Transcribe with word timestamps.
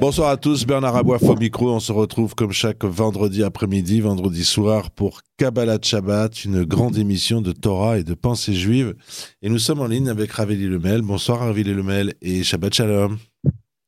Bonsoir 0.00 0.30
à 0.30 0.36
tous, 0.38 0.64
Bernard 0.64 0.96
Aboif 0.96 1.22
au 1.22 1.36
micro. 1.36 1.70
On 1.70 1.78
se 1.78 1.92
retrouve 1.92 2.34
comme 2.34 2.52
chaque 2.52 2.84
vendredi 2.84 3.42
après-midi, 3.42 4.00
vendredi 4.00 4.44
soir 4.44 4.90
pour 4.90 5.20
Kabbalah 5.36 5.76
Shabbat, 5.82 6.46
une 6.46 6.64
grande 6.64 6.96
émission 6.96 7.42
de 7.42 7.52
Torah 7.52 7.98
et 7.98 8.02
de 8.02 8.14
pensée 8.14 8.54
juive. 8.54 8.94
Et 9.42 9.50
nous 9.50 9.58
sommes 9.58 9.80
en 9.80 9.88
ligne 9.88 10.08
avec 10.08 10.32
Raveli 10.32 10.66
Lemel. 10.66 11.02
Bonsoir 11.02 11.40
Raveli 11.40 11.74
Lemel 11.74 12.14
et 12.22 12.42
Shabbat 12.44 12.72
Shalom. 12.72 13.18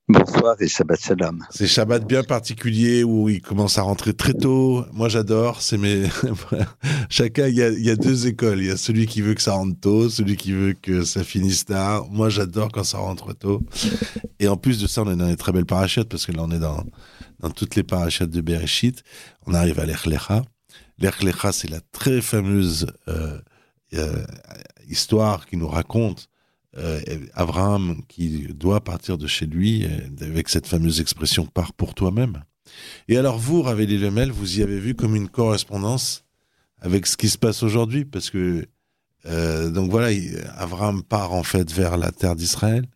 Bonsoir 0.09 0.55
et 0.61 0.69
Shabbat 0.69 1.01
Shalom. 1.01 1.45
C'est 1.51 1.67
Shabbat 1.67 2.07
bien 2.07 2.23
particulier 2.23 3.03
où 3.03 3.29
il 3.29 3.43
commence 3.43 3.77
à 3.77 3.83
rentrer 3.83 4.15
très 4.15 4.35
tôt. 4.35 4.85
Moi 4.93 5.09
j'adore. 5.09 5.61
C'est 5.61 5.81
chacun 7.11 7.49
il 7.49 7.57
y, 7.57 7.91
a, 7.91 7.97
deux 7.97 8.29
écoles. 8.29 8.61
Il 8.61 8.67
y 8.67 8.71
a 8.71 8.77
celui 8.77 9.07
qui 9.07 9.21
veut 9.21 9.35
que 9.35 9.43
ça 9.43 9.55
rentre 9.55 9.81
tôt, 9.81 10.09
celui 10.09 10.37
qui 10.37 10.53
veut 10.53 10.75
que 10.75 11.03
ça 11.03 11.25
finisse 11.25 11.65
tard. 11.65 12.09
Moi 12.09 12.29
j'adore 12.29 12.71
quand 12.71 12.85
ça 12.85 12.99
rentre 12.99 13.33
tôt. 13.33 13.65
Et 14.39 14.47
en 14.47 14.57
plus 14.57 14.81
de 14.81 14.87
ça, 14.87 15.03
on 15.03 15.11
est 15.11 15.17
dans 15.17 15.27
des 15.27 15.37
très 15.37 15.51
belles 15.51 15.67
parachutes 15.67 16.09
parce 16.09 16.25
que 16.25 16.31
là 16.31 16.43
on 16.45 16.53
est 16.53 16.61
dans 16.61 16.85
dans 17.41 17.51
toutes 17.51 17.75
les 17.75 17.83
parachutes 17.83 18.31
de 18.31 18.41
Bereshit. 18.41 19.03
On 19.45 19.55
arrive 19.55 19.81
à 19.81 19.87
l'Echlecha. 19.87 20.43
L'Echlecha 20.99 21.51
c'est 21.51 21.69
la 21.69 21.81
très 21.81 22.21
fameuse 22.21 22.87
euh, 23.09 23.41
euh, 23.95 24.25
histoire 24.89 25.47
qui 25.47 25.57
nous 25.57 25.69
raconte 25.69 26.29
euh, 26.79 27.01
Abraham 27.35 28.03
qui 28.09 28.49
doit 28.53 28.83
partir 28.83 29.19
de 29.19 29.27
chez 29.27 29.47
lui 29.47 29.85
euh, 29.85 29.89
avec 30.21 30.49
cette 30.49 30.67
fameuse 30.67 31.01
expression 31.01 31.47
pars 31.47 31.73
pour 31.73 31.95
toi-même. 31.95 32.43
Et 33.09 33.17
alors 33.17 33.39
vous, 33.39 33.63
Raveli 33.63 33.99
Lemel, 33.99 34.31
vous 34.31 34.59
y 34.59 34.63
avez 34.63 34.79
vu 34.79 34.95
comme 34.95 35.17
une 35.17 35.29
correspondance 35.29 36.25
avec 36.81 37.07
ce 37.07 37.17
qui 37.17 37.29
se 37.29 37.39
passe 37.39 37.63
aujourd'hui 37.63 38.05
parce 38.05 38.31
que 38.31 38.67
euh, 39.27 39.71
donc 39.71 39.91
voilà, 39.91 40.15
Abraham 40.57 41.03
part 41.03 41.33
en 41.33 41.43
fait 41.43 41.73
vers 41.73 41.97
la 41.97 42.13
terre 42.13 42.37
d'Israël 42.37 42.87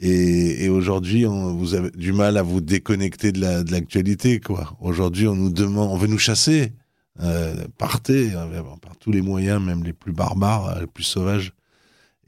et, 0.00 0.64
et 0.64 0.68
aujourd'hui 0.68 1.24
vous 1.24 1.74
avez 1.74 1.90
du 1.92 2.12
mal 2.12 2.36
à 2.36 2.42
vous 2.42 2.60
déconnecter 2.60 3.32
de 3.32 3.70
l'actualité 3.70 4.32
la, 4.32 4.38
de 4.38 4.44
quoi. 4.44 4.76
Aujourd'hui 4.80 5.28
on 5.28 5.36
nous 5.36 5.50
demande, 5.50 5.90
on 5.90 5.96
veut 5.96 6.08
nous 6.08 6.18
chasser, 6.18 6.72
euh, 7.20 7.54
partez 7.78 8.32
euh, 8.34 8.62
par 8.82 8.96
tous 8.96 9.12
les 9.12 9.22
moyens, 9.22 9.62
même 9.62 9.84
les 9.84 9.92
plus 9.92 10.12
barbares, 10.12 10.80
les 10.80 10.86
plus 10.86 11.04
sauvages 11.04 11.52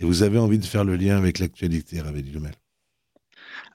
et 0.00 0.04
vous 0.04 0.22
avez 0.22 0.38
envie 0.38 0.58
de 0.58 0.64
faire 0.64 0.84
le 0.84 0.96
lien 0.96 1.16
avec 1.16 1.38
l'actualité, 1.38 2.00
Raveli 2.00 2.30
Lemel. 2.32 2.54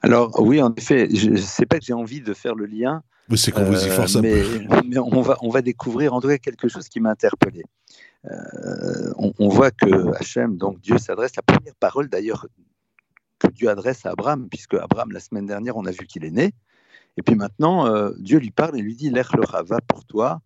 Alors 0.02 0.40
oui, 0.40 0.62
en 0.62 0.74
effet, 0.74 1.08
je 1.14 1.30
ne 1.30 1.36
sais 1.36 1.66
pas 1.66 1.78
que 1.78 1.84
j'ai 1.84 1.92
envie 1.92 2.20
de 2.20 2.34
faire 2.34 2.54
le 2.54 2.66
lien. 2.66 3.02
C'est 3.36 3.52
qu'on 3.52 3.64
vous 3.64 3.84
y 3.84 3.88
force 3.90 4.16
un 4.16 4.22
mais, 4.22 4.42
peu. 4.42 4.80
Mais 4.86 4.98
on 4.98 5.20
va, 5.20 5.36
on 5.40 5.50
va 5.50 5.62
découvrir 5.62 6.14
en 6.14 6.20
tout 6.20 6.28
cas 6.28 6.38
quelque 6.38 6.68
chose 6.68 6.88
qui 6.88 7.00
m'a 7.00 7.10
interpellé. 7.10 7.62
Euh, 8.26 9.12
on, 9.16 9.32
on, 9.38 9.48
voit 9.48 9.70
que 9.70 10.14
Hachem, 10.16 10.56
donc 10.56 10.80
Dieu 10.80 10.98
s'adresse, 10.98 11.36
la 11.36 11.42
première 11.42 11.74
parole 11.76 12.08
d'ailleurs 12.08 12.46
que 13.38 13.48
Dieu 13.48 13.70
adresse 13.70 14.04
à 14.04 14.10
Abraham, 14.10 14.48
puisque 14.48 14.74
Abraham, 14.74 15.12
la 15.12 15.20
semaine 15.20 15.46
dernière, 15.46 15.76
on 15.76 15.86
a 15.86 15.90
vu 15.90 16.06
qu'il 16.06 16.24
est 16.24 16.30
né. 16.30 16.52
Et 17.16 17.22
puis 17.22 17.34
maintenant, 17.34 17.86
euh, 17.86 18.12
Dieu 18.18 18.38
lui 18.38 18.50
parle 18.50 18.78
et 18.78 18.82
lui 18.82 18.94
dit 18.94 19.10
L'Ech 19.10 19.28
va 19.64 19.80
pour 19.80 20.04
toi 20.04 20.40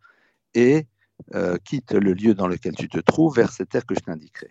et 0.55 0.87
euh, 1.35 1.57
quitte 1.65 1.93
le 1.93 2.13
lieu 2.13 2.35
dans 2.35 2.47
lequel 2.47 2.75
tu 2.75 2.89
te 2.89 2.99
trouves 2.99 3.37
vers 3.37 3.53
cette 3.53 3.71
terre 3.71 3.87
que 3.87 3.95
je 3.95 4.01
t'indiquerai. 4.01 4.51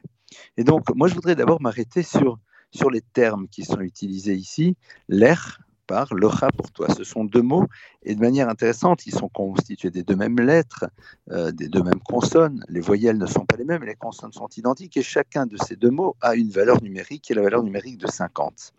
Et 0.58 0.64
donc, 0.64 0.84
moi, 0.96 1.08
je 1.08 1.16
voudrais 1.16 1.36
d'abord 1.36 1.62
m'arrêter 1.62 2.04
sur, 2.04 2.40
sur 2.72 2.90
les 2.90 3.02
termes 3.02 3.48
qui 3.48 3.64
sont 3.64 3.82
utilisés 3.82 4.36
ici. 4.36 4.76
L'air 5.10 5.60
par 5.88 6.14
le 6.14 6.28
pour 6.58 6.72
toi. 6.72 6.88
Ce 6.94 7.04
sont 7.04 7.24
deux 7.24 7.42
mots, 7.42 7.68
et 8.04 8.16
de 8.16 8.20
manière 8.20 8.50
intéressante, 8.50 9.06
ils 9.06 9.14
sont 9.14 9.30
constitués 9.30 9.92
des 9.92 10.04
deux 10.04 10.16
mêmes 10.16 10.40
lettres, 10.40 10.86
euh, 11.32 11.52
des 11.52 11.68
deux 11.68 11.84
mêmes 11.84 12.00
consonnes. 12.00 12.64
Les 12.70 12.80
voyelles 12.80 13.18
ne 13.18 13.26
sont 13.26 13.46
pas 13.46 13.58
les 13.58 13.66
mêmes, 13.66 13.84
les 13.84 13.96
consonnes 13.96 14.32
sont 14.34 14.48
identiques, 14.58 14.98
et 14.98 15.04
chacun 15.04 15.46
de 15.46 15.58
ces 15.58 15.76
deux 15.76 15.92
mots 15.92 16.16
a 16.22 16.36
une 16.36 16.50
valeur 16.50 16.82
numérique, 16.82 17.24
qui 17.24 17.34
est 17.34 17.36
la 17.36 17.42
valeur 17.42 17.64
numérique 17.64 17.98
de 17.98 18.08
50. 18.08 18.74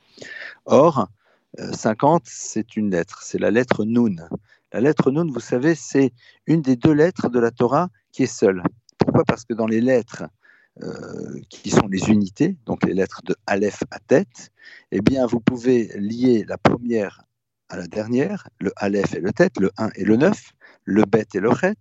Or, 0.66 1.08
euh, 1.60 1.72
50, 1.72 2.22
c'est 2.26 2.76
une 2.76 2.90
lettre, 2.90 3.20
c'est 3.22 3.38
la 3.38 3.50
lettre 3.50 3.84
Nun. 3.84 4.16
La 4.72 4.80
lettre 4.80 5.10
Nun, 5.10 5.30
vous 5.30 5.40
savez, 5.40 5.74
c'est 5.74 6.12
une 6.46 6.62
des 6.62 6.76
deux 6.76 6.92
lettres 6.92 7.28
de 7.28 7.38
la 7.38 7.50
Torah 7.50 7.88
qui 8.12 8.24
est 8.24 8.26
seule. 8.26 8.62
Pourquoi? 8.98 9.24
Parce 9.24 9.44
que 9.44 9.54
dans 9.54 9.66
les 9.66 9.80
lettres 9.80 10.24
euh, 10.82 11.40
qui 11.50 11.70
sont 11.70 11.86
les 11.86 12.08
unités, 12.08 12.56
donc 12.66 12.84
les 12.84 12.94
lettres 12.94 13.22
de 13.24 13.36
Aleph 13.46 13.84
à 13.92 14.00
tête, 14.00 14.50
eh 14.90 15.00
bien, 15.00 15.24
vous 15.26 15.38
pouvez 15.38 15.92
lier 15.96 16.44
la 16.48 16.58
première 16.58 17.22
à 17.68 17.76
la 17.76 17.86
dernière, 17.86 18.48
le 18.58 18.72
Aleph 18.76 19.14
et 19.14 19.20
le 19.20 19.32
tête, 19.32 19.60
le 19.60 19.70
1 19.78 19.90
et 19.94 20.04
le 20.04 20.16
9, 20.16 20.52
le 20.84 21.04
Bet 21.04 21.26
et 21.34 21.40
le 21.40 21.54
Chet, 21.54 21.76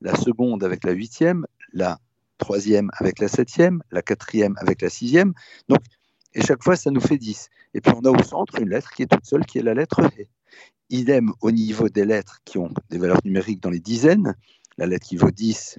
la 0.00 0.14
seconde 0.14 0.62
avec 0.62 0.84
la 0.84 0.92
huitième, 0.92 1.46
la 1.72 1.98
troisième 2.38 2.90
avec 2.94 3.18
la 3.18 3.26
septième, 3.26 3.82
la 3.90 4.02
quatrième 4.02 4.54
avec 4.58 4.82
la 4.82 4.88
sixième. 4.88 5.34
Donc, 5.68 5.80
et 6.34 6.40
chaque 6.40 6.62
fois, 6.62 6.76
ça 6.76 6.90
nous 6.90 7.00
fait 7.00 7.18
10. 7.18 7.48
Et 7.74 7.80
puis, 7.80 7.92
on 7.96 8.04
a 8.04 8.10
au 8.10 8.22
centre 8.22 8.60
une 8.60 8.70
lettre 8.70 8.92
qui 8.92 9.02
est 9.02 9.06
toute 9.06 9.26
seule, 9.26 9.44
qui 9.44 9.58
est 9.58 9.62
la 9.62 9.74
lettre 9.74 10.00
He. 10.16 10.28
Idem 10.90 11.32
au 11.40 11.50
niveau 11.50 11.88
des 11.88 12.04
lettres 12.04 12.38
qui 12.44 12.58
ont 12.58 12.72
des 12.88 12.98
valeurs 12.98 13.20
numériques 13.24 13.60
dans 13.60 13.70
les 13.70 13.80
dizaines, 13.80 14.36
la 14.78 14.86
lettre 14.86 15.06
qui 15.06 15.16
vaut 15.16 15.30
10, 15.30 15.76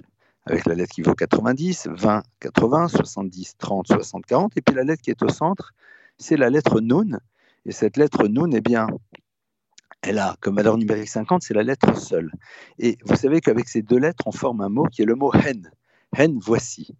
avec 0.50 0.66
la 0.66 0.76
lettre 0.76 0.94
qui 0.94 1.02
vaut 1.02 1.16
90, 1.16 1.90
20, 1.92 2.24
80, 2.40 2.88
70, 2.88 3.58
30, 3.58 3.88
60, 3.88 4.26
40. 4.26 4.58
Et 4.58 4.62
puis 4.62 4.76
la 4.76 4.84
lettre 4.84 5.02
qui 5.02 5.10
est 5.10 5.22
au 5.24 5.30
centre, 5.30 5.74
c'est 6.18 6.38
la 6.38 6.50
lettre 6.50 6.82
Nun. 6.82 7.20
Et 7.66 7.72
cette 7.72 7.98
lettre 7.98 8.28
Nun, 8.28 8.52
eh 8.52 8.62
bien, 8.62 8.88
elle 10.02 10.18
a 10.18 10.36
comme 10.40 10.56
valeur 10.56 10.78
numérique 10.78 11.10
50, 11.10 11.44
c'est 11.44 11.54
la 11.54 11.64
lettre 11.64 11.98
seule. 11.98 12.32
Et 12.78 12.98
vous 13.06 13.16
savez 13.16 13.42
qu'avec 13.42 13.68
ces 13.68 13.82
deux 13.82 13.98
lettres, 13.98 14.24
on 14.26 14.32
forme 14.32 14.62
un 14.62 14.70
mot 14.70 14.86
qui 14.86 15.02
est 15.02 15.06
le 15.06 15.16
mot 15.16 15.32
hen. 15.34 15.70
Hen, 16.16 16.40
voici. 16.40 16.96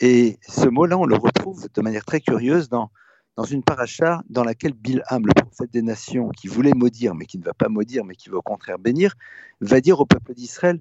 Et 0.00 0.38
ce 0.46 0.68
mot-là, 0.68 0.96
on 0.98 1.06
le 1.06 1.16
retrouve 1.16 1.68
de 1.72 1.80
manière 1.80 2.04
très 2.04 2.20
curieuse 2.20 2.68
dans, 2.68 2.90
dans 3.36 3.44
une 3.44 3.64
paracha 3.64 4.22
dans 4.28 4.44
laquelle 4.44 4.74
Bilham, 4.74 5.26
le 5.26 5.34
prophète 5.34 5.72
des 5.72 5.82
nations, 5.82 6.28
qui 6.28 6.46
voulait 6.46 6.74
maudire, 6.74 7.14
mais 7.14 7.24
qui 7.24 7.38
ne 7.38 7.44
va 7.44 7.54
pas 7.54 7.68
maudire, 7.68 8.04
mais 8.04 8.14
qui 8.14 8.28
va 8.28 8.36
au 8.36 8.42
contraire 8.42 8.78
bénir, 8.78 9.14
va 9.60 9.80
dire 9.80 9.98
au 9.98 10.06
peuple 10.06 10.34
d'Israël 10.34 10.80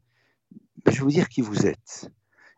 je 0.85 0.91
vais 0.91 0.99
vous 0.99 1.11
dire 1.11 1.29
qui 1.29 1.41
vous 1.41 1.65
êtes. 1.65 2.09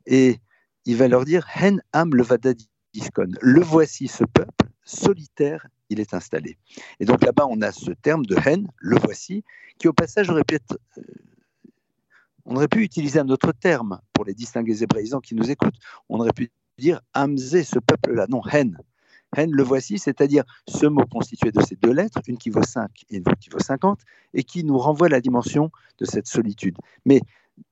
Et 0.05 0.39
il 0.85 0.97
va 0.97 1.07
leur 1.07 1.25
dire 1.25 1.47
Hen 1.55 1.81
am 1.93 2.13
le 2.13 2.23
vadadiskon. 2.23 3.31
Le 3.41 3.61
voici 3.61 4.07
ce 4.07 4.23
peuple 4.23 4.69
solitaire, 4.83 5.67
il 5.89 5.99
est 5.99 6.13
installé. 6.13 6.57
Et 6.99 7.05
donc 7.05 7.23
là-bas, 7.23 7.45
on 7.49 7.61
a 7.61 7.71
ce 7.71 7.91
terme 7.91 8.25
de 8.25 8.35
Hen, 8.35 8.67
le 8.77 8.97
voici, 8.97 9.43
qui 9.77 9.87
au 9.87 9.93
passage 9.93 10.29
aurait 10.29 10.43
pu 10.43 10.55
être. 10.55 10.77
Euh, 10.97 11.01
on 12.45 12.55
aurait 12.55 12.67
pu 12.67 12.81
utiliser 12.81 13.19
un 13.19 13.29
autre 13.29 13.51
terme 13.51 13.99
pour 14.13 14.25
les 14.25 14.33
distingués 14.33 14.81
hébraïsants 14.81 15.19
qui 15.19 15.35
nous 15.35 15.51
écoutent. 15.51 15.77
On 16.09 16.19
aurait 16.19 16.33
pu 16.33 16.51
dire 16.79 17.01
Amzé, 17.13 17.63
ce 17.63 17.77
peuple-là. 17.77 18.25
Non, 18.29 18.41
Hen. 18.51 18.77
Hen, 19.35 19.51
le 19.51 19.61
voici, 19.61 19.99
c'est-à-dire 19.99 20.43
ce 20.67 20.87
mot 20.87 21.05
constitué 21.05 21.51
de 21.51 21.61
ces 21.61 21.75
deux 21.75 21.93
lettres, 21.93 22.19
une 22.27 22.39
qui 22.39 22.49
vaut 22.49 22.63
5 22.63 22.89
et 23.11 23.17
une 23.17 23.23
qui 23.39 23.49
vaut 23.49 23.59
50, 23.59 23.99
et 24.33 24.43
qui 24.43 24.63
nous 24.63 24.79
renvoie 24.79 25.05
à 25.05 25.09
la 25.11 25.21
dimension 25.21 25.69
de 25.99 26.05
cette 26.05 26.25
solitude. 26.25 26.75
Mais 27.05 27.21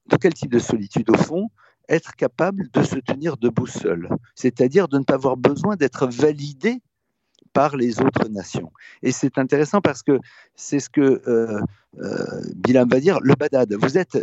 de 0.07 0.17
quel 0.17 0.33
type 0.33 0.51
de 0.51 0.59
solitude 0.59 1.09
Au 1.09 1.17
fond, 1.17 1.49
être 1.89 2.15
capable 2.15 2.69
de 2.71 2.83
se 2.83 2.97
tenir 2.97 3.37
debout 3.37 3.67
seul, 3.67 4.09
c'est-à-dire 4.35 4.87
de 4.87 4.97
ne 4.97 5.03
pas 5.03 5.15
avoir 5.15 5.37
besoin 5.37 5.75
d'être 5.75 6.07
validé 6.07 6.81
par 7.53 7.75
les 7.75 8.01
autres 8.01 8.27
nations. 8.29 8.71
Et 9.01 9.11
c'est 9.11 9.37
intéressant 9.37 9.81
parce 9.81 10.03
que 10.03 10.19
c'est 10.55 10.79
ce 10.79 10.89
que 10.89 11.21
euh, 11.27 11.61
euh, 11.99 12.41
Bilam 12.55 12.89
va 12.89 12.99
dire, 12.99 13.19
le 13.21 13.35
badad, 13.35 13.73
vous 13.73 13.97
êtes, 13.97 14.17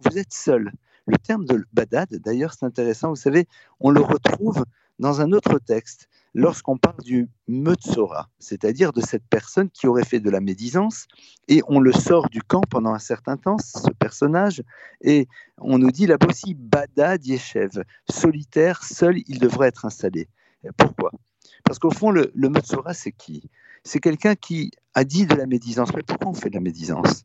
vous 0.00 0.18
êtes 0.18 0.32
seul. 0.32 0.72
Le 1.06 1.18
terme 1.18 1.44
de 1.44 1.64
badad, 1.72 2.08
d'ailleurs, 2.24 2.54
c'est 2.54 2.66
intéressant, 2.66 3.10
vous 3.10 3.16
savez, 3.16 3.46
on 3.80 3.90
le 3.90 4.00
retrouve 4.00 4.64
dans 4.98 5.20
un 5.20 5.32
autre 5.32 5.58
texte 5.58 6.08
lorsqu'on 6.34 6.78
parle 6.78 7.02
du 7.02 7.28
Metzora, 7.46 8.28
c'est-à-dire 8.38 8.92
de 8.92 9.00
cette 9.00 9.24
personne 9.28 9.68
qui 9.70 9.86
aurait 9.86 10.04
fait 10.04 10.20
de 10.20 10.30
la 10.30 10.40
médisance, 10.40 11.06
et 11.48 11.60
on 11.68 11.78
le 11.78 11.92
sort 11.92 12.30
du 12.30 12.40
camp 12.42 12.62
pendant 12.70 12.94
un 12.94 12.98
certain 12.98 13.36
temps, 13.36 13.58
ce 13.58 13.90
personnage, 13.98 14.62
et 15.02 15.28
on 15.58 15.78
nous 15.78 15.90
dit 15.90 16.06
là-bas 16.06 16.28
aussi 16.28 16.54
Bada 16.54 17.16
Yeshev, 17.16 17.82
solitaire, 18.08 18.82
seul, 18.82 19.18
il 19.26 19.38
devrait 19.38 19.68
être 19.68 19.84
installé. 19.84 20.28
Pourquoi? 20.76 21.10
Parce 21.64 21.78
qu'au 21.78 21.90
fond, 21.90 22.10
le, 22.10 22.30
le 22.34 22.50
c'est 22.94 23.12
qui? 23.12 23.50
C'est 23.84 24.00
quelqu'un 24.00 24.34
qui 24.34 24.70
a 24.94 25.04
dit 25.04 25.26
de 25.26 25.34
la 25.34 25.46
médisance. 25.46 25.92
Mais 25.94 26.02
pourquoi 26.02 26.28
on 26.28 26.34
fait 26.34 26.50
de 26.50 26.54
la 26.54 26.60
médisance? 26.60 27.24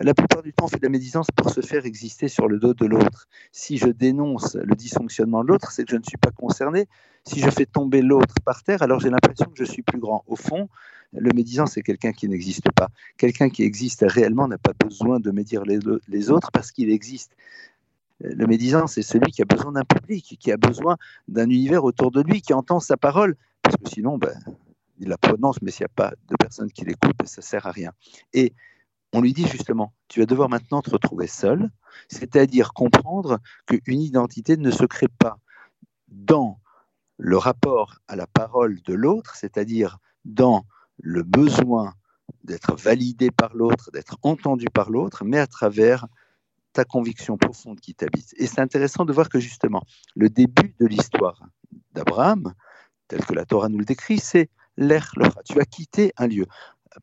La 0.00 0.14
plupart 0.14 0.42
du 0.42 0.52
temps, 0.52 0.66
on 0.66 0.68
fait 0.68 0.78
de 0.78 0.84
la 0.84 0.90
médisance 0.90 1.28
pour 1.34 1.50
se 1.50 1.60
faire 1.60 1.84
exister 1.84 2.28
sur 2.28 2.48
le 2.48 2.58
dos 2.58 2.74
de 2.74 2.86
l'autre. 2.86 3.26
Si 3.50 3.78
je 3.78 3.88
dénonce 3.88 4.54
le 4.54 4.74
dysfonctionnement 4.76 5.42
de 5.42 5.48
l'autre, 5.48 5.72
c'est 5.72 5.84
que 5.84 5.90
je 5.90 5.96
ne 5.96 6.04
suis 6.04 6.16
pas 6.16 6.30
concerné. 6.30 6.86
Si 7.24 7.40
je 7.40 7.50
fais 7.50 7.66
tomber 7.66 8.00
l'autre 8.00 8.34
par 8.44 8.62
terre, 8.62 8.82
alors 8.82 9.00
j'ai 9.00 9.10
l'impression 9.10 9.46
que 9.46 9.56
je 9.56 9.64
suis 9.64 9.82
plus 9.82 9.98
grand. 9.98 10.24
Au 10.28 10.36
fond, 10.36 10.68
le 11.12 11.30
médisant, 11.32 11.66
c'est 11.66 11.82
quelqu'un 11.82 12.12
qui 12.12 12.28
n'existe 12.28 12.70
pas. 12.72 12.88
Quelqu'un 13.16 13.50
qui 13.50 13.64
existe 13.64 14.04
réellement 14.06 14.46
n'a 14.46 14.58
pas 14.58 14.72
besoin 14.72 15.18
de 15.18 15.30
médire 15.30 15.62
les, 15.64 16.30
autres 16.30 16.50
parce 16.52 16.70
qu'il 16.70 16.90
existe. 16.90 17.32
le 18.20 18.46
médisant, 18.46 18.86
c'est 18.86 19.02
celui 19.02 19.32
qui 19.32 19.42
a 19.42 19.46
besoin 19.46 19.72
d'un 19.72 19.84
public, 19.84 20.36
qui 20.38 20.52
a 20.52 20.56
besoin 20.56 20.96
d'un 21.26 21.50
univers 21.50 21.82
autour 21.82 22.12
de 22.12 22.22
lui, 22.22 22.40
qui 22.40 22.52
entend 22.52 22.78
sa 22.78 22.96
parole, 22.96 23.36
parce 23.62 23.76
que 23.76 23.88
sinon, 23.88 24.16
ben, 24.16 24.38
il 25.00 25.08
la 25.08 25.18
prononce, 25.18 25.60
mais 25.62 25.70
s'il 25.70 25.84
n'y 25.84 25.90
a 25.90 25.94
pas 25.94 26.12
de 26.28 26.36
personne 26.36 26.70
qui 26.70 26.84
l'écoute, 26.84 27.16
ça 27.24 27.40
ne 27.40 27.44
sert 27.44 27.66
à 27.66 27.72
rien. 27.72 27.92
Et 28.32 28.52
on 29.12 29.20
lui 29.20 29.32
dit 29.32 29.46
justement, 29.46 29.92
tu 30.08 30.20
vas 30.20 30.26
devoir 30.26 30.48
maintenant 30.48 30.82
te 30.82 30.90
retrouver 30.90 31.26
seul, 31.26 31.70
c'est-à-dire 32.08 32.72
comprendre 32.72 33.38
qu'une 33.66 34.00
identité 34.00 34.56
ne 34.56 34.70
se 34.70 34.84
crée 34.84 35.08
pas 35.08 35.38
dans 36.08 36.60
le 37.16 37.36
rapport 37.36 37.98
à 38.06 38.16
la 38.16 38.26
parole 38.26 38.80
de 38.82 38.94
l'autre, 38.94 39.34
c'est-à-dire 39.34 39.98
dans 40.24 40.64
le 40.98 41.22
besoin 41.22 41.94
d'être 42.44 42.76
validé 42.76 43.30
par 43.30 43.54
l'autre, 43.54 43.90
d'être 43.92 44.18
entendu 44.22 44.66
par 44.72 44.90
l'autre, 44.90 45.24
mais 45.24 45.38
à 45.38 45.46
travers 45.46 46.06
ta 46.72 46.84
conviction 46.84 47.36
profonde 47.36 47.80
qui 47.80 47.94
t'habite. 47.94 48.34
Et 48.36 48.46
c'est 48.46 48.60
intéressant 48.60 49.04
de 49.04 49.12
voir 49.12 49.28
que 49.28 49.40
justement, 49.40 49.82
le 50.14 50.28
début 50.28 50.74
de 50.78 50.86
l'histoire 50.86 51.42
d'Abraham, 51.92 52.52
tel 53.08 53.24
que 53.24 53.32
la 53.32 53.44
Torah 53.44 53.68
nous 53.68 53.78
le 53.78 53.84
décrit, 53.84 54.18
c'est 54.18 54.50
l'Er 54.76 55.12
Tu 55.44 55.60
as 55.60 55.64
quitté 55.64 56.12
un 56.16 56.28
lieu. 56.28 56.46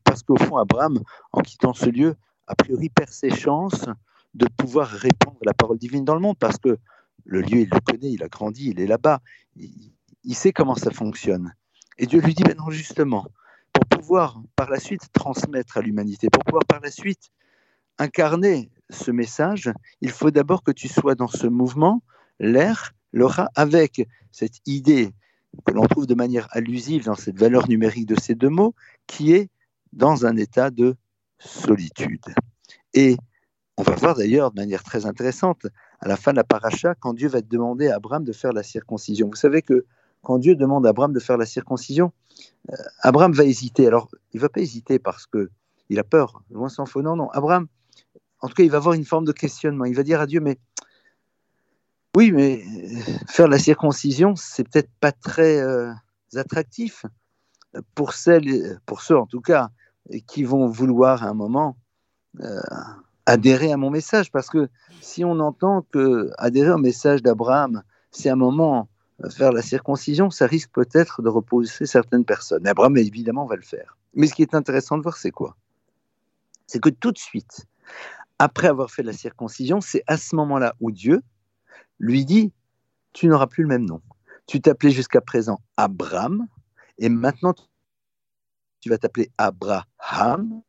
Parce 0.04 0.24
qu'au 0.24 0.38
fond, 0.38 0.58
Abraham, 0.58 1.00
en 1.32 1.42
quittant 1.42 1.74
ce 1.74 1.90
lieu, 1.90 2.16
a 2.48 2.56
priori 2.56 2.90
perd 2.90 3.10
ses 3.10 3.32
chances 3.32 3.86
de 4.34 4.48
pouvoir 4.58 4.90
répandre 4.90 5.38
la 5.44 5.54
parole 5.54 5.78
divine 5.78 6.06
dans 6.06 6.16
le 6.16 6.22
monde, 6.22 6.38
parce 6.38 6.58
que 6.58 6.78
le 7.24 7.42
lieu, 7.42 7.62
il 7.62 7.70
le 7.70 7.80
connaît, 7.80 8.12
il 8.12 8.24
a 8.24 8.28
grandi, 8.28 8.70
il 8.70 8.80
est 8.80 8.88
là-bas, 8.88 9.22
il, 9.56 10.36
sait 10.36 10.52
comment 10.52 10.76
ça 10.76 10.92
fonctionne. 10.92 11.54
Et 11.98 12.06
Dieu 12.06 12.20
lui 12.20 12.34
dit, 12.34 12.44
maintenant 12.44 12.70
justement, 12.70 13.26
pour 13.74 13.86
pouvoir 13.86 14.42
par 14.56 14.70
la 14.70 14.80
suite 14.80 15.12
transmettre 15.14 15.78
à 15.78 15.82
l'humanité, 15.82 16.30
pour 16.30 16.44
pouvoir 16.44 16.66
par 16.66 16.82
la 16.82 16.92
suite 16.92 17.32
incarner 17.98 18.70
ce 18.90 19.12
message, 19.12 19.72
il 20.02 20.12
faut 20.12 20.32
d'abord 20.32 20.64
que 20.64 20.72
tu 20.72 20.88
sois 20.88 21.16
dans 21.16 21.28
ce 21.28 21.48
mouvement, 21.48 22.04
l'air, 22.40 22.94
l'aura, 23.14 23.50
avec 23.56 24.08
cette 24.32 24.60
idée 24.66 25.14
que 25.66 25.72
l'on 25.72 25.88
trouve 25.88 26.06
de 26.06 26.16
manière 26.16 26.48
allusive 26.52 27.06
dans 27.06 27.16
cette 27.16 27.40
valeur 27.40 27.70
numérique 27.70 28.06
de 28.06 28.20
ces 28.20 28.36
deux 28.36 28.50
mots, 28.50 28.76
qui 29.08 29.32
est 29.32 29.50
dans 29.96 30.26
un 30.26 30.36
état 30.38 30.70
de 30.70 30.96
solitude. 31.40 32.26
Et 32.94 33.18
on 33.78 33.84
va 33.84 33.96
voir 33.96 34.16
d'ailleurs 34.16 34.52
de 34.52 34.60
manière 34.60 34.84
très 34.84 35.06
intéressante, 35.06 35.68
à 36.00 36.08
la 36.08 36.18
fin 36.18 36.32
de 36.32 36.38
la 36.38 36.44
paracha, 36.44 36.96
quand 36.96 37.14
Dieu 37.14 37.28
va 37.28 37.42
demander 37.42 37.88
à 37.88 37.96
Abraham 37.96 38.24
de 38.24 38.32
faire 38.32 38.54
la 38.54 38.64
circoncision. 38.64 39.28
Vous 39.28 39.36
savez 39.36 39.62
que 39.62 39.86
quand 40.22 40.38
Dieu 40.38 40.56
demande 40.56 40.86
à 40.86 40.90
Abraham 40.90 41.14
de 41.14 41.20
faire 41.20 41.38
la 41.38 41.46
circoncision, 41.46 42.12
euh, 42.72 42.76
Abraham 43.02 43.34
va 43.34 43.44
hésiter. 43.44 43.88
Alors, 43.88 44.10
il 44.34 44.38
ne 44.38 44.42
va 44.42 44.50
pas 44.50 44.62
hésiter 44.62 45.00
parce 45.00 45.26
que 45.26 45.50
il 45.90 46.00
a 46.00 46.04
peur, 46.04 46.42
loin 46.50 46.70
s'en 46.70 46.86
faut. 46.86 47.02
Non, 47.02 47.16
non, 47.16 47.30
Abraham, 47.30 47.68
en 48.42 48.48
tout 48.48 48.56
cas, 48.56 48.64
il 48.64 48.72
va 48.72 48.78
avoir 48.78 48.96
une 48.96 49.06
forme 49.06 49.26
de 49.26 49.32
questionnement. 49.32 49.86
Il 49.86 49.96
va 49.96 50.04
dire 50.04 50.20
à 50.20 50.26
Dieu, 50.26 50.40
mais 50.40 50.58
oui, 52.16 52.32
mais 52.32 52.64
euh, 52.64 53.00
faire 53.28 53.48
la 53.48 53.60
circoncision, 53.60 54.36
c'est 54.36 54.64
peut-être 54.64 54.90
pas 55.00 55.12
très 55.12 55.60
euh, 55.60 55.92
attractif 56.36 57.06
pour 57.94 58.14
celles, 58.14 58.80
pour 58.86 59.02
ceux 59.02 59.18
en 59.18 59.26
tout 59.26 59.42
cas, 59.42 59.70
qui 60.28 60.44
vont 60.44 60.68
vouloir 60.68 61.24
à 61.24 61.28
un 61.28 61.34
moment 61.34 61.78
euh, 62.42 62.62
adhérer 63.26 63.72
à 63.72 63.78
mon 63.78 63.90
message. 63.90 64.32
Parce 64.32 64.50
que 64.50 64.70
si 65.02 65.24
on 65.24 65.40
entend 65.40 65.86
que 65.92 66.32
adhérer 66.38 66.72
au 66.72 66.78
message 66.78 67.22
d'Abraham, 67.22 67.84
c'est 68.12 68.30
un 68.30 68.36
moment 68.36 68.90
faire 69.30 69.52
la 69.52 69.62
circoncision, 69.62 70.30
ça 70.30 70.46
risque 70.46 70.72
peut-être 70.72 71.22
de 71.22 71.30
repousser 71.30 71.86
certaines 71.86 72.26
personnes. 72.26 72.68
Abraham, 72.68 72.98
évidemment, 72.98 73.46
va 73.46 73.56
le 73.56 73.62
faire. 73.62 73.98
Mais 74.14 74.28
ce 74.28 74.34
qui 74.34 74.42
est 74.42 74.54
intéressant 74.54 74.98
de 74.98 75.04
voir, 75.04 75.18
c'est 75.18 75.32
quoi? 75.32 75.56
C'est 76.68 76.82
que 76.82 76.90
tout 76.90 77.12
de 77.12 77.18
suite, 77.18 77.66
après 78.40 78.68
avoir 78.68 78.92
fait 78.92 79.04
la 79.04 79.14
circoncision, 79.14 79.82
c'est 79.82 80.04
à 80.08 80.18
ce 80.18 80.36
moment-là 80.36 80.76
où 80.82 80.92
Dieu, 80.92 81.22
lui 82.00 82.26
dit, 82.26 82.52
tu 83.14 83.28
n'auras 83.28 83.48
plus 83.48 83.64
le 83.64 83.70
même 83.70 83.86
nom. 83.86 84.02
Tu 84.48 84.62
t'appelais 84.62 84.92
jusqu'à 84.92 85.22
présent 85.22 85.62
Abraham, 85.78 86.48
et 86.98 87.10
maintenant 87.10 87.54
tu 88.86 88.92
vas 88.92 89.00
t'appeler 89.00 89.32
Abraham. 89.40 90.62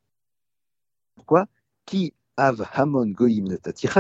Pourquoi? 1.17 1.49
Qui 1.85 2.15
av 2.39 2.67
hamon 2.73 3.11
goïm 3.11 3.59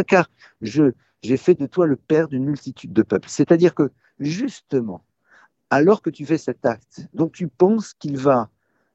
car 0.08 0.30
je 0.62 0.92
j'ai 1.22 1.36
fait 1.36 1.54
de 1.54 1.66
toi 1.66 1.86
le 1.86 1.96
père 1.96 2.26
d'une 2.26 2.46
multitude 2.46 2.94
de 2.94 3.02
peuples. 3.02 3.28
C'est-à-dire 3.28 3.74
que 3.74 3.90
justement, 4.18 5.04
alors 5.68 6.00
que 6.00 6.08
tu 6.08 6.24
fais 6.24 6.38
cet 6.38 6.64
acte, 6.64 7.06
donc 7.12 7.32
tu 7.32 7.46
penses 7.46 7.92
qu'il 7.92 8.16
va 8.16 8.48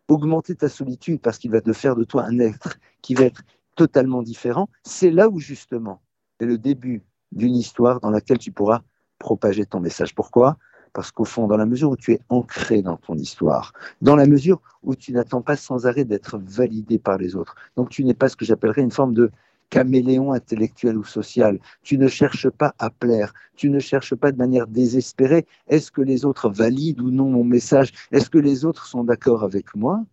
augmenter 0.08 0.56
ta 0.56 0.70
solitude 0.70 1.22
parce 1.22 1.38
qu'il 1.38 1.52
va 1.52 1.62
te 1.62 1.72
faire 1.72 1.96
de 1.96 2.04
toi 2.04 2.24
un 2.24 2.40
être 2.40 2.80
qui 3.04 3.14
va 3.14 3.26
être 3.26 3.44
totalement 3.76 4.24
différent, 4.24 4.70
c'est 4.82 5.12
là 5.12 5.30
où 5.30 5.40
justement 5.40 6.02
est 6.40 6.46
le 6.46 6.58
début 6.58 7.04
d'une 7.32 7.56
histoire 7.56 8.00
dans 8.00 8.10
laquelle 8.10 8.40
tu 8.40 8.52
pourras 8.52 8.82
propager 9.20 9.68
ton 9.68 9.82
message. 9.82 10.16
Pourquoi? 10.16 10.58
Parce 10.94 11.12
qu'au 11.12 11.26
fond, 11.26 11.48
dans 11.48 11.58
la 11.58 11.66
mesure 11.66 11.92
où 11.92 11.98
tu 11.98 12.14
es 12.14 12.20
ancré 12.30 12.82
dans 12.82 12.98
ton 12.98 13.16
histoire, 13.16 13.74
dans 14.02 14.16
la 14.16 14.26
mesure 14.26 14.62
où 14.84 14.96
tu 14.96 15.14
n'attends 15.14 15.42
pas 15.42 15.56
sans 15.56 15.86
arrêt 15.86 16.06
d'être 16.06 16.38
validé 16.38 17.00
par 17.00 17.18
les 17.18 17.36
autres, 17.36 17.56
donc 17.78 17.90
tu 17.90 18.04
n'es 18.04 18.14
pas 18.14 18.28
ce 18.30 18.36
que 18.36 18.46
j'appellerais 18.46 18.82
une 18.82 18.92
forme 18.92 19.14
de 19.14 19.32
caméléon 19.70 20.34
intellectuel 20.34 20.98
ou 20.98 21.04
social. 21.04 21.60
Tu 21.82 21.98
ne 21.98 22.08
cherches 22.08 22.50
pas 22.50 22.76
à 22.78 22.90
plaire, 22.90 23.34
tu 23.56 23.70
ne 23.70 23.80
cherches 23.80 24.16
pas 24.16 24.32
de 24.32 24.38
manière 24.38 24.68
désespérée, 24.68 25.48
est-ce 25.68 25.92
que 25.92 26.02
les 26.02 26.26
autres 26.26 26.50
valident 26.50 27.02
ou 27.02 27.10
non 27.10 27.30
mon 27.30 27.46
message? 27.46 27.94
Est-ce 28.12 28.30
que 28.30 28.38
les 28.38 28.66
autres 28.66 28.86
sont 28.86 29.04
d'accord 29.04 29.44
avec 29.44 29.74
moi? 29.76 30.04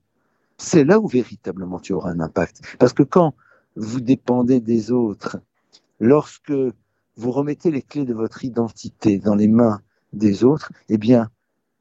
C'est 0.56 0.84
là 0.84 1.00
où 1.00 1.08
véritablement 1.08 1.80
tu 1.80 1.92
auras 1.92 2.10
un 2.12 2.20
impact. 2.20 2.62
Parce 2.78 2.92
que 2.92 3.02
quand 3.02 3.34
vous 3.76 4.00
dépendez 4.00 4.60
des 4.60 4.92
autres, 4.92 5.38
lorsque 6.00 6.52
vous 7.16 7.30
remettez 7.32 7.70
les 7.70 7.82
clés 7.82 8.04
de 8.04 8.14
votre 8.14 8.44
identité 8.44 9.18
dans 9.18 9.34
les 9.34 9.48
mains 9.48 9.80
des 10.12 10.44
autres, 10.44 10.72
eh 10.88 10.98
bien, 10.98 11.30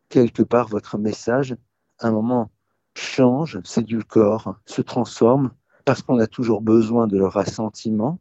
quelque 0.09 0.43
part, 0.43 0.67
votre 0.67 0.97
message, 0.97 1.55
à 1.99 2.07
un 2.07 2.11
moment, 2.11 2.51
change, 2.95 3.59
corps, 4.07 4.55
se 4.65 4.81
transforme, 4.81 5.51
parce 5.85 6.01
qu'on 6.01 6.19
a 6.19 6.27
toujours 6.27 6.61
besoin 6.61 7.07
de 7.07 7.17
leur 7.17 7.37
assentiment. 7.37 8.19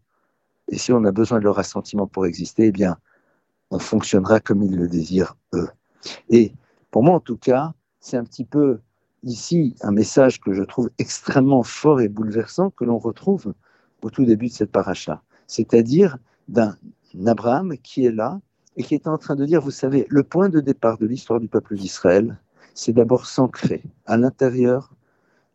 Et 0.69 0.79
si 0.79 0.93
on 0.93 1.05
a 1.05 1.13
besoin 1.13 1.39
de 1.39 1.45
leur 1.45 1.59
assentiment 1.59 2.07
pour 2.07 2.27
exister, 2.27 2.67
eh 2.67 2.73
bien, 2.73 2.97
on 3.71 3.79
fonctionnera 3.79 4.41
comme 4.41 4.63
ils 4.63 4.77
le 4.77 4.89
désirent, 4.89 5.37
eux. 5.55 5.69
Et 6.29 6.53
pour 6.91 7.03
moi, 7.03 7.15
en 7.15 7.21
tout 7.21 7.37
cas, 7.37 7.75
c'est 8.01 8.17
un 8.17 8.25
petit 8.25 8.45
peu 8.45 8.81
ici 9.23 9.75
un 9.81 9.91
message 9.91 10.41
que 10.41 10.53
je 10.53 10.63
trouve 10.63 10.91
extrêmement 10.99 11.63
fort 11.63 12.01
et 12.01 12.09
bouleversant 12.09 12.71
que 12.71 12.85
l'on 12.85 12.99
retrouve 12.99 13.55
au 14.03 14.11
tout 14.11 14.25
début 14.25 14.47
de 14.47 14.53
cette 14.53 14.71
paracha. 14.71 15.23
C'est-à-dire 15.49 16.19
d'un 16.49 16.77
Abraham 17.27 17.77
qui 17.79 18.05
est 18.07 18.13
là 18.13 18.41
et 18.77 18.83
qui 18.83 18.95
est 18.95 19.07
en 19.07 19.19
train 19.19 19.37
de 19.37 19.45
dire, 19.45 19.61
vous 19.61 19.71
savez, 19.71 20.07
le 20.09 20.23
point 20.23 20.49
de 20.49 20.61
départ 20.61 20.99
de 20.99 21.07
l'histoire 21.07 21.41
du 21.41 21.49
peuple 21.49 21.77
d'Israël, 21.77 22.39
c'est 22.75 22.93
d'abord 22.93 23.27
s'ancrer 23.27 23.83
à 24.05 24.17
l'intérieur 24.17 24.93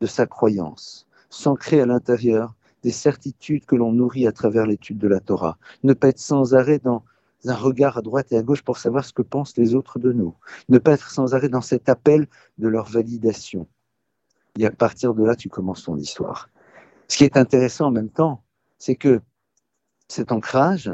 de 0.01 0.07
sa 0.07 0.25
croyance, 0.25 1.07
s'ancrer 1.29 1.81
à 1.81 1.85
l'intérieur 1.85 2.55
des 2.83 2.91
certitudes 2.91 3.65
que 3.65 3.75
l'on 3.75 3.91
nourrit 3.91 4.25
à 4.25 4.31
travers 4.31 4.65
l'étude 4.65 4.97
de 4.97 5.07
la 5.07 5.19
Torah, 5.19 5.57
ne 5.83 5.93
pas 5.93 6.07
être 6.07 6.19
sans 6.19 6.55
arrêt 6.55 6.79
dans 6.79 7.03
un 7.45 7.55
regard 7.55 7.97
à 7.97 8.01
droite 8.01 8.31
et 8.31 8.37
à 8.37 8.43
gauche 8.43 8.63
pour 8.63 8.77
savoir 8.77 9.05
ce 9.05 9.13
que 9.13 9.21
pensent 9.21 9.55
les 9.57 9.75
autres 9.75 9.99
de 9.99 10.11
nous, 10.11 10.35
ne 10.69 10.79
pas 10.79 10.93
être 10.93 11.11
sans 11.11 11.35
arrêt 11.35 11.49
dans 11.49 11.61
cet 11.61 11.89
appel 11.89 12.27
de 12.57 12.67
leur 12.67 12.89
validation. 12.89 13.67
Et 14.57 14.65
à 14.65 14.71
partir 14.71 15.13
de 15.13 15.23
là, 15.23 15.35
tu 15.35 15.49
commences 15.49 15.83
ton 15.83 15.97
histoire. 15.97 16.49
Ce 17.07 17.17
qui 17.17 17.23
est 17.23 17.37
intéressant 17.37 17.87
en 17.87 17.91
même 17.91 18.09
temps, 18.09 18.43
c'est 18.79 18.95
que 18.95 19.21
cet 20.07 20.31
ancrage, 20.31 20.91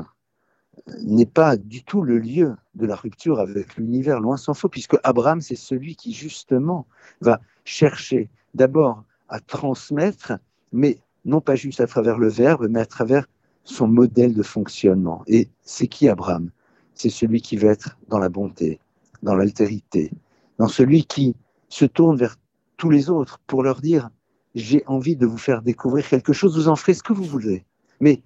n'est 1.03 1.25
pas 1.25 1.57
du 1.57 1.83
tout 1.83 2.01
le 2.01 2.19
lieu 2.19 2.55
de 2.75 2.85
la 2.85 2.95
rupture 2.95 3.39
avec 3.39 3.77
l'univers, 3.77 4.19
loin 4.19 4.37
s'en 4.37 4.53
faut, 4.53 4.69
puisque 4.69 4.97
Abraham, 5.03 5.41
c'est 5.41 5.55
celui 5.55 5.95
qui 5.95 6.13
justement 6.13 6.87
va 7.21 7.39
chercher 7.65 8.29
d'abord 8.53 9.03
à 9.29 9.39
transmettre, 9.39 10.33
mais 10.71 10.99
non 11.25 11.41
pas 11.41 11.55
juste 11.55 11.81
à 11.81 11.87
travers 11.87 12.17
le 12.17 12.29
verbe, 12.29 12.67
mais 12.69 12.79
à 12.79 12.85
travers 12.85 13.27
son 13.63 13.87
modèle 13.87 14.33
de 14.33 14.43
fonctionnement. 14.43 15.23
Et 15.27 15.49
c'est 15.61 15.87
qui 15.87 16.07
Abraham? 16.07 16.49
C'est 16.93 17.09
celui 17.09 17.41
qui 17.41 17.57
veut 17.57 17.69
être 17.69 17.97
dans 18.07 18.19
la 18.19 18.29
bonté, 18.29 18.79
dans 19.23 19.35
l'altérité, 19.35 20.11
dans 20.57 20.67
celui 20.67 21.05
qui 21.05 21.35
se 21.69 21.85
tourne 21.85 22.17
vers 22.17 22.37
tous 22.77 22.89
les 22.89 23.09
autres 23.09 23.39
pour 23.45 23.63
leur 23.63 23.81
dire, 23.81 24.09
j'ai 24.55 24.83
envie 24.87 25.15
de 25.15 25.25
vous 25.25 25.37
faire 25.37 25.61
découvrir 25.61 26.07
quelque 26.07 26.33
chose, 26.33 26.57
vous 26.57 26.69
en 26.69 26.75
ferez 26.75 26.93
ce 26.93 27.03
que 27.03 27.13
vous 27.13 27.23
voulez. 27.23 27.65
Mais 27.99 28.21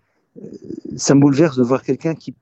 ça 0.95 1.15
bouleverse 1.15 1.57
de 1.57 1.63
voir 1.63 1.83
quelqu'un 1.83 2.15
qui 2.15 2.35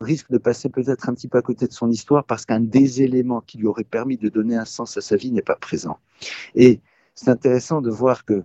risque 0.00 0.30
de 0.30 0.38
passer 0.38 0.68
peut-être 0.68 1.08
un 1.08 1.14
petit 1.14 1.28
peu 1.28 1.38
à 1.38 1.42
côté 1.42 1.66
de 1.66 1.72
son 1.72 1.90
histoire 1.90 2.24
parce 2.24 2.44
qu'un 2.44 2.60
des 2.60 3.02
éléments 3.02 3.40
qui 3.40 3.58
lui 3.58 3.66
aurait 3.66 3.84
permis 3.84 4.16
de 4.16 4.28
donner 4.28 4.56
un 4.56 4.64
sens 4.64 4.96
à 4.96 5.00
sa 5.00 5.16
vie 5.16 5.30
n'est 5.30 5.42
pas 5.42 5.56
présent. 5.56 5.98
Et 6.54 6.80
c'est 7.14 7.30
intéressant 7.30 7.80
de 7.80 7.90
voir 7.90 8.24
que 8.24 8.34
euh, 8.34 8.42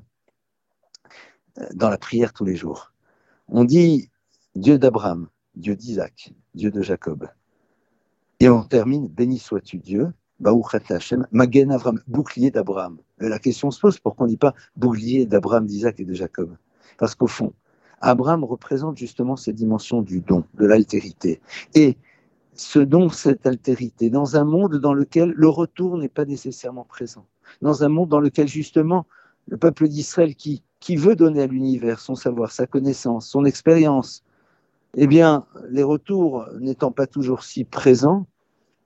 dans 1.73 1.89
la 1.89 1.97
prière 1.97 2.33
tous 2.33 2.45
les 2.45 2.55
jours, 2.55 2.93
on 3.47 3.63
dit 3.63 4.09
Dieu 4.55 4.77
d'Abraham, 4.77 5.27
Dieu 5.55 5.75
d'Isaac, 5.75 6.33
Dieu 6.53 6.71
de 6.71 6.81
Jacob. 6.81 7.27
Et 8.39 8.49
on 8.49 8.63
termine 8.63 9.07
Béni 9.07 9.39
sois-tu 9.39 9.77
Dieu, 9.77 10.13
Magen 10.39 11.71
Avram, 11.71 11.99
bouclier 12.07 12.51
d'Abraham. 12.51 12.99
La 13.17 13.39
question 13.39 13.71
se 13.71 13.79
pose 13.79 13.99
pourquoi 13.99 14.25
on 14.25 14.27
ne 14.27 14.33
dit 14.33 14.37
pas 14.37 14.53
bouclier 14.75 15.25
d'Abraham, 15.25 15.65
d'Isaac 15.65 15.99
et 15.99 16.05
de 16.05 16.13
Jacob 16.13 16.55
Parce 16.99 17.15
qu'au 17.15 17.25
fond, 17.25 17.53
Abraham 18.01 18.43
représente 18.43 18.97
justement 18.97 19.35
cette 19.35 19.55
dimension 19.55 20.01
du 20.01 20.21
don, 20.21 20.43
de 20.55 20.65
l'altérité. 20.65 21.41
Et 21.73 21.97
ce 22.53 22.79
don, 22.79 23.09
cette 23.09 23.45
altérité, 23.45 24.09
dans 24.09 24.35
un 24.35 24.43
monde 24.43 24.75
dans 24.75 24.93
lequel 24.93 25.31
le 25.35 25.49
retour 25.49 25.97
n'est 25.97 26.09
pas 26.09 26.25
nécessairement 26.25 26.83
présent, 26.83 27.25
dans 27.61 27.83
un 27.83 27.89
monde 27.89 28.09
dans 28.09 28.19
lequel 28.19 28.47
justement 28.47 29.05
le 29.47 29.57
peuple 29.57 29.87
d'Israël 29.87 30.35
qui, 30.35 30.63
qui 30.79 30.95
veut 30.95 31.15
donner 31.15 31.43
à 31.43 31.47
l'univers 31.47 31.99
son 31.99 32.15
savoir, 32.15 32.51
sa 32.51 32.67
connaissance, 32.67 33.27
son 33.27 33.45
expérience, 33.45 34.23
eh 34.95 35.07
bien, 35.07 35.45
les 35.69 35.83
retours 35.83 36.45
n'étant 36.59 36.91
pas 36.91 37.07
toujours 37.07 37.43
si 37.43 37.63
présents, 37.63 38.25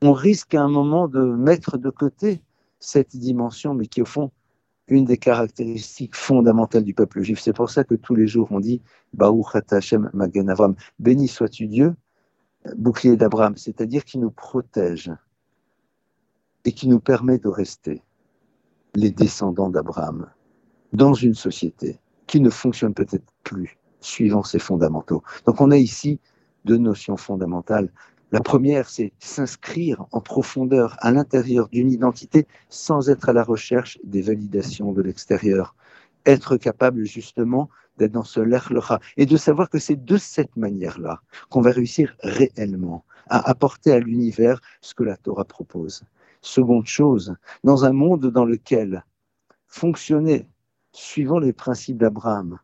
on 0.01 0.13
risque 0.13 0.55
à 0.55 0.61
un 0.61 0.67
moment 0.69 1.07
de 1.07 1.21
mettre 1.21 1.77
de 1.77 1.89
côté 1.89 2.41
cette 2.79 3.15
dimension, 3.15 3.73
mais 3.73 3.85
qui 3.85 4.01
au 4.01 4.05
fond 4.05 4.31
une 4.91 5.05
des 5.05 5.17
caractéristiques 5.17 6.15
fondamentales 6.15 6.83
du 6.83 6.93
peuple 6.93 7.21
juif. 7.21 7.39
C'est 7.39 7.53
pour 7.53 7.69
ça 7.69 7.85
que 7.85 7.95
tous 7.95 8.13
les 8.13 8.27
jours 8.27 8.49
on 8.51 8.59
dit 8.59 8.81
Baruch 9.13 9.55
Hashem 9.71 10.09
Magen 10.13 10.49
Avram, 10.49 10.75
béni 10.99 11.29
sois-tu 11.29 11.67
Dieu, 11.67 11.95
bouclier 12.75 13.15
d'Abraham, 13.15 13.55
c'est-à-dire 13.55 14.03
qui 14.03 14.19
nous 14.19 14.31
protège 14.31 15.09
et 16.65 16.73
qui 16.73 16.89
nous 16.89 16.99
permet 16.99 17.39
de 17.39 17.47
rester 17.47 18.03
les 18.93 19.11
descendants 19.11 19.69
d'Abraham 19.69 20.29
dans 20.91 21.13
une 21.13 21.35
société 21.35 21.97
qui 22.27 22.41
ne 22.41 22.49
fonctionne 22.49 22.93
peut-être 22.93 23.31
plus 23.43 23.77
suivant 24.01 24.43
ses 24.43 24.59
fondamentaux. 24.59 25.23
Donc 25.45 25.61
on 25.61 25.71
a 25.71 25.77
ici 25.77 26.19
deux 26.65 26.77
notions 26.77 27.15
fondamentales. 27.15 27.89
La 28.31 28.39
première, 28.39 28.89
c'est 28.89 29.11
s'inscrire 29.19 30.05
en 30.13 30.21
profondeur 30.21 30.95
à 30.99 31.11
l'intérieur 31.11 31.67
d'une 31.67 31.91
identité 31.91 32.47
sans 32.69 33.09
être 33.09 33.27
à 33.27 33.33
la 33.33 33.43
recherche 33.43 33.99
des 34.05 34.21
validations 34.21 34.93
de 34.93 35.01
l'extérieur. 35.01 35.75
Être 36.25 36.55
capable 36.55 37.03
justement 37.03 37.69
d'être 37.97 38.13
dans 38.13 38.23
ce 38.23 38.39
l'erlera 38.39 39.01
et 39.17 39.25
de 39.25 39.35
savoir 39.35 39.69
que 39.69 39.79
c'est 39.79 40.01
de 40.05 40.15
cette 40.15 40.55
manière-là 40.55 41.21
qu'on 41.49 41.59
va 41.59 41.71
réussir 41.71 42.15
réellement 42.21 43.03
à 43.27 43.49
apporter 43.49 43.91
à 43.91 43.99
l'univers 43.99 44.61
ce 44.79 44.93
que 44.93 45.03
la 45.03 45.17
Torah 45.17 45.43
propose. 45.43 46.03
Seconde 46.41 46.87
chose, 46.87 47.35
dans 47.65 47.83
un 47.83 47.91
monde 47.91 48.27
dans 48.27 48.45
lequel 48.45 49.03
fonctionner 49.67 50.47
suivant 50.93 51.39
les 51.39 51.51
principes 51.51 51.97
d'Abraham, 51.97 52.59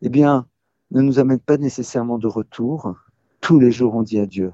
eh 0.00 0.08
bien, 0.08 0.46
ne 0.90 1.02
nous 1.02 1.18
amène 1.18 1.38
pas 1.38 1.58
nécessairement 1.58 2.18
de 2.18 2.28
retour. 2.28 2.94
Tous 3.42 3.60
les 3.60 3.72
jours, 3.72 3.94
on 3.94 4.02
dit 4.02 4.18
à 4.18 4.26
Dieu, 4.26 4.52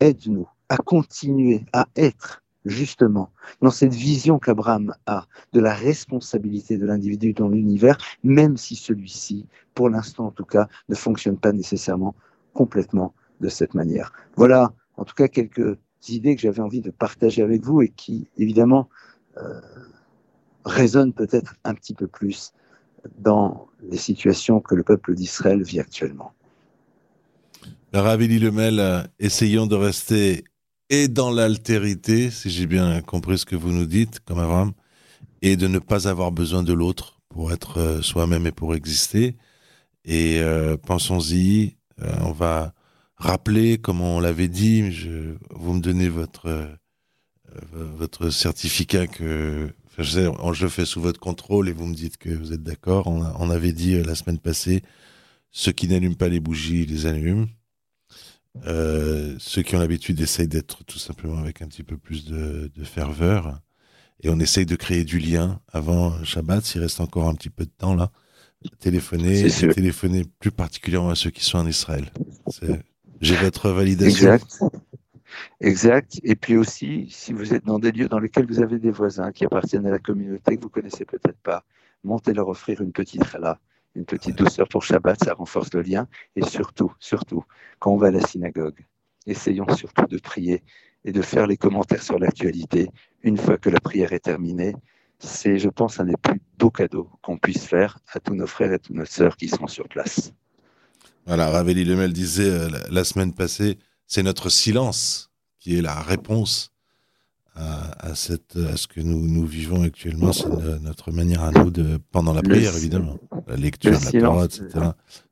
aide-nous 0.00 0.48
à 0.68 0.76
continuer 0.76 1.64
à 1.72 1.86
être 1.96 2.42
justement 2.64 3.30
dans 3.62 3.70
cette 3.70 3.94
vision 3.94 4.38
qu'Abraham 4.38 4.92
a 5.06 5.26
de 5.52 5.60
la 5.60 5.72
responsabilité 5.72 6.76
de 6.76 6.84
l'individu 6.84 7.32
dans 7.32 7.48
l'univers, 7.48 7.96
même 8.24 8.56
si 8.56 8.74
celui-ci, 8.74 9.46
pour 9.74 9.88
l'instant 9.88 10.26
en 10.26 10.30
tout 10.32 10.44
cas, 10.44 10.68
ne 10.88 10.94
fonctionne 10.94 11.38
pas 11.38 11.52
nécessairement 11.52 12.14
complètement 12.52 13.14
de 13.40 13.48
cette 13.48 13.74
manière. 13.74 14.12
Voilà, 14.36 14.72
en 14.96 15.04
tout 15.04 15.14
cas, 15.14 15.28
quelques 15.28 15.78
idées 16.08 16.34
que 16.34 16.42
j'avais 16.42 16.60
envie 16.60 16.80
de 16.80 16.90
partager 16.90 17.42
avec 17.42 17.62
vous 17.62 17.82
et 17.82 17.88
qui, 17.88 18.28
évidemment, 18.36 18.88
euh, 19.38 19.60
résonnent 20.64 21.12
peut-être 21.12 21.54
un 21.64 21.74
petit 21.74 21.94
peu 21.94 22.06
plus 22.06 22.52
dans 23.18 23.68
les 23.82 23.96
situations 23.96 24.60
que 24.60 24.74
le 24.74 24.82
peuple 24.82 25.14
d'Israël 25.14 25.62
vit 25.62 25.78
actuellement. 25.78 26.32
Ravili 27.92 28.38
Lemel, 28.38 29.08
essayons 29.18 29.66
de 29.66 29.74
rester 29.74 30.44
et 30.90 31.08
dans 31.08 31.30
l'altérité, 31.30 32.30
si 32.30 32.50
j'ai 32.50 32.66
bien 32.66 33.00
compris 33.00 33.38
ce 33.38 33.46
que 33.46 33.56
vous 33.56 33.72
nous 33.72 33.86
dites, 33.86 34.20
comme 34.20 34.38
Avram, 34.38 34.72
et 35.42 35.56
de 35.56 35.66
ne 35.66 35.78
pas 35.78 36.08
avoir 36.08 36.32
besoin 36.32 36.62
de 36.62 36.72
l'autre 36.72 37.20
pour 37.28 37.52
être 37.52 37.78
euh, 37.78 38.02
soi-même 38.02 38.46
et 38.46 38.52
pour 38.52 38.74
exister. 38.74 39.36
Et 40.04 40.38
euh, 40.40 40.76
pensons-y, 40.76 41.76
euh, 42.02 42.14
on 42.20 42.32
va 42.32 42.72
rappeler, 43.16 43.78
comme 43.78 44.00
on 44.00 44.20
l'avait 44.20 44.48
dit, 44.48 44.92
je, 44.92 45.36
vous 45.50 45.72
me 45.74 45.80
donnez 45.80 46.08
votre, 46.08 46.68
votre 47.72 48.30
certificat 48.30 49.06
que 49.06 49.72
je, 49.98 50.30
je 50.52 50.68
fais 50.68 50.84
sous 50.84 51.00
votre 51.00 51.20
contrôle 51.20 51.68
et 51.68 51.72
vous 51.72 51.86
me 51.86 51.94
dites 51.94 52.18
que 52.18 52.30
vous 52.30 52.52
êtes 52.52 52.62
d'accord. 52.62 53.06
On, 53.06 53.50
avait 53.50 53.72
dit 53.72 53.94
euh, 53.94 54.04
la 54.04 54.14
semaine 54.14 54.38
passée, 54.38 54.82
ceux 55.50 55.72
qui 55.72 55.88
n'allument 55.88 56.14
pas 56.14 56.28
les 56.28 56.40
bougies, 56.40 56.86
les 56.86 57.06
allument. 57.06 57.46
Euh, 58.66 59.34
ceux 59.38 59.62
qui 59.62 59.76
ont 59.76 59.78
l'habitude 59.78 60.20
essayent 60.20 60.48
d'être 60.48 60.84
tout 60.84 60.98
simplement 60.98 61.38
avec 61.38 61.62
un 61.62 61.66
petit 61.66 61.82
peu 61.82 61.96
plus 61.96 62.24
de, 62.24 62.70
ferveur. 62.84 63.60
Et 64.22 64.30
on 64.30 64.38
essaye 64.38 64.66
de 64.66 64.76
créer 64.76 65.04
du 65.04 65.18
lien 65.18 65.60
avant 65.72 66.22
Shabbat, 66.24 66.64
s'il 66.64 66.80
reste 66.80 67.00
encore 67.00 67.28
un 67.28 67.34
petit 67.34 67.50
peu 67.50 67.64
de 67.64 67.70
temps 67.70 67.94
là. 67.94 68.10
Téléphoner, 68.80 69.48
téléphoner 69.50 70.24
plus 70.40 70.50
particulièrement 70.50 71.10
à 71.10 71.14
ceux 71.14 71.30
qui 71.30 71.44
sont 71.44 71.58
en 71.58 71.66
Israël. 71.66 72.10
J'ai 73.20 73.36
votre 73.36 73.70
validation. 73.70 74.32
Exact. 74.32 74.60
Exact. 75.60 76.20
Et 76.22 76.36
puis 76.36 76.56
aussi, 76.56 77.08
si 77.10 77.32
vous 77.32 77.54
êtes 77.54 77.64
dans 77.64 77.78
des 77.78 77.92
lieux 77.92 78.08
dans 78.08 78.18
lesquels 78.18 78.46
vous 78.46 78.60
avez 78.60 78.78
des 78.78 78.90
voisins 78.90 79.32
qui 79.32 79.44
appartiennent 79.44 79.86
à 79.86 79.90
la 79.90 79.98
communauté 79.98 80.56
que 80.56 80.62
vous 80.62 80.70
connaissez 80.70 81.04
peut-être 81.04 81.38
pas, 81.42 81.64
montez 82.04 82.32
leur 82.32 82.48
offrir 82.48 82.80
une 82.80 82.92
petite 82.92 83.24
chala, 83.24 83.58
une 83.96 84.04
petite 84.04 84.36
douceur 84.36 84.68
pour 84.68 84.82
Shabbat, 84.82 85.24
ça 85.24 85.34
renforce 85.34 85.72
le 85.72 85.82
lien. 85.82 86.06
Et 86.36 86.44
surtout, 86.44 86.92
surtout, 87.00 87.44
quand 87.78 87.92
on 87.92 87.96
va 87.96 88.08
à 88.08 88.10
la 88.10 88.20
synagogue, 88.20 88.84
essayons 89.26 89.66
surtout 89.74 90.06
de 90.06 90.18
prier 90.18 90.62
et 91.04 91.12
de 91.12 91.22
faire 91.22 91.46
les 91.46 91.56
commentaires 91.56 92.02
sur 92.02 92.18
l'actualité 92.18 92.88
une 93.22 93.38
fois 93.38 93.56
que 93.56 93.70
la 93.70 93.80
prière 93.80 94.12
est 94.12 94.20
terminée. 94.20 94.74
C'est, 95.18 95.58
je 95.58 95.70
pense, 95.70 95.98
un 95.98 96.04
des 96.04 96.16
plus 96.16 96.40
beaux 96.58 96.70
cadeaux 96.70 97.10
qu'on 97.22 97.38
puisse 97.38 97.64
faire 97.64 97.98
à 98.12 98.20
tous 98.20 98.34
nos 98.34 98.46
frères 98.46 98.72
et 98.72 98.78
toutes 98.78 98.96
nos 98.96 99.06
sœurs 99.06 99.36
qui 99.36 99.48
sont 99.48 99.66
sur 99.66 99.88
place. 99.88 100.32
Voilà, 101.24 101.50
Raveli 101.50 101.84
Lemel 101.84 102.12
disait 102.12 102.50
euh, 102.50 102.68
la 102.90 103.02
semaine 103.02 103.32
passée, 103.32 103.78
c'est 104.06 104.22
notre 104.22 104.50
silence 104.50 105.30
qui 105.58 105.78
est 105.78 105.82
la 105.82 106.00
réponse 106.00 106.75
à, 107.56 108.14
cette, 108.14 108.56
à 108.56 108.76
ce 108.76 108.86
que 108.86 109.00
nous, 109.00 109.26
nous 109.26 109.46
vivons 109.46 109.82
actuellement. 109.82 110.32
C'est 110.32 110.48
notre 110.80 111.10
manière 111.10 111.42
à 111.42 111.50
nous 111.50 111.70
de, 111.70 111.98
pendant 112.12 112.32
la 112.32 112.42
prière, 112.42 112.76
évidemment, 112.76 113.18
la 113.46 113.56
lecture, 113.56 113.92
la 113.92 114.20
parole, 114.20 114.44
etc. 114.44 114.90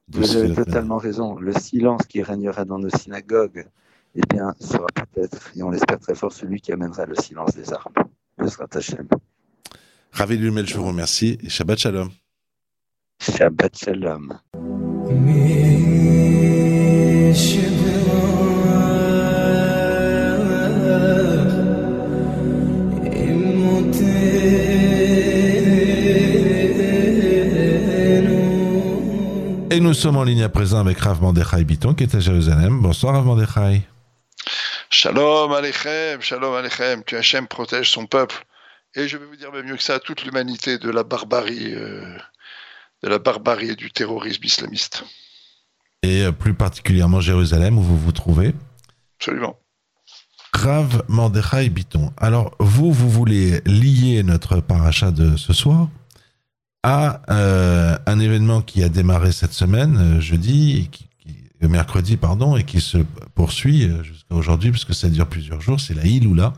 Vous 0.08 0.36
avez 0.36 0.54
totalement 0.54 0.98
raison. 0.98 1.36
Le 1.36 1.52
silence 1.52 2.02
qui 2.08 2.22
régnera 2.22 2.64
dans 2.64 2.78
nos 2.78 2.90
synagogues, 2.90 3.66
eh 4.14 4.20
bien, 4.28 4.54
sera 4.60 4.86
peut-être, 4.94 5.50
et 5.56 5.62
on 5.62 5.70
l'espère 5.70 5.98
très 5.98 6.14
fort, 6.14 6.32
celui 6.32 6.60
qui 6.60 6.72
amènera 6.72 7.06
le 7.06 7.14
silence 7.16 7.54
des 7.54 7.72
armes. 7.72 7.92
Le 8.38 8.48
sera 8.48 8.66
Hachem. 8.72 9.08
Ravi 10.12 10.36
Lumel, 10.36 10.66
je 10.66 10.76
vous 10.76 10.86
remercie 10.86 11.38
et 11.42 11.48
Shabbat 11.48 11.78
Shalom. 11.78 12.10
Shabbat 13.20 13.76
Shalom. 13.76 14.38
Et 29.74 29.80
nous 29.80 29.92
sommes 29.92 30.16
en 30.16 30.22
ligne 30.22 30.44
à 30.44 30.48
présent 30.48 30.78
avec 30.78 31.00
Rav 31.00 31.20
Mandechai 31.20 31.64
Biton 31.64 31.94
qui 31.94 32.04
est 32.04 32.14
à 32.14 32.20
Jérusalem. 32.20 32.80
Bonsoir 32.80 33.14
Rav 33.14 33.24
Mandechai. 33.24 33.82
Shalom 34.88 35.50
Alechem, 35.50 36.22
Shalom 36.22 36.54
Alechem, 36.54 37.02
que 37.02 37.16
Hachem 37.16 37.48
protège 37.48 37.90
son 37.90 38.06
peuple. 38.06 38.46
Et 38.94 39.08
je 39.08 39.16
vais 39.16 39.26
vous 39.26 39.34
dire 39.34 39.50
même 39.50 39.66
mieux 39.66 39.76
que 39.76 39.82
ça, 39.82 39.98
toute 39.98 40.24
l'humanité 40.24 40.78
de 40.78 40.88
la 40.90 41.02
barbarie, 41.02 41.74
euh, 41.74 42.06
de 43.02 43.08
la 43.08 43.18
barbarie 43.18 43.70
et 43.70 43.74
du 43.74 43.90
terrorisme 43.90 44.44
islamiste. 44.44 45.02
Et 46.04 46.22
euh, 46.22 46.30
plus 46.30 46.54
particulièrement 46.54 47.20
Jérusalem 47.20 47.76
où 47.76 47.82
vous 47.82 47.98
vous 47.98 48.12
trouvez 48.12 48.54
Absolument. 49.18 49.58
Rav 50.52 51.02
Mandechai 51.08 51.68
Biton. 51.68 52.12
Alors 52.16 52.54
vous, 52.60 52.92
vous 52.92 53.10
voulez 53.10 53.60
lier 53.66 54.22
notre 54.22 54.60
paracha 54.60 55.10
de 55.10 55.36
ce 55.36 55.52
soir? 55.52 55.88
À 56.84 57.22
euh, 57.30 57.96
un 58.04 58.20
événement 58.20 58.60
qui 58.60 58.82
a 58.82 58.90
démarré 58.90 59.32
cette 59.32 59.54
semaine, 59.54 59.96
euh, 59.96 60.20
jeudi, 60.20 60.90
qui, 60.92 61.08
qui, 61.18 61.66
mercredi, 61.66 62.18
pardon, 62.18 62.56
et 62.56 62.64
qui 62.64 62.82
se 62.82 62.98
poursuit 63.34 63.84
euh, 63.84 64.02
jusqu'à 64.02 64.34
aujourd'hui, 64.34 64.70
puisque 64.70 64.94
ça 64.94 65.08
dure 65.08 65.26
plusieurs 65.26 65.62
jours, 65.62 65.80
c'est 65.80 65.94
la 65.94 66.04
Iloula 66.04 66.52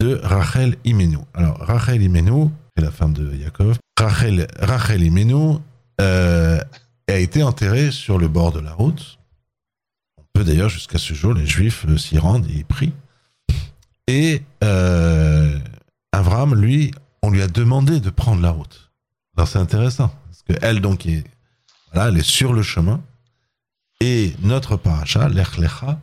de 0.00 0.18
Rachel 0.22 0.76
Imenu. 0.84 1.18
Alors, 1.34 1.58
Rachel 1.58 2.00
Imenu, 2.00 2.48
c'est 2.74 2.82
la 2.82 2.90
femme 2.90 3.12
de 3.12 3.34
Yaakov, 3.36 3.78
Rachel, 3.98 4.46
Rachel 4.58 5.02
Imenu 5.02 5.58
euh, 6.00 6.58
a 7.06 7.16
été 7.16 7.42
enterrée 7.42 7.90
sur 7.90 8.16
le 8.16 8.28
bord 8.28 8.52
de 8.52 8.60
la 8.60 8.72
route. 8.72 9.18
On 10.16 10.22
peut 10.32 10.44
d'ailleurs, 10.44 10.70
jusqu'à 10.70 10.98
ce 10.98 11.12
jour, 11.12 11.34
les 11.34 11.46
Juifs 11.46 11.84
s'y 11.98 12.18
rendent 12.18 12.46
et 12.48 12.60
y 12.60 12.64
prient. 12.64 12.94
Et 14.06 14.42
euh, 14.64 15.58
Avram, 16.12 16.54
lui, 16.54 16.92
on 17.22 17.30
lui 17.30 17.42
a 17.42 17.46
demandé 17.46 18.00
de 18.00 18.08
prendre 18.08 18.40
la 18.40 18.52
route. 18.52 18.87
Alors 19.38 19.46
c'est 19.46 19.60
intéressant, 19.60 20.10
parce 20.26 20.58
qu'elle, 20.60 20.80
donc, 20.80 21.06
est, 21.06 21.22
voilà, 21.92 22.08
elle 22.08 22.18
est 22.18 22.28
sur 22.28 22.52
le 22.52 22.64
chemin, 22.64 23.00
et 24.00 24.32
notre 24.42 24.74
paracha, 24.74 25.28
l'Echlecha, 25.28 26.00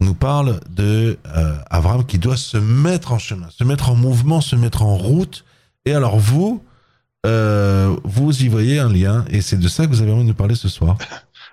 nous 0.00 0.12
parle 0.12 0.60
de 0.68 1.18
euh, 1.34 1.56
Avram 1.70 2.04
qui 2.04 2.18
doit 2.18 2.36
se 2.36 2.58
mettre 2.58 3.12
en 3.12 3.18
chemin, 3.18 3.48
se 3.48 3.64
mettre 3.64 3.88
en 3.88 3.94
mouvement, 3.94 4.42
se 4.42 4.56
mettre 4.56 4.82
en 4.82 4.94
route. 4.94 5.46
Et 5.86 5.94
alors 5.94 6.18
vous, 6.18 6.62
euh, 7.24 7.96
vous 8.04 8.42
y 8.42 8.48
voyez 8.48 8.78
un 8.78 8.92
lien, 8.92 9.24
et 9.30 9.40
c'est 9.40 9.56
de 9.56 9.68
ça 9.68 9.86
que 9.86 9.90
vous 9.90 10.02
avez 10.02 10.12
envie 10.12 10.24
de 10.24 10.28
nous 10.28 10.34
parler 10.34 10.54
ce 10.54 10.68
soir. 10.68 10.98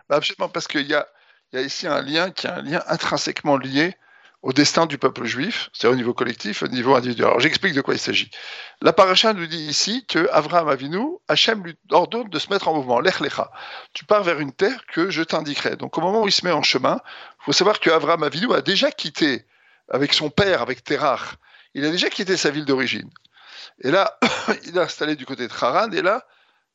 Bah, 0.09 0.17
absolument, 0.17 0.49
parce 0.49 0.67
qu'il 0.67 0.85
y 0.85 0.93
a, 0.93 1.07
y 1.53 1.57
a 1.57 1.61
ici 1.61 1.87
un 1.87 2.01
lien 2.01 2.31
qui 2.31 2.47
est 2.47 2.49
un 2.49 2.61
lien 2.61 2.83
intrinsèquement 2.89 3.55
lié 3.55 3.95
au 4.43 4.51
destin 4.51 4.85
du 4.85 4.97
peuple 4.97 5.23
juif, 5.23 5.69
c'est 5.71 5.87
au 5.87 5.95
niveau 5.95 6.13
collectif, 6.13 6.63
au 6.63 6.67
niveau 6.67 6.95
individuel. 6.95 7.27
Alors 7.27 7.39
j'explique 7.39 7.73
de 7.73 7.79
quoi 7.79 7.93
il 7.93 7.99
s'agit. 7.99 8.29
La 8.81 8.91
paracha 8.91 9.31
nous 9.31 9.47
dit 9.47 9.65
ici 9.65 10.05
que 10.05 10.29
Avraham 10.33 10.67
Avinu, 10.67 10.99
Hachem 11.29 11.63
lui 11.63 11.77
ordonne 11.91 12.27
de 12.27 12.39
se 12.39 12.49
mettre 12.51 12.67
en 12.67 12.73
mouvement, 12.73 12.99
l'ech 12.99 13.21
lecha. 13.21 13.49
Tu 13.93 14.03
pars 14.03 14.21
vers 14.21 14.41
une 14.41 14.51
terre 14.51 14.85
que 14.87 15.09
je 15.09 15.23
t'indiquerai. 15.23 15.77
Donc 15.77 15.97
au 15.97 16.01
moment 16.01 16.23
où 16.23 16.27
il 16.27 16.33
se 16.33 16.45
met 16.45 16.51
en 16.51 16.61
chemin, 16.61 16.99
il 17.39 17.45
faut 17.45 17.53
savoir 17.53 17.79
que 17.79 17.89
Avraham 17.89 18.21
Avinu 18.21 18.53
a 18.53 18.61
déjà 18.61 18.91
quitté, 18.91 19.45
avec 19.89 20.13
son 20.13 20.29
père, 20.29 20.61
avec 20.61 20.83
Terach, 20.83 21.35
il 21.73 21.85
a 21.85 21.89
déjà 21.89 22.09
quitté 22.09 22.35
sa 22.35 22.49
ville 22.49 22.65
d'origine. 22.65 23.09
Et 23.81 23.91
là, 23.91 24.19
il 24.65 24.77
est 24.77 24.81
installé 24.81 25.15
du 25.15 25.25
côté 25.25 25.47
de 25.47 25.53
Haran, 25.53 25.89
et 25.91 26.01
là, 26.01 26.25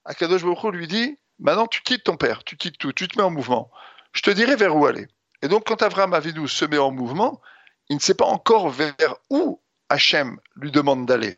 Akadosh 0.07 0.43
Baruch 0.43 0.73
lui 0.73 0.87
dit, 0.87 1.19
maintenant 1.39 1.67
tu 1.67 1.83
quittes 1.83 2.05
ton 2.05 2.17
père, 2.17 2.45
tu 2.45 2.57
quittes 2.57 2.79
tout, 2.79 2.95
tu 2.95 3.09
te 3.09 3.19
mets 3.19 3.25
en 3.25 3.31
mouvement. 3.31 3.71
Je 4.15 4.23
te 4.23 4.31
dirai 4.31 4.57
vers 4.57 4.75
où 4.75 4.87
aller. 4.87 5.07
Et 5.43 5.49
donc 5.49 5.67
quand 5.67 5.83
Avraham 5.83 6.15
Avinu 6.15 6.49
se 6.49 6.65
met 6.65 6.79
en 6.79 6.91
mouvement, 6.91 7.43
il 7.89 7.97
ne 7.97 8.01
sait 8.01 8.15
pas 8.15 8.27
encore 8.27 8.69
vers 8.71 9.17
où 9.31 9.61
Hachem 9.89 10.39
lui 10.57 10.71
demande 10.71 11.07
d'aller. 11.07 11.37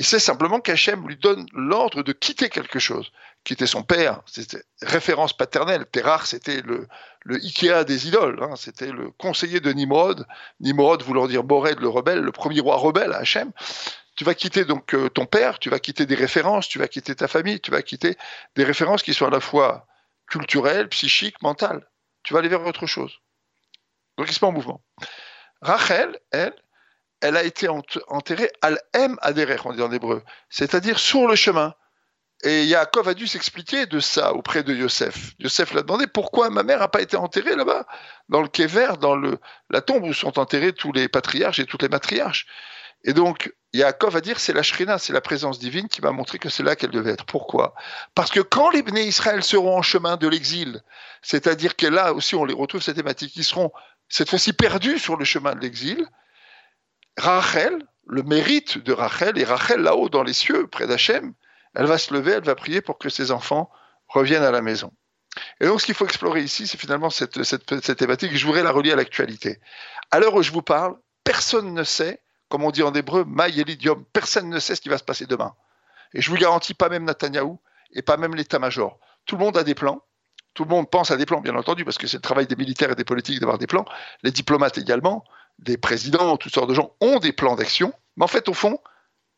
Il 0.00 0.06
sait 0.06 0.18
simplement 0.18 0.60
qu'Hachem 0.60 1.06
lui 1.06 1.18
donne 1.18 1.46
l'ordre 1.52 2.02
de 2.02 2.12
quitter 2.12 2.48
quelque 2.48 2.78
chose. 2.78 3.12
Quitter 3.44 3.66
son 3.66 3.82
père, 3.82 4.22
c'était 4.24 4.62
référence 4.80 5.34
paternelle. 5.34 5.84
Terach, 5.92 6.24
c'était 6.24 6.62
le, 6.62 6.88
Ikea 7.28 7.84
des 7.84 8.08
idoles. 8.08 8.42
Hein. 8.42 8.56
C'était 8.56 8.92
le 8.92 9.10
conseiller 9.10 9.60
de 9.60 9.70
Nimrod. 9.72 10.26
Nimrod 10.60 11.02
voulant 11.02 11.26
dire 11.26 11.44
Mored, 11.44 11.80
le 11.80 11.88
rebelle, 11.88 12.20
le 12.20 12.32
premier 12.32 12.60
roi 12.60 12.76
rebelle 12.76 13.12
à 13.12 13.18
Hachem. 13.18 13.52
Tu 14.16 14.24
vas 14.24 14.34
quitter 14.34 14.64
donc 14.64 14.94
euh, 14.94 15.10
ton 15.10 15.26
père, 15.26 15.58
tu 15.58 15.68
vas 15.68 15.78
quitter 15.78 16.06
des 16.06 16.14
références, 16.14 16.66
tu 16.66 16.78
vas 16.78 16.88
quitter 16.88 17.14
ta 17.14 17.28
famille, 17.28 17.60
tu 17.60 17.70
vas 17.70 17.82
quitter 17.82 18.16
des 18.56 18.64
références 18.64 19.02
qui 19.02 19.12
sont 19.12 19.26
à 19.26 19.30
la 19.30 19.40
fois 19.40 19.86
culturelles, 20.30 20.88
psychiques, 20.88 21.42
mentales. 21.42 21.86
Tu 22.22 22.32
vas 22.32 22.40
aller 22.40 22.48
vers 22.48 22.66
autre 22.66 22.86
chose. 22.86 23.20
Donc 24.16 24.28
il 24.30 24.32
se 24.32 24.42
met 24.42 24.48
en 24.48 24.52
mouvement. 24.52 24.82
Rachel, 25.62 26.18
elle, 26.30 26.54
elle 27.20 27.36
a 27.36 27.42
été 27.42 27.68
enterrée 27.68 28.50
al-em 28.62 29.16
aderech, 29.20 29.66
on 29.66 29.72
dit 29.72 29.82
en 29.82 29.92
hébreu, 29.92 30.22
c'est-à-dire 30.48 30.98
sur 30.98 31.26
le 31.26 31.36
chemin. 31.36 31.74
Et 32.42 32.64
Yaakov 32.64 33.06
a 33.06 33.12
dû 33.12 33.26
s'expliquer 33.26 33.84
de 33.84 34.00
ça 34.00 34.32
auprès 34.32 34.62
de 34.62 34.74
Yosef. 34.74 35.34
Yosef 35.38 35.74
l'a 35.74 35.82
demandé 35.82 36.06
pourquoi 36.06 36.48
ma 36.48 36.62
mère 36.62 36.78
n'a 36.78 36.88
pas 36.88 37.02
été 37.02 37.18
enterrée 37.18 37.54
là-bas, 37.54 37.84
dans 38.30 38.40
le 38.40 38.48
kéver, 38.48 38.94
dans 38.98 39.14
le, 39.14 39.38
la 39.68 39.82
tombe 39.82 40.04
où 40.04 40.14
sont 40.14 40.38
enterrés 40.38 40.72
tous 40.72 40.92
les 40.92 41.08
patriarches 41.08 41.58
et 41.58 41.66
toutes 41.66 41.82
les 41.82 41.90
matriarches. 41.90 42.46
Et 43.04 43.12
donc, 43.12 43.52
Yaakov 43.72 44.14
va 44.14 44.20
dire 44.20 44.40
c'est 44.40 44.52
la 44.52 44.62
Shrina, 44.62 44.98
c'est 44.98 45.12
la 45.12 45.20
présence 45.20 45.58
divine 45.58 45.88
qui 45.88 46.00
m'a 46.00 46.12
montré 46.12 46.38
que 46.38 46.48
c'est 46.48 46.62
là 46.62 46.76
qu'elle 46.76 46.90
devait 46.90 47.12
être. 47.12 47.24
Pourquoi? 47.24 47.74
Parce 48.14 48.30
que 48.30 48.40
quand 48.40 48.70
les 48.70 48.82
Bnei 48.82 49.06
Israël 49.06 49.42
seront 49.42 49.76
en 49.76 49.82
chemin 49.82 50.16
de 50.16 50.26
l'exil, 50.26 50.82
c'est-à-dire 51.22 51.76
que 51.76 51.86
là 51.86 52.12
aussi 52.14 52.34
on 52.34 52.44
les 52.44 52.54
retrouve 52.54 52.82
cette 52.82 52.96
thématique, 52.96 53.36
ils 53.36 53.44
seront 53.44 53.70
cette 54.10 54.28
fois-ci 54.28 54.52
perdu 54.52 54.98
sur 54.98 55.16
le 55.16 55.24
chemin 55.24 55.54
de 55.54 55.60
l'exil, 55.60 56.04
Rachel, 57.16 57.86
le 58.06 58.22
mérite 58.24 58.76
de 58.78 58.92
Rachel, 58.92 59.38
et 59.38 59.44
Rachel 59.44 59.80
là-haut 59.80 60.08
dans 60.08 60.24
les 60.24 60.32
cieux, 60.32 60.66
près 60.66 60.86
d'Hachem, 60.88 61.32
elle 61.74 61.86
va 61.86 61.96
se 61.96 62.12
lever, 62.12 62.32
elle 62.32 62.44
va 62.44 62.56
prier 62.56 62.80
pour 62.82 62.98
que 62.98 63.08
ses 63.08 63.30
enfants 63.30 63.70
reviennent 64.08 64.42
à 64.42 64.50
la 64.50 64.62
maison. 64.62 64.92
Et 65.60 65.66
donc 65.66 65.80
ce 65.80 65.86
qu'il 65.86 65.94
faut 65.94 66.04
explorer 66.04 66.42
ici, 66.42 66.66
c'est 66.66 66.78
finalement 66.78 67.08
cette, 67.08 67.44
cette, 67.44 67.96
thématique, 67.96 68.36
je 68.36 68.44
voudrais 68.44 68.64
la 68.64 68.72
relier 68.72 68.90
à 68.90 68.96
l'actualité. 68.96 69.60
À 70.10 70.18
l'heure 70.18 70.34
où 70.34 70.42
je 70.42 70.50
vous 70.50 70.62
parle, 70.62 70.96
personne 71.22 71.72
ne 71.72 71.84
sait, 71.84 72.20
comme 72.48 72.64
on 72.64 72.72
dit 72.72 72.82
en 72.82 72.92
hébreu, 72.92 73.24
maïelidium, 73.24 74.04
personne 74.12 74.48
ne 74.48 74.58
sait 74.58 74.74
ce 74.74 74.80
qui 74.80 74.88
va 74.88 74.98
se 74.98 75.04
passer 75.04 75.26
demain. 75.26 75.54
Et 76.14 76.20
je 76.20 76.30
vous 76.30 76.36
garantis, 76.36 76.74
pas 76.74 76.88
même 76.88 77.04
Netanyahou 77.04 77.60
et 77.92 78.02
pas 78.02 78.16
même 78.16 78.34
l'état-major. 78.34 78.98
Tout 79.26 79.36
le 79.36 79.44
monde 79.44 79.56
a 79.56 79.62
des 79.62 79.76
plans, 79.76 80.02
tout 80.60 80.64
le 80.64 80.76
monde 80.76 80.90
pense 80.90 81.10
à 81.10 81.16
des 81.16 81.24
plans, 81.24 81.40
bien 81.40 81.56
entendu, 81.56 81.86
parce 81.86 81.96
que 81.96 82.06
c'est 82.06 82.18
le 82.18 82.22
travail 82.22 82.46
des 82.46 82.54
militaires 82.54 82.90
et 82.90 82.94
des 82.94 83.04
politiques 83.04 83.40
d'avoir 83.40 83.56
des 83.56 83.66
plans. 83.66 83.86
Les 84.22 84.30
diplomates 84.30 84.76
également, 84.76 85.24
des 85.58 85.78
présidents, 85.78 86.36
toutes 86.36 86.52
sortes 86.52 86.68
de 86.68 86.74
gens 86.74 86.94
ont 87.00 87.18
des 87.18 87.32
plans 87.32 87.56
d'action. 87.56 87.94
Mais 88.18 88.24
en 88.24 88.28
fait, 88.28 88.46
au 88.46 88.52
fond, 88.52 88.78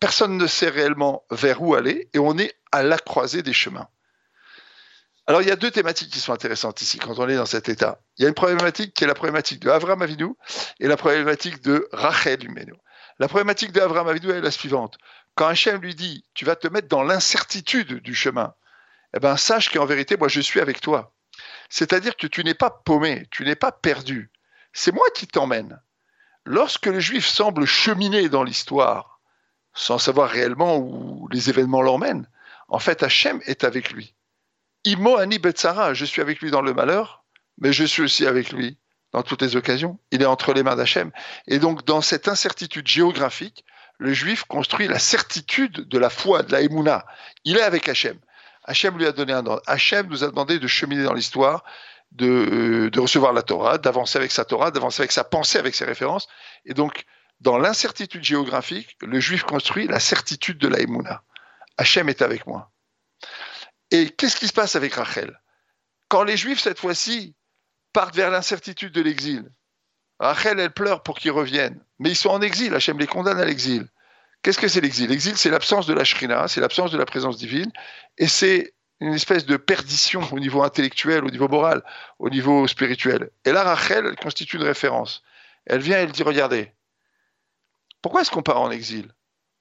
personne 0.00 0.36
ne 0.36 0.48
sait 0.48 0.68
réellement 0.68 1.22
vers 1.30 1.62
où 1.62 1.76
aller 1.76 2.10
et 2.12 2.18
on 2.18 2.36
est 2.38 2.52
à 2.72 2.82
la 2.82 2.98
croisée 2.98 3.44
des 3.44 3.52
chemins. 3.52 3.86
Alors, 5.28 5.42
il 5.42 5.48
y 5.48 5.52
a 5.52 5.54
deux 5.54 5.70
thématiques 5.70 6.10
qui 6.10 6.18
sont 6.18 6.32
intéressantes 6.32 6.82
ici 6.82 6.98
quand 6.98 7.16
on 7.20 7.28
est 7.28 7.36
dans 7.36 7.46
cet 7.46 7.68
état. 7.68 8.00
Il 8.18 8.22
y 8.22 8.24
a 8.24 8.28
une 8.28 8.34
problématique 8.34 8.92
qui 8.92 9.04
est 9.04 9.06
la 9.06 9.14
problématique 9.14 9.60
de 9.60 9.70
Avram 9.70 10.02
Avinu 10.02 10.34
et 10.80 10.88
la 10.88 10.96
problématique 10.96 11.62
de 11.62 11.88
Rachel 11.92 12.44
Humeno. 12.44 12.74
La 13.20 13.28
problématique 13.28 13.70
de 13.70 13.80
Avram 13.80 14.08
Avinu 14.08 14.32
est 14.32 14.40
la 14.40 14.50
suivante. 14.50 14.98
Quand 15.36 15.46
Hachem 15.46 15.80
lui 15.80 15.94
dit 15.94 16.24
Tu 16.34 16.44
vas 16.44 16.56
te 16.56 16.66
mettre 16.66 16.88
dans 16.88 17.04
l'incertitude 17.04 18.02
du 18.02 18.12
chemin, 18.12 18.54
eh 19.14 19.20
ben, 19.20 19.36
sache 19.36 19.70
qu'en 19.70 19.84
vérité, 19.84 20.16
moi, 20.16 20.28
je 20.28 20.40
suis 20.40 20.60
avec 20.60 20.80
toi. 20.80 21.14
C'est-à-dire 21.68 22.16
que 22.16 22.26
tu 22.26 22.44
n'es 22.44 22.54
pas 22.54 22.70
paumé, 22.70 23.26
tu 23.30 23.44
n'es 23.44 23.56
pas 23.56 23.72
perdu. 23.72 24.30
C'est 24.72 24.92
moi 24.92 25.06
qui 25.14 25.26
t'emmène. 25.26 25.80
Lorsque 26.44 26.86
le 26.86 27.00
juif 27.00 27.26
semble 27.26 27.66
cheminer 27.66 28.28
dans 28.28 28.42
l'histoire, 28.42 29.20
sans 29.74 29.98
savoir 29.98 30.28
réellement 30.28 30.76
où 30.76 31.28
les 31.30 31.50
événements 31.50 31.82
l'emmènent, 31.82 32.28
en 32.68 32.78
fait, 32.78 33.02
Hachem 33.02 33.40
est 33.46 33.64
avec 33.64 33.92
lui. 33.92 34.14
Imo 34.84 35.16
ani 35.16 35.38
betzara, 35.38 35.94
je 35.94 36.04
suis 36.04 36.20
avec 36.20 36.40
lui 36.40 36.50
dans 36.50 36.62
le 36.62 36.74
malheur, 36.74 37.24
mais 37.58 37.72
je 37.72 37.84
suis 37.84 38.02
aussi 38.02 38.26
avec 38.26 38.50
lui 38.50 38.78
dans 39.12 39.22
toutes 39.22 39.42
les 39.42 39.56
occasions. 39.56 39.98
Il 40.10 40.22
est 40.22 40.26
entre 40.26 40.52
les 40.52 40.62
mains 40.62 40.74
d'Hachem. 40.74 41.12
Et 41.46 41.58
donc, 41.58 41.84
dans 41.84 42.00
cette 42.00 42.28
incertitude 42.28 42.88
géographique, 42.88 43.64
le 43.98 44.12
juif 44.12 44.44
construit 44.44 44.88
la 44.88 44.98
certitude 44.98 45.86
de 45.88 45.98
la 45.98 46.10
foi, 46.10 46.42
de 46.42 46.50
la 46.50 46.62
émouna. 46.62 47.06
Il 47.44 47.56
est 47.56 47.62
avec 47.62 47.88
Hachem. 47.88 48.18
Hachem 48.64 48.96
lui 48.96 49.06
a 49.06 49.12
donné 49.12 49.32
un 49.32 49.44
ordre. 49.46 49.62
Hachem 49.66 50.06
nous 50.06 50.24
a 50.24 50.28
demandé 50.28 50.58
de 50.58 50.66
cheminer 50.66 51.04
dans 51.04 51.14
l'histoire, 51.14 51.64
de, 52.12 52.90
recevoir 52.96 53.32
la 53.32 53.42
Torah, 53.42 53.78
d'avancer 53.78 54.18
avec 54.18 54.30
sa 54.30 54.44
Torah, 54.44 54.70
d'avancer 54.70 55.02
avec 55.02 55.12
sa 55.12 55.24
pensée, 55.24 55.58
avec 55.58 55.74
ses 55.74 55.84
références. 55.84 56.28
Et 56.64 56.74
donc, 56.74 57.04
dans 57.40 57.58
l'incertitude 57.58 58.22
géographique, 58.22 58.96
le 59.00 59.18
juif 59.18 59.42
construit 59.42 59.86
la 59.88 60.00
certitude 60.00 60.58
de 60.58 60.68
la 60.68 60.80
Emouna. 60.80 61.22
Hachem 61.76 62.08
est 62.08 62.22
avec 62.22 62.46
moi. 62.46 62.70
Et 63.90 64.10
qu'est-ce 64.10 64.36
qui 64.36 64.46
se 64.46 64.52
passe 64.52 64.76
avec 64.76 64.94
Rachel? 64.94 65.40
Quand 66.08 66.22
les 66.22 66.36
juifs, 66.36 66.60
cette 66.60 66.78
fois-ci, 66.78 67.34
partent 67.92 68.14
vers 68.14 68.30
l'incertitude 68.30 68.92
de 68.92 69.00
l'exil, 69.00 69.50
Rachel, 70.18 70.60
elle 70.60 70.72
pleure 70.72 71.02
pour 71.02 71.18
qu'ils 71.18 71.32
reviennent. 71.32 71.82
Mais 71.98 72.10
ils 72.10 72.16
sont 72.16 72.30
en 72.30 72.40
exil, 72.40 72.74
Hachem 72.74 72.98
les 72.98 73.08
condamne 73.08 73.40
à 73.40 73.44
l'exil. 73.44 73.88
Qu'est-ce 74.42 74.58
que 74.58 74.68
c'est 74.68 74.80
l'exil? 74.80 75.08
L'exil, 75.08 75.36
c'est 75.36 75.50
l'absence 75.50 75.86
de 75.86 75.94
la 75.94 76.04
shrina, 76.04 76.48
c'est 76.48 76.60
l'absence 76.60 76.90
de 76.90 76.98
la 76.98 77.06
présence 77.06 77.38
divine, 77.38 77.70
et 78.18 78.26
c'est 78.26 78.74
une 79.00 79.14
espèce 79.14 79.46
de 79.46 79.56
perdition 79.56 80.22
au 80.32 80.40
niveau 80.40 80.62
intellectuel, 80.62 81.24
au 81.24 81.30
niveau 81.30 81.48
moral, 81.48 81.82
au 82.18 82.28
niveau 82.28 82.66
spirituel. 82.66 83.30
Et 83.44 83.52
là, 83.52 83.62
Rachel, 83.64 84.06
elle 84.06 84.16
constitue 84.16 84.56
une 84.56 84.64
référence. 84.64 85.22
Elle 85.66 85.80
vient 85.80 85.98
elle 85.98 86.12
dit, 86.12 86.22
regardez, 86.22 86.72
pourquoi 88.00 88.22
est-ce 88.22 88.30
qu'on 88.30 88.42
part 88.42 88.60
en 88.60 88.70
exil? 88.70 89.12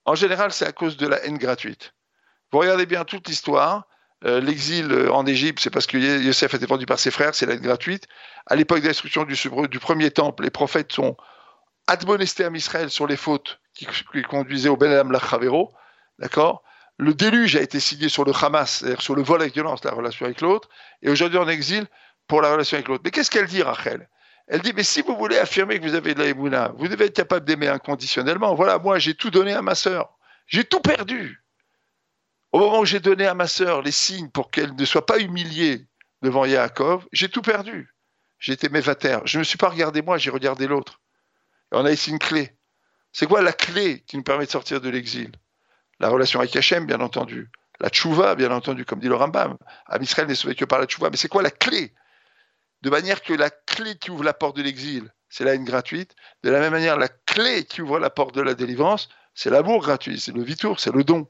En 0.06 0.16
général, 0.16 0.52
c'est 0.52 0.66
à 0.66 0.72
cause 0.72 0.98
de 0.98 1.08
la 1.08 1.24
haine 1.26 1.38
gratuite. 1.38 1.94
Vous 2.52 2.60
regardez 2.60 2.86
bien 2.88 3.06
toute 3.06 3.28
l'histoire, 3.28 3.88
euh, 4.26 4.40
l'exil 4.42 4.92
euh, 4.92 5.12
en 5.12 5.26
Égypte, 5.26 5.60
c'est 5.60 5.70
parce 5.70 5.88
que 5.88 5.98
Yosef 5.98 6.54
a 6.54 6.58
été 6.58 6.66
vendu 6.66 6.86
par 6.86 7.00
ses 7.00 7.12
frères, 7.12 7.34
c'est 7.34 7.46
la 7.46 7.54
haine 7.54 7.62
gratuite. 7.62 8.08
À 8.48 8.56
l'époque 8.56 8.82
de 8.82 8.88
destruction 8.88 9.24
du, 9.24 9.36
du 9.70 9.80
premier 9.80 10.12
temple, 10.12 10.44
les 10.44 10.50
prophètes 10.50 10.92
sont 10.92 11.16
admonestés 11.88 12.46
à 12.46 12.50
Israël 12.50 12.90
sur 12.90 13.08
les 13.08 13.18
fautes 13.18 13.61
qui, 13.74 13.88
conduisait 14.24 14.70
au 14.70 14.78
Ben 14.78 14.92
Adam 14.92 15.10
Lachavero, 15.10 15.74
d'accord? 16.20 16.64
Le 16.98 17.14
déluge 17.14 17.56
a 17.56 17.62
été 17.62 17.80
signé 17.80 18.10
sur 18.10 18.26
le 18.26 18.34
Hamas, 18.34 18.80
c'est-à-dire 18.80 19.02
sur 19.02 19.16
le 19.16 19.24
vol 19.24 19.42
avec 19.42 19.54
violence, 19.54 19.84
la 19.84 19.92
relation 19.92 20.26
avec 20.26 20.42
l'autre, 20.42 20.70
et 21.02 21.10
aujourd'hui 21.10 21.40
en 21.40 21.48
exil 21.48 21.88
pour 22.28 22.42
la 22.42 22.52
relation 22.52 22.76
avec 22.76 22.88
l'autre. 22.88 23.02
Mais 23.04 23.12
qu'est-ce 23.12 23.32
qu'elle 23.32 23.48
dit, 23.48 23.64
Rachel? 23.64 24.08
Elle 24.48 24.62
dit, 24.62 24.74
mais 24.76 24.84
si 24.84 25.02
vous 25.02 25.16
voulez 25.16 25.38
affirmer 25.38 25.80
que 25.80 25.86
vous 25.86 25.96
avez 25.96 26.14
de 26.14 26.20
la 26.20 26.26
Emouna, 26.26 26.74
vous 26.78 26.88
devez 26.88 27.06
être 27.06 27.16
capable 27.16 27.46
d'aimer 27.46 27.70
inconditionnellement. 27.70 28.54
Voilà, 28.54 28.80
moi 28.80 29.00
j'ai 29.00 29.16
tout 29.16 29.30
donné 29.30 29.54
à 29.54 29.62
ma 29.62 29.76
sœur. 29.76 30.18
J'ai 30.46 30.66
tout 30.66 30.82
perdu. 30.82 31.42
Au 32.52 32.60
moment 32.60 32.80
où 32.80 32.86
j'ai 32.86 33.00
donné 33.00 33.26
à 33.26 33.34
ma 33.34 33.48
sœur 33.48 33.82
les 33.82 33.92
signes 33.92 34.30
pour 34.30 34.52
qu'elle 34.52 34.76
ne 34.76 34.86
soit 34.86 35.06
pas 35.06 35.20
humiliée 35.20 35.88
devant 36.22 36.44
Yaakov, 36.44 37.08
j'ai 37.14 37.30
tout 37.30 37.42
perdu. 37.42 37.96
J'ai 38.40 38.54
été 38.54 38.68
mévataire. 38.68 39.22
Je 39.26 39.38
ne 39.38 39.40
me 39.40 39.44
suis 39.46 39.58
pas 39.58 39.70
regardé 39.70 40.02
moi, 40.02 40.18
j'ai 40.18 40.32
regardé 40.32 40.68
l'autre. 40.68 41.00
Et 41.72 41.78
on 41.78 41.86
a 41.86 41.92
ici 41.92 42.10
une 42.10 42.20
clé. 42.20 42.54
C'est 43.14 43.28
quoi 43.28 43.42
la 43.42 43.54
clé 43.54 44.04
qui 44.08 44.18
nous 44.18 44.24
permet 44.24 44.46
de 44.46 44.52
sortir 44.52 44.82
de 44.82 44.90
l'exil? 44.90 45.32
La 46.00 46.10
relation 46.10 46.40
avec 46.40 46.56
Hachem, 46.56 46.86
bien 46.86 47.02
entendu. 47.02 47.50
La 47.80 47.90
tchouva, 47.90 48.36
bien 48.36 48.52
entendu, 48.52 48.86
comme 48.86 49.00
dit 49.00 49.08
le 49.08 49.16
Rambam. 49.16 49.58
Am 49.88 50.02
Israël 50.02 50.28
n'est 50.28 50.36
sauvé 50.36 50.56
que 50.56 50.66
par 50.66 50.80
la 50.80 50.86
tchouva. 50.86 51.10
Mais 51.10 51.18
c'est 51.18 51.28
quoi 51.28 51.42
la 51.42 51.52
clé? 51.52 51.94
De 52.82 52.90
manière 52.90 53.22
que 53.22 53.34
la 53.34 53.50
clé 53.50 53.96
qui 53.98 54.12
ouvre 54.12 54.24
la 54.24 54.34
porte 54.34 54.56
de 54.56 54.64
l'exil, 54.64 55.12
c'est 55.30 55.44
la 55.44 55.56
haine 55.56 55.66
gratuite. 55.66 56.16
De 56.44 56.50
la 56.50 56.60
même 56.60 56.72
manière, 56.72 56.98
la 56.98 57.10
clé 57.10 57.66
qui 57.66 57.82
ouvre 57.82 58.00
la 58.00 58.10
porte 58.10 58.34
de 58.34 58.42
la 58.42 58.54
délivrance, 58.54 59.10
c'est 59.36 59.50
l'amour 59.50 59.82
gratuit, 59.82 60.20
c'est 60.20 60.34
le 60.34 60.44
vitour, 60.44 60.80
c'est 60.80 60.94
le 60.94 61.04
don. 61.04 61.28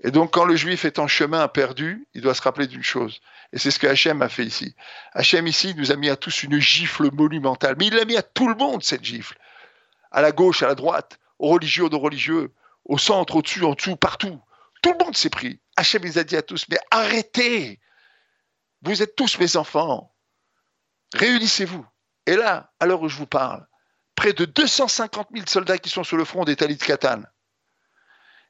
Et 0.00 0.10
donc, 0.10 0.32
quand 0.32 0.44
le 0.44 0.56
juif 0.56 0.84
est 0.84 0.98
en 0.98 1.06
chemin 1.06 1.46
perdu, 1.48 2.06
il 2.14 2.20
doit 2.20 2.34
se 2.34 2.42
rappeler 2.42 2.66
d'une 2.66 2.82
chose. 2.82 3.20
Et 3.52 3.58
c'est 3.58 3.70
ce 3.70 3.78
que 3.78 3.86
Hachem 3.86 4.20
a 4.22 4.28
fait 4.28 4.44
ici. 4.44 4.74
Hachem, 5.14 5.46
ici, 5.46 5.74
nous 5.76 5.90
a 5.90 5.96
mis 5.96 6.10
à 6.10 6.16
tous 6.16 6.42
une 6.42 6.58
gifle 6.58 7.10
monumentale. 7.12 7.76
Mais 7.78 7.86
il 7.86 7.94
l'a 7.94 8.04
mis 8.04 8.16
à 8.16 8.22
tout 8.22 8.48
le 8.48 8.56
monde, 8.56 8.82
cette 8.82 9.04
gifle 9.04 9.36
à 10.10 10.22
la 10.22 10.32
gauche, 10.32 10.62
à 10.62 10.66
la 10.66 10.74
droite, 10.74 11.18
aux 11.38 11.48
religieux, 11.48 11.84
aux 11.84 11.90
non-religieux, 11.90 12.52
au 12.84 12.98
centre, 12.98 13.36
au-dessus, 13.36 13.64
en 13.64 13.74
dessous, 13.74 13.96
partout. 13.96 14.40
Tout 14.82 14.92
le 14.92 15.04
monde 15.04 15.16
s'est 15.16 15.30
pris. 15.30 15.60
Hachem 15.76 16.02
les 16.02 16.18
a 16.18 16.24
dit 16.24 16.36
à 16.36 16.42
tous, 16.42 16.66
mais 16.68 16.78
arrêtez 16.90 17.80
Vous 18.82 19.02
êtes 19.02 19.16
tous 19.16 19.38
mes 19.38 19.56
enfants. 19.56 20.14
Réunissez-vous. 21.14 21.84
Et 22.26 22.36
là, 22.36 22.72
à 22.80 22.86
l'heure 22.86 23.02
où 23.02 23.08
je 23.08 23.16
vous 23.16 23.26
parle, 23.26 23.66
près 24.14 24.32
de 24.32 24.44
250 24.44 25.28
000 25.32 25.46
soldats 25.46 25.78
qui 25.78 25.90
sont 25.90 26.04
sur 26.04 26.16
le 26.16 26.24
front 26.24 26.44
des 26.44 26.56
Talit 26.56 26.78
Katan. 26.78 27.22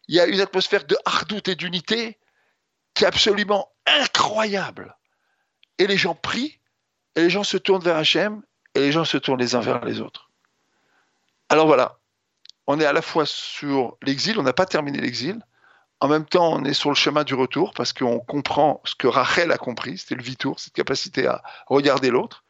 Il 0.09 0.14
y 0.14 0.21
a 0.21 0.27
une 0.27 0.40
atmosphère 0.40 0.85
de 0.85 0.97
hardout 1.05 1.49
et 1.49 1.57
d'unité 1.57 2.19
qui 2.95 3.05
est 3.05 3.07
absolument 3.07 3.71
incroyable. 3.87 4.97
Et 5.79 5.87
les 5.87 5.97
gens 5.97 6.14
prient, 6.14 6.59
et 7.14 7.23
les 7.23 7.31
gens 7.31 7.45
se 7.45 7.57
tournent 7.57 7.83
vers 7.83 7.97
Hachem, 7.97 8.42
et 8.75 8.81
les 8.81 8.92
gens 8.92 9.05
se 9.05 9.19
tournent 9.19 9.40
les 9.40 9.55
uns 9.55 9.61
vers 9.61 9.85
les 9.85 10.01
autres. 10.01 10.25
Alors 11.48 11.66
voilà, 11.66 11.98
on 12.66 12.80
est 12.80 12.87
à 12.87 12.92
la 12.92 13.02
fois 13.02 13.24
sur 13.26 13.96
l'exil, 14.02 14.38
on 14.38 14.42
n'a 14.42 14.52
pas 14.52 14.66
terminé 14.66 14.98
l'exil, 14.98 15.40
en 16.00 16.09
même 16.09 16.24
temps 16.24 16.52
on 16.54 16.64
est 16.64 16.74
sur 16.74 16.90
le 16.90 16.96
chemin 16.96 17.24
du 17.24 17.35
retour, 17.35 17.72
parce 17.74 17.92
qu'on 17.92 18.18
comprend 18.18 18.80
ce 18.85 18.94
que 18.94 19.06
Rachel 19.06 19.52
a 19.52 19.59
compris, 19.59 19.98
c'était 19.98 20.16
le 20.16 20.22
vitour, 20.22 20.59
cette 20.61 20.74
capacité 20.74 21.26
à 21.26 21.42
regarder 21.68 22.11
l'autre, 22.11 22.44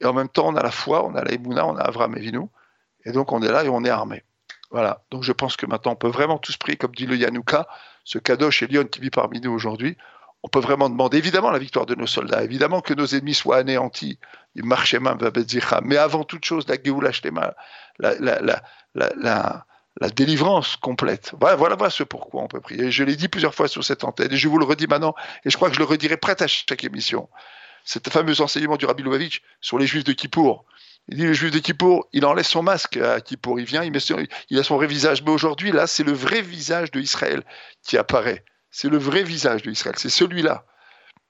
et 0.00 0.06
en 0.06 0.12
même 0.12 0.28
temps, 0.28 0.48
on 0.48 0.56
a 0.56 0.62
la 0.62 0.70
foi, 0.70 1.04
on 1.04 1.14
a 1.14 1.24
la 1.24 1.32
on 1.64 1.76
a 1.76 1.82
Avram 1.82 2.14
Vinu. 2.14 2.48
Et 3.04 3.12
donc, 3.12 3.32
on 3.32 3.42
est 3.42 3.50
là 3.50 3.64
et 3.64 3.68
on 3.68 3.84
est 3.84 3.90
armé. 3.90 4.22
Voilà. 4.70 5.02
Donc, 5.10 5.22
je 5.22 5.32
pense 5.32 5.56
que 5.56 5.66
maintenant, 5.66 5.92
on 5.92 5.96
peut 5.96 6.08
vraiment 6.08 6.38
tous 6.38 6.56
prier, 6.56 6.76
comme 6.76 6.94
dit 6.94 7.06
le 7.06 7.16
Yanouka, 7.16 7.68
ce 8.04 8.18
Kadosh 8.18 8.62
et 8.62 8.66
Lyon 8.66 8.84
qui 8.84 9.00
vit 9.00 9.10
parmi 9.10 9.40
nous 9.40 9.52
aujourd'hui. 9.52 9.96
On 10.44 10.48
peut 10.48 10.60
vraiment 10.60 10.90
demander, 10.90 11.16
évidemment, 11.16 11.50
la 11.50 11.58
victoire 11.58 11.86
de 11.86 11.94
nos 11.94 12.06
soldats, 12.06 12.44
évidemment 12.44 12.82
que 12.82 12.92
nos 12.92 13.06
ennemis 13.06 13.32
soient 13.32 13.56
anéantis. 13.56 14.18
Mais 14.54 15.96
avant 15.96 16.24
toute 16.24 16.44
chose, 16.44 16.66
la 16.68 16.76
la, 17.98 19.64
la, 19.98 20.10
délivrance 20.10 20.76
complète. 20.76 21.32
Voilà, 21.40 21.56
voilà, 21.56 21.88
ce 21.88 22.02
pourquoi 22.02 22.42
on 22.42 22.46
peut 22.46 22.60
prier. 22.60 22.90
Je 22.90 23.04
l'ai 23.04 23.16
dit 23.16 23.28
plusieurs 23.28 23.54
fois 23.54 23.68
sur 23.68 23.82
cette 23.82 24.04
antenne 24.04 24.32
et 24.32 24.36
je 24.36 24.48
vous 24.48 24.58
le 24.58 24.66
redis 24.66 24.86
maintenant 24.86 25.14
et 25.46 25.50
je 25.50 25.56
crois 25.56 25.70
que 25.70 25.74
je 25.76 25.80
le 25.80 25.86
redirai 25.86 26.18
prêt 26.18 26.36
à 26.42 26.46
chaque 26.46 26.84
émission 26.84 27.28
cet 27.86 28.10
fameux 28.10 28.40
enseignement 28.40 28.76
du 28.76 28.86
Rabbi 28.86 29.02
Lubavitch 29.02 29.42
sur 29.60 29.78
les 29.78 29.86
Juifs 29.86 30.04
de 30.04 30.12
Kippour. 30.12 30.64
Il 31.08 31.18
dit 31.18 31.24
le 31.24 31.32
Juif 31.32 31.52
de 31.52 31.58
Kippour, 31.58 32.06
il 32.12 32.24
enlève 32.24 32.46
son 32.46 32.62
masque 32.62 32.96
à 32.96 33.20
Kippour, 33.20 33.60
il 33.60 33.66
vient, 33.66 33.82
il, 33.82 33.92
il 34.50 34.58
a 34.58 34.62
son 34.62 34.76
vrai 34.76 34.86
visage. 34.86 35.22
Mais 35.22 35.30
aujourd'hui, 35.30 35.70
là, 35.70 35.86
c'est 35.86 36.02
le 36.02 36.12
vrai 36.12 36.40
visage 36.40 36.90
de 36.90 37.00
Israël 37.00 37.42
qui 37.82 37.98
apparaît. 37.98 38.44
C'est 38.76 38.88
le 38.88 38.98
vrai 38.98 39.22
visage 39.22 39.62
de 39.62 39.70
Israël, 39.70 39.94
c'est 39.96 40.08
celui-là. 40.08 40.64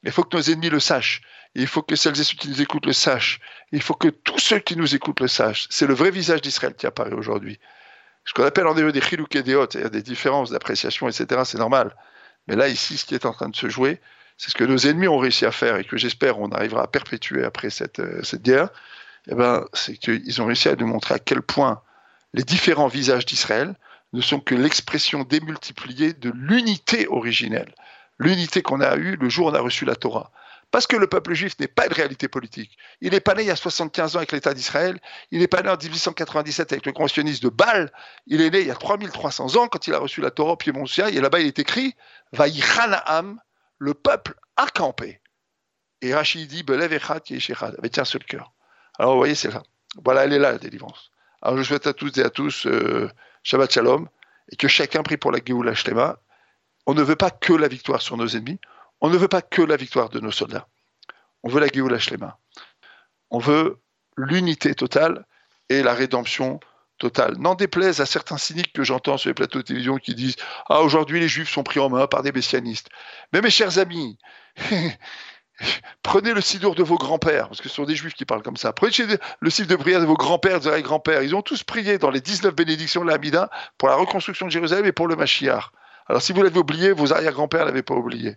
Il 0.03 0.11
faut 0.13 0.25
que 0.25 0.35
nos 0.35 0.43
ennemis 0.43 0.71
le 0.71 0.81
sachent. 0.81 1.21
il 1.55 1.67
faut 1.67 1.83
que 1.83 1.95
celles 1.95 2.19
et 2.19 2.25
ceux 2.25 2.37
qui 2.39 2.49
nous 2.49 2.63
écoutent 2.63 2.87
le 2.87 2.95
sachent. 2.95 3.39
il 3.71 3.83
faut 3.83 3.93
que 3.93 4.09
tous 4.09 4.39
ceux 4.39 4.61
qui 4.61 4.77
nous 4.77 4.95
écoutent 4.95 5.21
le 5.21 5.29
sachent. 5.29 5.67
C'est 5.69 5.87
le 5.87 5.93
vrai 5.93 6.11
visage 6.11 6.41
d'Israël 6.41 6.75
qui 6.75 6.87
apparaît 6.87 7.13
aujourd'hui. 7.13 7.61
Ce 8.25 8.33
qu'on 8.33 8.45
appelle 8.45 8.67
en 8.67 8.75
hébreu 8.79 8.93
des 8.93 9.03
chiluk 9.03 9.37
et 9.37 9.43
des 9.43 9.55
hot, 9.55 9.67
c'est-à-dire 9.71 9.91
des 9.91 10.01
différences 10.01 10.53
d'appréciation, 10.53 11.07
etc., 11.07 11.43
c'est 11.45 11.59
normal. 11.59 11.95
Mais 12.49 12.57
là, 12.57 12.67
ici, 12.69 12.97
ce 12.97 13.05
qui 13.05 13.15
est 13.15 13.27
en 13.27 13.35
train 13.35 13.51
de 13.51 13.57
se 13.57 13.69
jouer, 13.69 14.01
c'est 14.39 14.51
ce 14.51 14.55
que 14.55 14.65
nos 14.65 14.79
ennemis 14.79 15.09
ont 15.09 15.19
réussi 15.19 15.45
à 15.45 15.53
faire 15.53 15.77
et 15.77 15.85
que 15.85 15.99
j'espère 15.99 16.39
on 16.41 16.49
arrivera 16.49 16.85
à 16.85 16.87
perpétuer 16.87 17.45
après 17.45 17.69
cette, 17.69 18.01
euh, 18.01 18.23
cette 18.23 18.41
guerre, 18.41 18.71
eh 19.29 19.35
ben, 19.35 19.67
c'est 19.75 19.99
qu'ils 19.99 20.41
ont 20.41 20.47
réussi 20.47 20.71
à 20.71 20.77
nous 20.77 20.87
montrer 20.87 21.17
à 21.17 21.19
quel 21.19 21.43
point 21.43 21.83
les 22.33 22.43
différents 22.43 22.89
visages 22.89 23.27
d'Israël 23.27 23.75
ne 24.15 24.21
sont 24.21 24.41
que 24.41 24.55
l'expression 24.55 25.25
démultipliée 25.25 26.13
de 26.13 26.31
l'unité 26.35 27.09
originelle, 27.09 27.75
l'unité 28.19 28.63
qu'on 28.63 28.81
a 28.81 28.97
eue 28.97 29.17
le 29.17 29.29
jour 29.29 29.47
où 29.47 29.51
on 29.51 29.55
a 29.55 29.61
reçu 29.61 29.85
la 29.85 29.97
Torah. 29.97 30.31
Parce 30.71 30.87
que 30.87 30.97
le 30.97 31.09
peuple 31.09 31.35
juif 31.35 31.59
n'est 31.59 31.69
pas 31.69 31.87
une 31.87 31.93
réalité 31.93 32.29
politique. 32.29 32.77
Il 33.01 33.11
n'est 33.11 33.21
pas 33.21 33.35
né 33.35 33.43
il 33.43 33.49
y 33.49 33.51
a 33.51 33.57
75 33.57 34.15
ans 34.15 34.19
avec 34.19 34.33
l'État 34.33 34.55
d'Israël, 34.55 35.01
il 35.31 35.41
n'est 35.41 35.49
pas 35.49 35.63
né 35.63 35.69
en 35.69 35.77
1897 35.77 36.73
avec 36.73 36.87
le 36.87 36.93
grand 36.93 37.07
de 37.07 37.49
Bâle, 37.49 37.93
il 38.27 38.41
est 38.41 38.51
né 38.51 38.61
il 38.61 38.67
y 38.69 38.71
a 38.71 38.77
3300 38.77 39.57
ans 39.57 39.69
quand 39.69 39.87
il 39.89 39.95
a 39.95 39.99
reçu 39.99 40.21
la 40.21 40.31
Torah 40.31 40.53
au 40.53 40.57
pied 40.57 40.73
et 40.73 41.21
là-bas 41.21 41.41
il 41.41 41.47
est 41.47 41.59
écrit 41.59 41.95
«Vaïchana'am» 42.33 43.41
le 43.79 43.95
peuple 43.95 44.35
a 44.57 44.67
campé. 44.69 45.21
Et 46.03 46.15
Rachid 46.15 46.49
dit 46.49 46.65
avec 46.69 47.99
un 47.99 48.05
seul 48.05 48.25
cœur. 48.25 48.53
Alors 48.99 49.13
vous 49.13 49.19
voyez, 49.19 49.35
c'est 49.35 49.53
là. 49.53 49.63
Voilà, 50.05 50.25
elle 50.25 50.33
est 50.33 50.39
là, 50.39 50.53
la 50.53 50.59
délivrance. 50.59 51.11
Alors 51.43 51.57
je 51.59 51.63
souhaite 51.65 51.87
à 51.87 51.93
tous 51.93 52.17
et 52.19 52.23
à 52.23 52.31
tous 52.31 52.67
euh, 52.67 53.11
Shabbat 53.45 53.73
Shalom 53.73 54.09
et 54.51 54.57
que 54.57 54.69
chacun 54.69 55.03
prie 55.03 55.17
pour 55.17 55.31
la 55.31 55.39
Géoula 55.45 55.75
Shlema. 55.75 56.19
On 56.87 56.95
ne 56.95 57.03
veut 57.03 57.17
pas 57.17 57.31
que 57.31 57.53
la 57.53 57.69
victoire 57.69 58.03
sur 58.03 58.17
nos 58.17 58.27
ennemis, 58.27 58.59
on 59.01 59.09
ne 59.09 59.17
veut 59.17 59.29
pas 59.29 59.43
que 59.43 59.63
la 59.63 59.77
victoire 59.77 60.09
de 60.09 60.21
nos 60.21 60.33
soldats. 60.33 60.67
On 61.45 61.49
veut 61.49 61.61
la 61.61 61.69
Géoula 61.69 61.99
Shlema. 61.99 62.39
On 63.31 63.39
veut 63.39 63.79
l'unité 64.17 64.75
totale 64.75 65.25
et 65.69 65.83
la 65.83 65.95
rédemption 65.95 66.61
Total. 66.99 67.37
N'en 67.39 67.57
déplaise 67.57 68.01
à 68.01 68.07
certains 68.07 68.39
cyniques 68.39 68.73
que 68.73 68.85
j'entends 68.85 69.19
sur 69.19 69.29
les 69.29 69.35
plateaux 69.35 69.59
de 69.59 69.65
télévision 69.65 69.97
qui 69.97 70.15
disent 70.15 70.37
Ah, 70.69 70.81
aujourd'hui, 70.81 71.19
les 71.19 71.27
juifs 71.27 71.51
sont 71.51 71.65
pris 71.65 71.81
en 71.81 71.91
main 71.91 72.07
par 72.07 72.23
des 72.23 72.31
messianistes. 72.31 72.89
Mais 73.33 73.41
mes 73.41 73.51
chers 73.51 73.79
amis, 73.79 74.17
prenez 76.03 76.33
le 76.33 76.41
sidour 76.41 76.75
de 76.75 76.83
vos 76.83 76.97
grands-pères, 76.97 77.49
parce 77.49 77.61
que 77.61 77.69
ce 77.69 77.75
sont 77.77 77.85
des 77.85 77.95
juifs 77.95 78.15
qui 78.15 78.25
parlent 78.25 78.43
comme 78.43 78.57
ça. 78.57 78.73
Prenez 78.73 78.93
le 79.41 79.51
sidour 79.51 79.79
de 79.79 79.83
prière 79.83 80.01
de 80.01 80.07
vos 80.07 80.17
grands-pères, 80.17 80.61
de 80.61 80.71
vos 80.71 80.83
grands-pères. 80.83 81.23
Ils 81.23 81.35
ont 81.35 81.43
tous 81.43 81.63
prié 81.63 81.99
dans 81.99 82.11
les 82.11 82.21
19 82.21 82.55
bénédictions 82.55 83.05
de 83.05 83.11
l'Amida 83.11 83.51
pour 83.79 83.89
la 83.89 83.97
reconstruction 83.97 84.47
de 84.47 84.51
Jérusalem 84.51 84.87
et 84.87 84.93
pour 84.93 85.09
le 85.09 85.17
Mashiach. 85.17 85.71
Alors, 86.07 86.21
si 86.21 86.33
vous 86.33 86.43
l'avez 86.43 86.59
oublié, 86.59 86.93
vos 86.93 87.13
arrière-grands-pères 87.13 87.65
l'avaient 87.65 87.83
pas 87.83 87.95
oublié. 87.95 88.37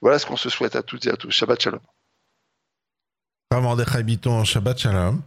Voilà 0.00 0.18
ce 0.18 0.26
qu'on 0.26 0.36
se 0.36 0.48
souhaite 0.48 0.76
à 0.76 0.82
toutes 0.82 1.06
et 1.06 1.10
à 1.10 1.16
tous. 1.16 1.30
Shabbat 1.30 1.60
Shalom. 1.60 1.80
Shabbat 4.44 4.78
Shalom. 4.78 5.22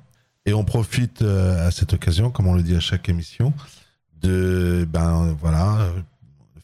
Et 0.45 0.53
on 0.53 0.63
profite 0.63 1.21
euh, 1.21 1.67
à 1.67 1.71
cette 1.71 1.93
occasion, 1.93 2.31
comme 2.31 2.47
on 2.47 2.55
le 2.55 2.63
dit 2.63 2.75
à 2.75 2.79
chaque 2.79 3.07
émission, 3.09 3.53
de 4.21 4.87
ben 4.89 5.35
voilà 5.39 5.91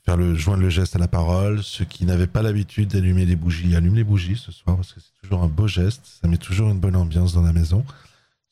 faire 0.07 0.15
le 0.15 0.35
joindre 0.35 0.63
le 0.63 0.69
geste 0.69 0.95
à 0.95 0.99
la 0.99 1.09
parole. 1.09 1.61
Ceux 1.61 1.83
qui 1.83 2.05
n'avaient 2.05 2.27
pas 2.27 2.41
l'habitude 2.41 2.87
d'allumer 2.87 3.25
les 3.25 3.35
bougies, 3.35 3.75
allument 3.75 3.97
les 3.97 4.05
bougies 4.05 4.37
ce 4.37 4.53
soir 4.53 4.77
parce 4.77 4.93
que 4.93 5.01
c'est 5.01 5.21
toujours 5.21 5.43
un 5.43 5.47
beau 5.47 5.67
geste. 5.67 6.01
Ça 6.21 6.29
met 6.29 6.37
toujours 6.37 6.69
une 6.69 6.79
bonne 6.79 6.95
ambiance 6.95 7.33
dans 7.33 7.41
la 7.41 7.51
maison. 7.51 7.83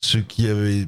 Ceux 0.02 0.20
qui 0.20 0.48
avaient 0.48 0.86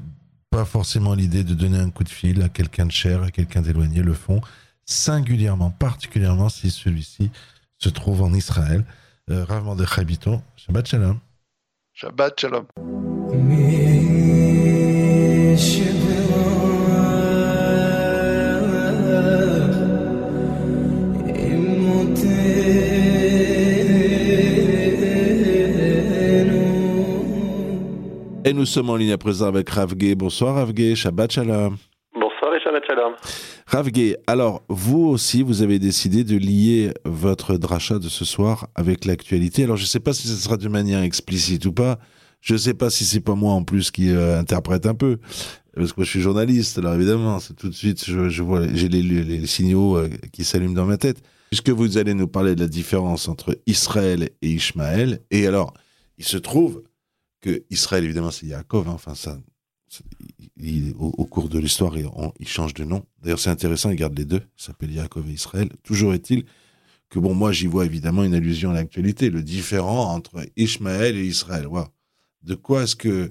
pas 0.51 0.67
forcément 0.67 1.15
l'idée 1.15 1.43
de 1.43 1.55
donner 1.55 1.79
un 1.79 1.89
coup 1.89 2.05
de 2.05 2.11
fil 2.11 2.43
à 2.43 2.51
quelqu'un 2.51 2.85
de 2.85 2.93
cher, 2.93 3.23
à 3.23 3.31
quelqu'un 3.31 3.63
d'éloigné, 3.63 4.03
le 4.03 4.13
font 4.13 4.43
singulièrement, 4.85 5.71
particulièrement 5.71 6.51
si 6.51 6.71
celui-ci 6.71 7.31
se 7.79 7.89
trouve 7.89 8.21
en 8.21 8.35
Israël. 8.35 8.85
Euh, 9.31 9.45
Ravement 9.45 9.75
de 9.75 9.87
Chabiton, 9.87 10.43
Shabbat 10.57 10.87
Shalom. 10.87 11.19
Shabbat 11.95 12.39
Shalom. 12.39 12.67
Et 28.49 28.55
nous 28.55 28.65
sommes 28.65 28.89
en 28.89 28.97
ligne 28.97 29.13
à 29.13 29.19
présent 29.19 29.47
avec 29.47 29.69
Ravgé. 29.69 30.15
Bonsoir 30.15 30.55
Ravgé, 30.55 30.95
Shabbat 30.95 31.31
Shalom. 31.31 31.77
Bonsoir 32.15 32.55
et 32.55 32.61
Shabbat 32.65 32.83
Shalom. 32.87 33.13
Ravgé, 33.67 34.17
alors 34.27 34.63
vous 34.71 35.07
aussi, 35.07 35.43
vous 35.43 35.61
avez 35.61 35.79
décidé 35.79 36.25
de 36.25 36.39
lier 36.39 36.95
votre 37.05 37.59
dracha 37.59 37.99
de 37.99 38.09
ce 38.09 38.25
soir 38.25 38.69
avec 38.75 39.05
l'actualité. 39.05 39.65
Alors 39.65 39.77
je 39.77 39.83
ne 39.83 39.87
sais 39.87 40.01
pas 40.01 40.15
si 40.15 40.29
ce 40.29 40.35
sera 40.35 40.57
de 40.57 40.67
manière 40.67 41.03
explicite 41.03 41.67
ou 41.67 41.75
pas, 41.75 41.99
je 42.41 42.55
ne 42.55 42.59
sais 42.59 42.73
pas 42.73 42.89
si 42.89 43.05
c'est 43.05 43.21
pas 43.21 43.35
moi 43.35 43.53
en 43.53 43.65
plus 43.65 43.91
qui 43.91 44.11
euh, 44.11 44.41
interprète 44.41 44.87
un 44.87 44.95
peu, 44.95 45.19
parce 45.77 45.93
que 45.93 46.01
moi 46.01 46.07
je 46.07 46.11
suis 46.11 46.23
journaliste. 46.23 46.79
Alors 46.79 46.95
évidemment, 46.95 47.41
c'est 47.41 47.53
tout 47.53 47.69
de 47.69 47.75
suite, 47.75 48.03
je, 48.07 48.43
vois, 48.43 48.63
j'ai 48.73 48.89
les, 48.89 49.03
les, 49.03 49.47
signaux 49.47 49.99
euh, 49.99 50.09
qui 50.33 50.45
s'allument 50.45 50.73
dans 50.73 50.87
ma 50.87 50.97
tête. 50.97 51.19
Puisque 51.51 51.69
vous 51.69 51.99
allez 51.99 52.15
nous 52.15 52.29
parler 52.29 52.55
de 52.55 52.63
la 52.63 52.69
différence 52.69 53.29
entre 53.29 53.59
Israël 53.67 54.31
et 54.41 54.49
Ishmaël. 54.49 55.21
Et 55.31 55.47
alors, 55.47 55.75
il 56.17 56.25
se 56.25 56.39
trouve 56.39 56.83
que 57.41 57.63
Israël, 57.71 58.05
évidemment, 58.05 58.31
c'est 58.31 58.47
Yaakov. 58.47 58.89
Hein, 58.89 58.93
enfin, 58.95 59.15
ça, 59.15 59.37
au, 60.99 61.25
cours 61.25 61.49
de 61.49 61.59
l'histoire, 61.59 61.93
il, 61.97 62.49
change 62.49 62.75
de 62.75 62.85
nom. 62.85 63.03
D'ailleurs, 63.23 63.39
c'est 63.39 63.51
intéressant, 63.51 63.91
il 63.91 63.97
garde 63.97 64.19
les 64.19 64.25
deux. 64.25 64.43
Il 64.59 64.63
s'appelle 64.63 64.93
Yaakov 64.93 65.29
et 65.29 65.33
Israël. 65.33 65.69
Toujours 65.85 66.15
est-il 66.15 66.45
que, 67.11 67.19
bon, 67.19 67.35
moi, 67.35 67.53
j'y 67.53 67.67
vois 67.67 67.87
évidemment 67.87 68.25
une 68.25 68.35
allusion 68.35 68.71
à 68.71 68.75
l'actualité, 68.75 69.31
le 69.31 69.43
différent 69.43 70.15
entre 70.15 70.41
Ishmaël 70.57 71.17
et 71.17 71.25
Israël. 71.25 71.67
Wow. 71.67 71.85
De 72.43 72.55
quoi 72.55 72.83
est-ce 72.83 72.97
que 72.97 73.31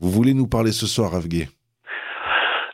vous 0.00 0.10
voulez 0.10 0.34
nous 0.34 0.46
parler 0.46 0.72
ce 0.72 0.86
soir, 0.86 1.14
Avgué 1.14 1.48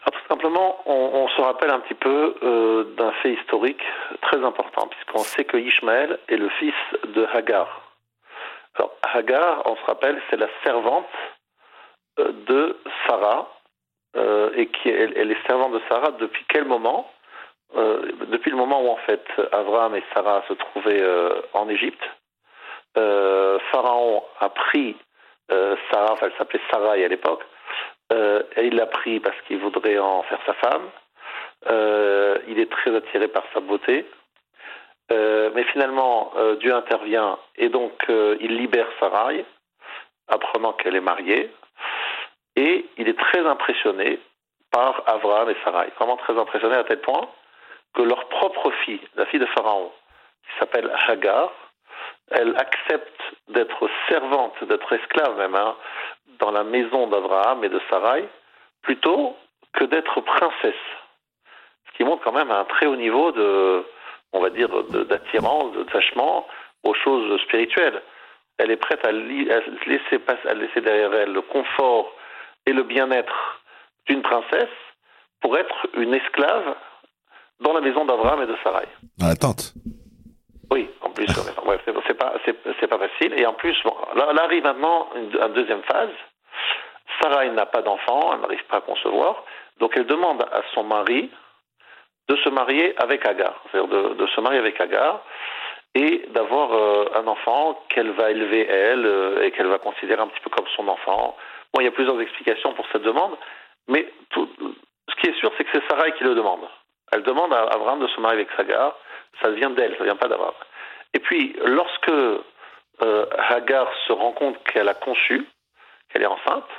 ah, 0.05 0.11
simplement, 0.29 0.77
on, 0.87 1.29
se 1.29 1.41
rappelle 1.43 1.71
un 1.71 1.81
petit 1.81 1.95
peu 1.95 2.35
euh, 2.43 2.95
d'un 2.97 3.13
fait 3.23 3.35
historique 3.35 3.83
très 4.23 4.43
important, 4.43 4.89
puisqu'on 4.89 5.23
sait 5.23 5.45
que 5.45 5.57
Ishmaël 5.57 6.19
est 6.29 6.37
le 6.37 6.49
fils 6.59 6.75
de 7.15 7.25
Hagar. 7.27 7.90
Hagar, 9.03 9.63
on 9.67 9.77
se 9.77 9.85
rappelle, 9.85 10.21
c'est 10.31 10.37
la 10.37 10.49
servante 10.65 11.07
euh, 12.19 12.33
de 12.47 12.77
Sarah, 13.07 13.49
euh, 14.17 14.51
et 14.57 14.67
qui 14.67 14.89
elle, 14.89 15.13
elle, 15.17 15.31
est 15.31 15.47
servante 15.47 15.73
de 15.73 15.81
Sarah 15.89 16.13
depuis 16.13 16.45
quel 16.49 16.65
moment 16.65 17.11
Depuis 17.75 18.51
le 18.51 18.57
moment 18.57 18.83
où 18.83 18.89
en 18.89 18.97
fait 19.07 19.25
Abraham 19.53 19.95
et 19.95 20.03
Sarah 20.13 20.43
se 20.49 20.55
trouvaient 20.55 21.05
en 21.53 21.69
Égypte. 21.69 22.03
Pharaon 23.71 24.25
a 24.41 24.49
pris 24.49 24.97
euh, 25.53 25.77
Sarah, 25.91 26.13
enfin 26.13 26.27
elle 26.27 26.39
s'appelait 26.39 26.61
Sarah 26.71 26.93
à 26.93 27.09
l'époque, 27.09 27.45
euh, 28.13 28.43
et 28.57 28.67
il 28.67 28.77
l'a 28.77 28.87
pris 28.87 29.19
parce 29.21 29.37
qu'il 29.47 29.59
voudrait 29.59 29.99
en 29.99 30.23
faire 30.23 30.39
sa 30.47 30.55
femme. 30.55 30.91
Euh, 31.69 32.39
il 32.49 32.59
est 32.59 32.71
très 32.71 32.95
attiré 32.95 33.29
par 33.29 33.45
sa 33.53 33.61
beauté. 33.61 34.07
Euh, 35.13 35.51
mais 35.55 35.65
finalement, 35.65 36.33
euh, 36.37 36.57
Dieu 36.57 36.75
intervient 36.75 37.39
et 37.57 37.69
donc 37.69 37.93
euh, 38.09 38.37
il 38.41 38.57
libère 38.57 38.87
Sarai, 39.01 39.45
apprenant 40.29 40.73
qu'elle 40.75 40.97
est 40.97 41.01
mariée. 41.01 41.51
Et 42.57 42.87
il 42.97 43.09
est 43.09 43.19
très 43.19 43.47
impressionné 43.47 44.21
par 44.71 45.03
Abraham 45.07 45.51
et 45.51 45.57
Sarai. 45.65 45.89
Vraiment 45.99 46.17
très 46.17 46.39
impressionné 46.39 46.77
à 46.77 46.85
tel 46.85 47.01
point 47.01 47.29
que 47.95 48.03
leur 48.03 48.29
propre 48.29 48.71
fille, 48.85 49.01
la 49.17 49.27
fille 49.27 49.41
de 49.41 49.47
Pharaon, 49.47 49.91
qui 50.45 50.59
s'appelle 50.59 50.93
Hagar, 51.09 51.51
elle 52.31 52.57
accepte 52.57 53.21
d'être 53.49 53.89
servante, 54.09 54.63
d'être 54.65 54.93
esclave 54.93 55.37
même, 55.37 55.57
hein, 55.57 55.75
dans 56.39 56.53
la 56.53 56.63
maison 56.63 57.09
d'Abraham 57.09 57.65
et 57.65 57.69
de 57.69 57.81
Sarai, 57.91 58.29
plutôt 58.83 59.37
que 59.73 59.85
d'être 59.85 60.21
princesse. 60.21 60.75
Ce 61.89 61.97
qui 61.97 62.05
montre 62.05 62.23
quand 62.23 62.33
même 62.33 62.51
un 62.53 62.65
très 62.65 62.87
haut 62.87 62.97
niveau 62.97 63.33
de, 63.33 63.85
on 64.33 64.41
va 64.41 64.51
dire, 64.51 64.69
d'attirance, 64.69 65.73
de 65.73 65.83
d'attachement 65.83 66.47
aux 66.85 66.95
choses 66.95 67.41
spirituelles. 67.43 68.03
Elle 68.59 68.71
est 68.71 68.77
prête 68.77 69.05
à, 69.05 69.13
laisser 69.13 70.19
passer, 70.19 70.49
à 70.49 70.55
laisser 70.55 70.81
derrière 70.81 71.13
elle 71.15 71.33
le 71.33 71.43
confort 71.43 72.13
et 72.67 72.73
le 72.73 72.83
bien-être 72.83 73.61
d'une 74.07 74.23
princesse 74.23 74.69
pour 75.41 75.57
être 75.57 75.89
une 75.95 76.15
esclave 76.15 76.77
dans 77.61 77.73
la 77.73 77.81
maison 77.81 78.05
d'Abraham 78.05 78.43
et 78.43 78.47
de 78.47 78.57
Sarai. 78.63 78.87
Dans 79.19 79.29
la 79.29 79.37
tente. 79.37 79.75
Oui, 80.71 80.89
en 81.01 81.11
plus, 81.11 81.27
c'est 81.27 82.15
pas, 82.15 82.35
c'est 82.45 82.87
pas 82.87 82.99
facile. 82.99 83.35
Et 83.39 83.47
en 83.47 83.55
plus, 83.55 83.77
bon, 83.85 83.95
là, 84.15 84.33
arrive 84.45 84.63
maintenant 84.63 85.09
une, 85.17 85.37
une 85.37 85.53
deuxième 85.55 85.83
phase. 85.83 86.11
Sarai 87.21 87.51
n'a 87.51 87.67
pas 87.67 87.83
d'enfant, 87.83 88.33
elle 88.33 88.41
n'arrive 88.41 88.65
pas 88.67 88.79
à 88.79 88.81
concevoir, 88.81 89.45
donc 89.79 89.93
elle 89.97 90.07
demande 90.07 90.43
à 90.43 90.63
son 90.75 90.85
mari 90.85 91.31
de 92.31 92.37
se 92.37 92.49
marier 92.49 92.95
avec 92.97 93.27
Agar, 93.27 93.61
c'est-à-dire 93.71 94.15
de, 94.15 94.27
se 94.29 94.41
marier 94.41 94.61
avec 94.61 94.81
Agar 94.81 95.21
et 95.97 96.23
d'avoir 96.29 96.73
euh, 96.73 97.07
un 97.17 97.27
enfant 97.27 97.85
qu'elle 97.89 98.13
va 98.13 98.31
élever 98.31 98.69
elle 98.69 99.05
euh, 99.05 99.43
et 99.43 99.51
qu'elle 99.51 99.67
va 99.67 99.79
considérer 99.79 100.23
un 100.23 100.29
petit 100.29 100.41
peu 100.41 100.51
comme 100.51 100.67
son 100.77 100.87
enfant. 100.87 101.37
Bon, 101.75 101.81
il 101.81 101.85
y 101.85 101.89
a 101.89 101.91
plusieurs 101.91 102.21
explications 102.21 102.73
pour 102.75 102.87
cette 102.93 103.03
demande, 103.03 103.37
mais 103.89 104.07
ce 104.37 105.15
qui 105.21 105.31
est 105.31 105.39
sûr, 105.41 105.51
c'est 105.59 105.65
que 105.65 105.71
c'est 105.73 105.89
Sarai 105.89 106.13
qui 106.13 106.23
le 106.23 106.37
demande. 106.37 106.69
Elle 107.11 107.25
demande 107.25 107.53
à 107.53 107.63
Abraham 107.65 107.99
de 107.99 108.07
se 108.07 108.21
marier 108.21 108.43
avec 108.43 108.61
Agar, 108.61 108.97
ça 109.43 109.51
vient 109.51 109.71
d'elle, 109.71 109.97
ça 109.99 110.05
vient 110.05 110.15
pas 110.15 110.29
d'Abraham. 110.29 110.55
Et 111.15 111.19
puis, 111.19 111.57
lorsque 111.65 112.13
euh, 112.13 113.27
Hagar 113.49 113.91
se 114.07 114.13
rend 114.13 114.33
compte 114.33 114.63
qu'elle 114.65 114.89
a 114.89 114.95
conçu, 114.95 115.45
qu'elle 116.09 116.23
est 116.23 116.27
enceinte, 116.27 116.71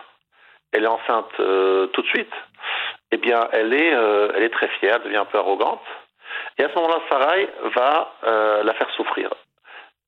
elle 0.71 0.83
est 0.83 0.87
enceinte 0.87 1.31
tout 1.35 2.01
de 2.01 2.07
suite, 2.07 2.33
eh 3.11 3.17
bien, 3.17 3.47
elle 3.51 3.73
est, 3.73 3.93
euh, 3.93 4.31
elle 4.35 4.43
est 4.43 4.49
très 4.49 4.69
fière, 4.79 4.95
elle 4.95 5.03
devient 5.03 5.17
un 5.17 5.25
peu 5.25 5.37
arrogante. 5.37 5.83
Et 6.57 6.63
à 6.63 6.69
ce 6.69 6.75
moment-là, 6.75 7.01
Sarai 7.09 7.49
va 7.75 8.13
euh, 8.25 8.63
la 8.63 8.73
faire 8.73 8.89
souffrir 8.91 9.29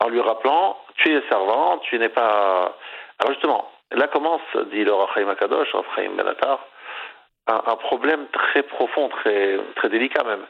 en 0.03 0.09
lui 0.09 0.21
rappelant 0.21 0.77
Tu 0.97 1.13
es 1.13 1.21
servante, 1.29 1.81
tu 1.83 1.99
n'es 1.99 2.09
pas. 2.09 2.75
Alors 3.19 3.33
justement, 3.33 3.71
là 3.91 4.07
commence, 4.07 4.41
dit 4.71 4.83
le 4.83 4.93
Rachaim 4.93 5.27
Akadosh, 5.29 5.73
Rachaim 5.73 6.11
Benatar, 6.11 6.59
un, 7.47 7.75
problème 7.75 8.27
très 8.31 8.63
profond, 8.63 9.09
très, 9.09 9.59
très 9.75 9.89
délicat 9.89 10.23
même, 10.23 10.45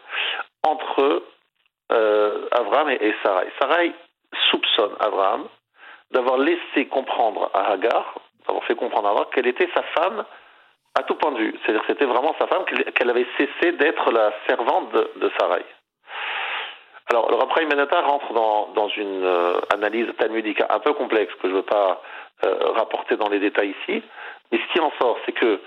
entre 0.64 1.24
euh, 1.92 2.48
Abraham 2.52 2.90
et, 2.92 3.00
et 3.02 3.16
Sarai. 3.24 3.52
Sarai 3.60 3.94
soupçonne 4.52 4.96
Abraham 5.00 5.48
d'avoir 6.12 6.38
laissé 6.38 6.86
comprendre 6.88 7.50
à 7.56 7.72
Hagar, 7.72 8.20
d'avoir 8.48 8.64
fait 8.66 8.76
comprendre 8.76 9.08
à 9.08 9.12
Hagar 9.12 9.30
qu'elle 9.30 9.48
était 9.48 9.70
sa 9.74 9.84
femme 9.84 10.26
à 10.96 11.04
tout 11.04 11.16
point 11.16 11.32
de 11.32 11.40
vue. 11.40 11.60
C'est-à-dire 11.62 11.82
que 11.82 11.88
c'était 11.88 12.06
vraiment 12.06 12.36
sa 12.40 12.48
femme, 12.48 12.66
qu'elle 12.66 13.10
avait 13.10 13.26
cessé 13.38 13.72
d'être 13.74 14.12
la 14.12 14.32
servante 14.48 14.92
de, 14.92 15.12
de 15.16 15.32
Sarai. 15.40 15.66
Alors, 17.10 17.30
le 17.30 17.36
Raphaël 17.36 17.68
Menata 17.68 18.02
rentre 18.02 18.34
dans, 18.34 18.68
dans 18.76 18.88
une 18.90 19.24
euh, 19.24 19.60
analyse 19.74 20.08
talmudique 20.18 20.62
un 20.68 20.80
peu 20.80 20.94
complexe 20.94 21.34
que 21.36 21.48
je 21.48 21.54
ne 21.54 21.58
veux 21.58 21.64
pas 21.64 22.02
euh, 22.46 22.72
rapporter 22.76 23.18
dans 23.18 23.30
les 23.30 23.40
détails 23.40 23.76
ici. 23.82 24.04
Mais 24.52 24.60
ce 24.60 24.74
qui 24.74 24.80
en 24.80 24.92
sort, 25.02 25.18
c'est 25.26 25.34
que 25.34 25.60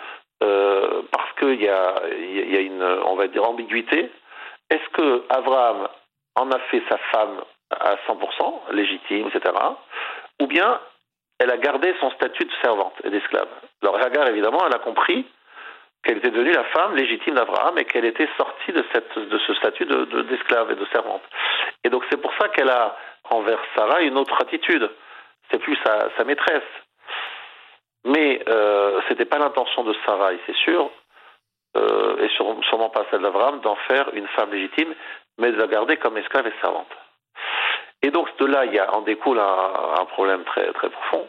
euh, 0.43 1.03
parce 1.11 1.33
qu'il 1.39 1.62
y 1.62 1.69
a, 1.69 1.95
y 2.19 2.57
a 2.57 2.61
une, 2.61 2.83
on 2.83 3.17
va 3.17 3.29
dire, 3.29 3.49
ambiguïté, 3.49 4.11
est-ce 4.71 4.89
que 4.91 5.25
Abraham 5.29 5.89
en 6.37 6.51
a 6.51 6.59
fait 6.71 6.83
sa 6.89 6.99
femme 7.12 7.43
à 7.71 7.97
100%, 8.09 8.73
légitime, 8.73 9.29
etc. 9.29 9.55
Ou 10.41 10.47
bien 10.47 10.81
elle 11.38 11.51
a 11.51 11.59
gardé 11.59 11.94
son 12.01 12.11
statut 12.12 12.44
de 12.44 12.53
servante 12.62 12.94
et 13.05 13.11
d'esclave. 13.11 13.49
Alors 13.83 13.96
Hagar, 13.96 14.29
évidemment, 14.29 14.61
elle 14.66 14.75
a 14.75 14.79
compris 14.79 15.27
qu'elle 16.03 16.18
était 16.18 16.31
devenue 16.31 16.53
la 16.53 16.64
femme 16.64 16.94
légitime 16.94 17.35
d'Abraham 17.35 17.79
et 17.79 17.85
qu'elle 17.85 18.05
était 18.05 18.29
sortie 18.37 18.72
de, 18.72 18.85
cette, 18.92 19.18
de 19.18 19.38
ce 19.38 19.55
statut 19.55 19.85
d'esclave 19.85 20.68
de, 20.68 20.72
et 20.72 20.77
de 20.77 20.87
servante. 20.87 21.22
Et 21.85 21.90
donc 21.90 22.05
c'est 22.11 22.20
pour 22.20 22.33
ça 22.40 22.49
qu'elle 22.49 22.70
a 22.70 22.96
envers 23.31 23.59
Sarah 23.75 24.03
une 24.03 24.16
autre 24.16 24.40
attitude. 24.40 24.88
C'est 25.51 25.59
plus 25.59 25.77
sa, 25.85 26.09
sa, 26.16 26.25
maîtresse. 26.25 26.62
Mais 28.05 28.40
euh, 28.49 29.01
ce 29.03 29.11
n'était 29.11 29.25
pas 29.25 29.38
l'intention 29.38 29.83
de 29.83 29.94
Sarah, 30.05 30.31
c'est 30.46 30.57
sûr, 30.57 30.90
euh, 31.77 32.18
et 32.18 32.29
sûrement 32.29 32.88
pas 32.90 33.05
celle 33.11 33.22
d'Abraham, 33.22 33.61
d'en 33.61 33.77
faire 33.88 34.11
une 34.14 34.29
femme 34.29 34.53
légitime, 34.53 34.94
mais 35.38 35.51
de 35.51 35.57
la 35.57 35.66
garder 35.66 35.96
comme 35.96 36.16
esclave 36.16 36.46
et 36.46 36.53
servante. 36.61 36.92
Et 38.07 38.12
donc 38.12 38.29
de 38.38 38.47
là, 38.47 38.64
il 38.64 38.73
y 38.73 38.79
a, 38.79 38.95
en 38.95 39.01
découle 39.01 39.40
un, 39.40 40.05
problème 40.05 40.45
très, 40.45 40.73
très 40.75 40.88
profond. 40.90 41.27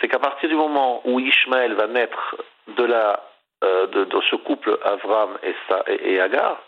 C'est 0.00 0.08
qu'à 0.08 0.18
partir 0.18 0.48
du 0.48 0.56
moment 0.56 1.00
où 1.04 1.20
Ishmaël 1.20 1.74
va 1.74 1.86
naître 1.86 2.34
de, 2.66 2.82
la, 2.82 3.22
euh, 3.62 3.86
de, 3.86 4.20
ce 4.28 4.34
couple 4.34 4.76
Avram 4.84 5.38
et, 5.44 5.54
et, 6.14 6.20
Agar, 6.20 6.60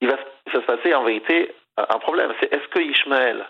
il 0.00 0.08
va, 0.08 0.16
se 0.50 0.58
passer 0.60 0.94
en 0.94 1.04
vérité 1.04 1.54
un 1.76 1.98
problème. 1.98 2.32
C'est 2.40 2.54
est-ce 2.54 2.66
que 2.68 2.80
Ishmaël, 2.80 3.46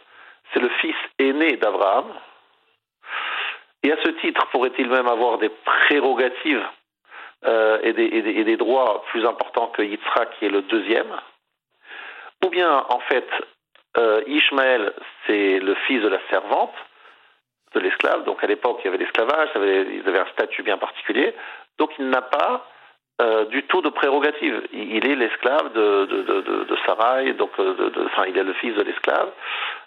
c'est 0.53 0.61
le 0.61 0.69
fils 0.81 0.97
aîné 1.21 1.59
d'Abraham? 1.59 2.13
Et 3.85 3.93
à 3.93 3.97
ce 4.03 4.11
titre, 4.21 4.49
pourrait-il 4.49 4.89
même 4.91 5.07
avoir 5.07 5.39
des 5.39 5.51
prérogatives 5.65 6.67
euh, 7.45 7.79
et, 7.85 7.93
des, 7.93 8.07
et, 8.07 8.43
des, 8.43 8.57
droits 8.57 9.05
plus 9.11 9.25
importants 9.25 9.69
que 9.69 9.83
Yitzhak, 9.83 10.39
qui 10.39 10.47
est 10.47 10.51
le 10.51 10.63
deuxième? 10.63 11.15
Ou 12.45 12.49
bien, 12.49 12.85
en 12.89 12.99
fait, 12.99 13.29
euh, 13.97 14.23
Ishmaël, 14.27 14.93
c'est 15.27 15.59
le 15.59 15.75
fils 15.87 16.03
de 16.03 16.09
la 16.09 16.19
servante, 16.31 16.75
de 17.75 17.81
l'esclave. 17.81 18.25
Donc 18.25 18.43
à 18.43 18.47
l'époque, 18.47 18.81
il 18.81 18.87
y 18.87 18.89
avait 18.89 18.99
l'esclavage, 18.99 19.51
il 19.57 20.03
avait 20.07 20.19
un 20.19 20.33
statut 20.33 20.63
bien 20.63 20.79
particulier. 20.79 21.35
Donc 21.79 21.91
il 21.99 22.09
n'a 22.09 22.23
pas 22.23 22.67
euh, 23.23 23.45
du 23.47 23.63
tout 23.65 23.81
de 23.81 23.91
prérogative. 23.91 24.67
Il, 24.73 25.07
est 25.09 25.15
l'esclave 25.15 25.73
de, 25.73 26.07
de, 26.07 26.23
de, 26.23 26.65
de, 26.65 26.77
Sarai, 26.85 27.33
donc 27.35 27.51
euh, 27.61 27.91
enfin, 28.07 28.25
il 28.27 28.37
est 28.37 28.43
le 28.43 28.55
fils 28.55 28.75
de 28.75 28.83
l'esclave, 28.83 29.31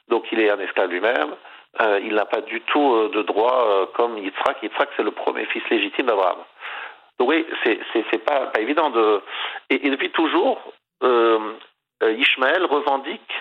donc 0.07 0.25
il 0.31 0.39
est 0.39 0.49
un 0.49 0.59
esclave 0.59 0.89
lui-même. 0.89 1.35
Euh, 1.81 1.99
il 2.03 2.15
n'a 2.15 2.25
pas 2.25 2.41
du 2.41 2.61
tout 2.61 3.09
de 3.09 3.21
droit 3.23 3.91
comme 3.95 4.17
Yitzhak. 4.17 4.63
Yitzhak, 4.63 4.89
c'est 4.95 5.03
le 5.03 5.11
premier 5.11 5.45
fils 5.45 5.61
légitime 5.69 6.05
d'Abraham. 6.05 6.37
Donc 7.19 7.29
oui, 7.29 7.45
c'est, 7.65 8.23
pas, 8.23 8.47
pas 8.47 8.61
évident 8.61 8.89
de. 8.91 9.21
Et, 9.69 9.85
et 9.85 9.89
depuis 9.89 10.11
toujours, 10.11 10.61
Ishmaël 12.01 12.63
revendique 12.63 13.33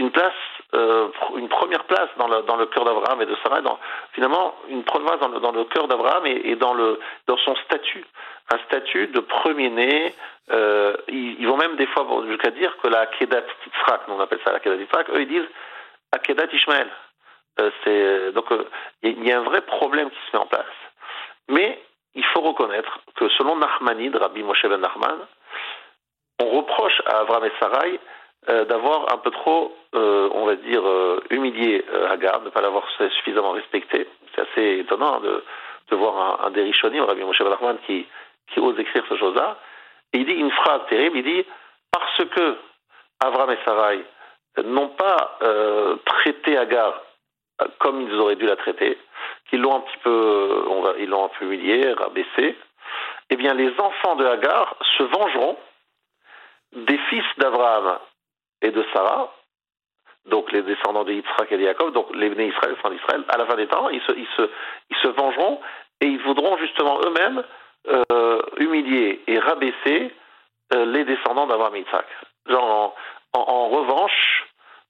une 0.00 0.10
place, 0.10 0.32
euh, 0.74 1.08
une 1.36 1.48
première 1.48 1.84
place 1.84 2.08
dans 2.16 2.26
le, 2.26 2.66
cœur 2.66 2.84
d'Abraham 2.84 3.20
et 3.20 3.26
de 3.26 3.36
Sarah, 3.42 3.60
finalement 4.12 4.54
une 4.68 4.82
première 4.82 5.18
place 5.18 5.30
dans 5.42 5.52
le, 5.52 5.64
cœur 5.64 5.88
d'Abraham 5.88 6.26
et, 6.26 6.56
dans, 6.56 6.72
le, 6.72 6.98
dans 7.26 7.36
son 7.36 7.54
statut, 7.56 8.04
un 8.52 8.58
statut 8.66 9.08
de 9.08 9.20
premier-né. 9.20 10.14
Euh, 10.50 10.96
ils, 11.08 11.46
vont 11.46 11.58
même 11.58 11.76
des 11.76 11.86
fois 11.86 12.06
jusqu'à 12.26 12.50
dire 12.50 12.74
que 12.82 12.88
la 12.88 13.00
Akedat 13.00 13.42
Titzrak, 13.62 14.00
on 14.08 14.18
appelle 14.20 14.40
ça 14.42 14.52
la 14.52 14.56
Akedat 14.56 14.78
Titzrak, 14.78 15.10
eux 15.10 15.20
ils 15.20 15.28
disent 15.28 15.48
Akedat 16.12 16.46
Ishmael. 16.52 16.88
Euh, 17.60 18.32
donc 18.32 18.50
euh, 18.52 18.64
il 19.02 19.22
y 19.22 19.32
a 19.32 19.38
un 19.38 19.44
vrai 19.44 19.60
problème 19.60 20.08
qui 20.08 20.16
se 20.30 20.36
met 20.36 20.42
en 20.42 20.46
place. 20.46 20.64
Mais 21.50 21.78
il 22.14 22.24
faut 22.24 22.40
reconnaître 22.40 23.00
que 23.16 23.28
selon 23.36 23.56
Nachmanide, 23.56 24.16
Rabbi 24.16 24.42
Moshe 24.42 24.64
Ben 24.64 24.80
Nachman, 24.80 25.18
on 26.40 26.48
reproche 26.48 27.02
à 27.04 27.18
Abraham 27.18 27.44
et 27.44 27.52
Sarai 27.60 28.00
d'avoir 28.46 29.12
un 29.12 29.18
peu 29.18 29.30
trop, 29.30 29.76
euh, 29.94 30.28
on 30.32 30.46
va 30.46 30.56
dire, 30.56 30.86
euh, 30.86 31.22
humilié 31.30 31.84
Hagar, 32.08 32.40
de 32.40 32.46
ne 32.46 32.50
pas 32.50 32.62
l'avoir 32.62 32.84
suffisamment 33.16 33.52
respecté. 33.52 34.08
C'est 34.34 34.42
assez 34.42 34.78
étonnant 34.80 35.20
de, 35.20 35.44
de 35.90 35.96
voir 35.96 36.42
un, 36.42 36.46
un 36.46 36.50
des 36.50 36.62
Rishonim, 36.62 37.04
Rabbi 37.04 37.22
Moshe 37.22 37.42
Balachman, 37.42 37.78
qui, 37.86 38.06
qui 38.52 38.60
ose 38.60 38.78
écrire 38.78 39.04
ce 39.08 39.16
chose-là. 39.16 39.58
Et 40.12 40.18
il 40.18 40.26
dit 40.26 40.32
une 40.32 40.50
phrase 40.50 40.80
terrible, 40.88 41.18
il 41.18 41.24
dit 41.24 41.44
«Parce 41.92 42.24
que 42.30 42.56
Avram 43.20 43.50
et 43.50 43.58
Sarai 43.64 44.04
n'ont 44.64 44.88
pas 44.88 45.38
traité 46.04 46.56
Hagar 46.56 47.00
comme 47.78 48.00
ils 48.00 48.14
auraient 48.14 48.36
dû 48.36 48.46
la 48.46 48.56
traiter, 48.56 48.98
qu'ils 49.48 49.60
l'ont 49.60 49.76
un 49.76 49.80
petit 49.80 49.98
peu, 49.98 50.64
ils 50.98 51.08
l'ont 51.08 51.26
un 51.26 51.28
peu 51.28 51.44
humilié, 51.44 51.92
rabaissé, 51.92 52.56
eh 53.30 53.36
bien 53.36 53.54
les 53.54 53.70
enfants 53.78 54.16
de 54.16 54.24
Hagar 54.24 54.76
se 54.96 55.02
vengeront 55.02 55.56
des 56.72 56.98
fils 57.10 57.24
d'Abraham 57.38 57.98
et 58.62 58.70
de 58.70 58.84
Sarah, 58.92 59.32
donc 60.26 60.52
les 60.52 60.62
descendants 60.62 61.04
de 61.04 61.12
Yitzhak 61.12 61.50
et 61.50 61.56
de 61.56 61.64
Jacob, 61.64 61.92
donc 61.92 62.14
les 62.14 62.28
Israël, 62.28 62.76
les 62.84 62.90
d'Israël, 62.90 63.24
à 63.28 63.38
la 63.38 63.46
fin 63.46 63.56
des 63.56 63.66
temps, 63.66 63.88
ils 63.88 64.02
se, 64.02 65.08
vengeront 65.08 65.60
et 66.00 66.06
ils 66.06 66.20
voudront 66.22 66.56
justement 66.58 67.00
eux-mêmes 67.04 67.42
euh, 67.88 68.42
humilier 68.58 69.22
et 69.26 69.38
rabaisser 69.38 70.12
euh, 70.74 70.84
les 70.86 71.04
descendants 71.04 71.46
d'Abraham 71.46 71.76
et 71.76 71.80
Yitzhak. 71.80 72.06
En, 72.52 73.68
revanche 73.68 74.44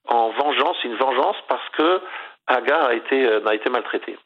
en 0.09 0.31
vengeance, 0.31 0.83
une 0.85 0.97
vengeance 0.97 1.37
parce 1.47 1.69
que 1.71 2.01
Hagar 2.47 2.87
a 2.87 2.93
euh, 2.93 3.47
a 3.47 3.55
été 3.55 3.71
maltraitée. 3.71 4.17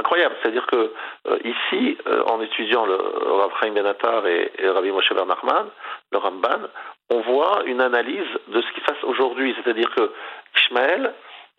Incroyable, 0.00 0.34
c'est-à-dire 0.40 0.66
que 0.66 0.94
euh, 1.28 1.38
ici, 1.44 1.98
euh, 2.06 2.22
en 2.24 2.40
étudiant 2.40 2.86
le, 2.86 2.96
Rav 2.96 3.52
Chaim 3.60 3.72
Benatar 3.72 4.26
et, 4.26 4.50
et 4.58 4.68
Rabbi 4.70 4.90
Moshe 4.90 5.10
Nachman, 5.10 5.66
le 6.10 6.18
Ramban, 6.18 6.68
on 7.10 7.20
voit 7.20 7.64
une 7.66 7.82
analyse 7.82 8.26
de 8.48 8.62
ce 8.62 8.72
qui 8.72 8.80
se 8.80 8.86
passe 8.86 9.04
aujourd'hui, 9.04 9.54
c'est-à-dire 9.62 9.90
que 9.94 10.10
Ishmaël 10.56 11.12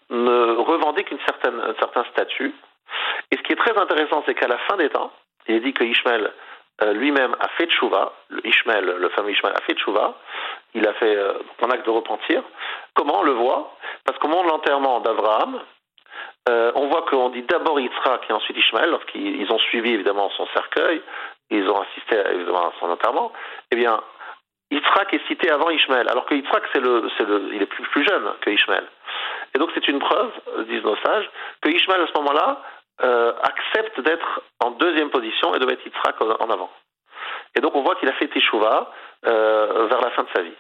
ne 0.10 0.56
revendique 0.56 1.12
une 1.12 1.20
certaine, 1.20 1.60
un 1.60 1.76
certain 1.76 2.04
statut. 2.06 2.56
Et 3.30 3.38
ce 3.38 3.44
qui 3.44 3.54
est 3.54 3.58
très 3.58 3.78
intéressant, 3.78 4.24
c'est 4.26 4.34
qu'à 4.34 4.48
la 4.48 4.58
fin 4.58 4.76
des 4.78 4.90
temps, 4.90 5.12
il 5.48 5.58
est 5.58 5.60
dit 5.60 5.74
que 5.74 5.84
Ishmaël 5.84 6.34
euh, 6.82 6.94
lui-même 6.94 7.36
a 7.40 7.48
fait 7.50 7.68
tchouva, 7.68 8.12
Ishmael, 8.44 8.86
le 8.86 9.10
fameux 9.10 9.30
Ishmael 9.30 9.54
a 9.56 9.62
fait 9.62 9.76
tchouva, 9.76 10.16
il 10.74 10.88
a 10.88 10.94
fait 10.94 11.16
un 11.62 11.70
acte 11.70 11.86
de 11.86 11.92
repentir. 11.92 12.42
Comment 12.96 13.20
on 13.20 13.24
le 13.24 13.34
voit? 13.34 13.72
Parce 14.04 14.18
qu'au 14.18 14.30
moment 14.30 14.46
de 14.46 14.50
l'enterrement 14.50 15.00
d'Abraham, 15.00 15.62
euh, 16.50 16.72
on 16.76 16.88
voit 16.88 17.04
qu'on 17.04 17.30
dit 17.30 17.44
d'abord 17.44 17.80
Yitzhak 17.80 18.26
et 18.30 18.34
ensuite 18.34 18.58
Ishmael, 18.58 18.90
lorsqu'ils 18.90 19.52
ont 19.52 19.60
suivi 19.60 19.94
évidemment 19.94 20.30
son 20.32 20.48
cercueil, 20.48 21.02
ils 21.50 21.70
ont 21.70 21.82
assisté 21.82 22.18
évidemment 22.34 22.70
à 22.70 22.74
son 22.80 22.90
enterrement, 22.90 23.32
eh 23.72 23.76
bien, 23.76 24.02
Yitzhak 24.72 25.14
est 25.14 25.28
cité 25.28 25.52
avant 25.52 25.70
Ishmael, 25.70 26.10
alors 26.10 26.26
que 26.26 26.34
Yitzhak, 26.34 26.64
c'est 26.74 26.80
le, 26.80 27.10
c'est 27.18 27.26
le, 27.26 27.54
il 27.54 27.62
est 27.62 27.68
plus, 27.68 27.84
plus 27.84 28.06
jeune 28.06 28.24
que 28.42 28.50
Ishmael. 28.50 28.88
Et 29.54 29.60
donc 29.60 29.70
c'est 29.76 29.88
une 29.88 30.00
preuve, 30.00 30.32
disent 30.68 30.84
nos 30.84 30.96
sages, 30.98 31.30
que 31.62 31.70
Ishmael 31.70 32.02
à 32.02 32.08
ce 32.08 32.14
moment-là 32.20 32.62
euh, 33.04 33.34
accepte 33.44 34.00
d'être 34.02 34.42
en 34.64 34.72
deuxième 34.72 35.10
position 35.10 35.54
et 35.54 35.60
de 35.60 35.66
mettre 35.66 35.86
Yitzhak 35.86 36.22
en 36.22 36.50
avant. 36.50 36.72
Et 37.56 37.60
donc 37.60 37.76
on 37.76 37.82
voit 37.82 37.96
qu'il 37.96 38.10
a 38.10 38.14
fait 38.14 38.28
Teshuvah 38.28 38.92
euh, 39.28 39.88
vers 39.88 40.02
la 40.02 40.12
fin 40.12 40.24
de 40.24 40.30
sa 40.34 40.42
vie. 40.42 40.56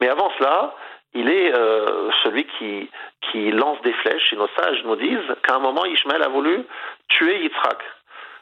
Mais 0.00 0.08
avant 0.08 0.30
cela, 0.38 0.74
il 1.14 1.30
est 1.30 1.54
euh, 1.54 2.10
celui 2.22 2.44
qui, 2.44 2.90
qui 3.30 3.50
lance 3.50 3.80
des 3.82 3.92
flèches. 3.92 4.32
Et 4.32 4.36
nos 4.36 4.48
sages 4.58 4.82
nous 4.84 4.96
disent 4.96 5.34
qu'à 5.42 5.56
un 5.56 5.58
moment, 5.58 5.84
Ishmael 5.84 6.22
a 6.22 6.28
voulu 6.28 6.64
tuer 7.08 7.42
Yitzhak. 7.42 7.82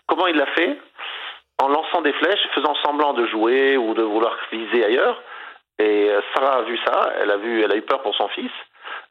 Comment 0.07 0.27
il 0.27 0.37
l'a 0.37 0.47
fait? 0.47 0.79
En 1.63 1.69
lançant 1.69 2.03
des 2.03 2.13
flèches, 2.13 2.47
faisant 2.55 2.75
semblant 2.85 3.15
de 3.15 3.27
jouer 3.27 3.77
ou 3.77 3.95
de 3.95 4.03
vouloir 4.03 4.37
viser 4.53 4.85
ailleurs. 4.85 5.23
Et 5.79 6.11
Sarah 6.35 6.59
a 6.59 6.63
vu 6.63 6.79
ça, 6.87 7.13
elle 7.21 7.31
a, 7.31 7.37
vu, 7.37 7.63
elle 7.63 7.73
a 7.73 7.77
eu 7.77 7.83
peur 7.83 8.03
pour 8.03 8.15
son 8.15 8.29
fils. 8.29 8.51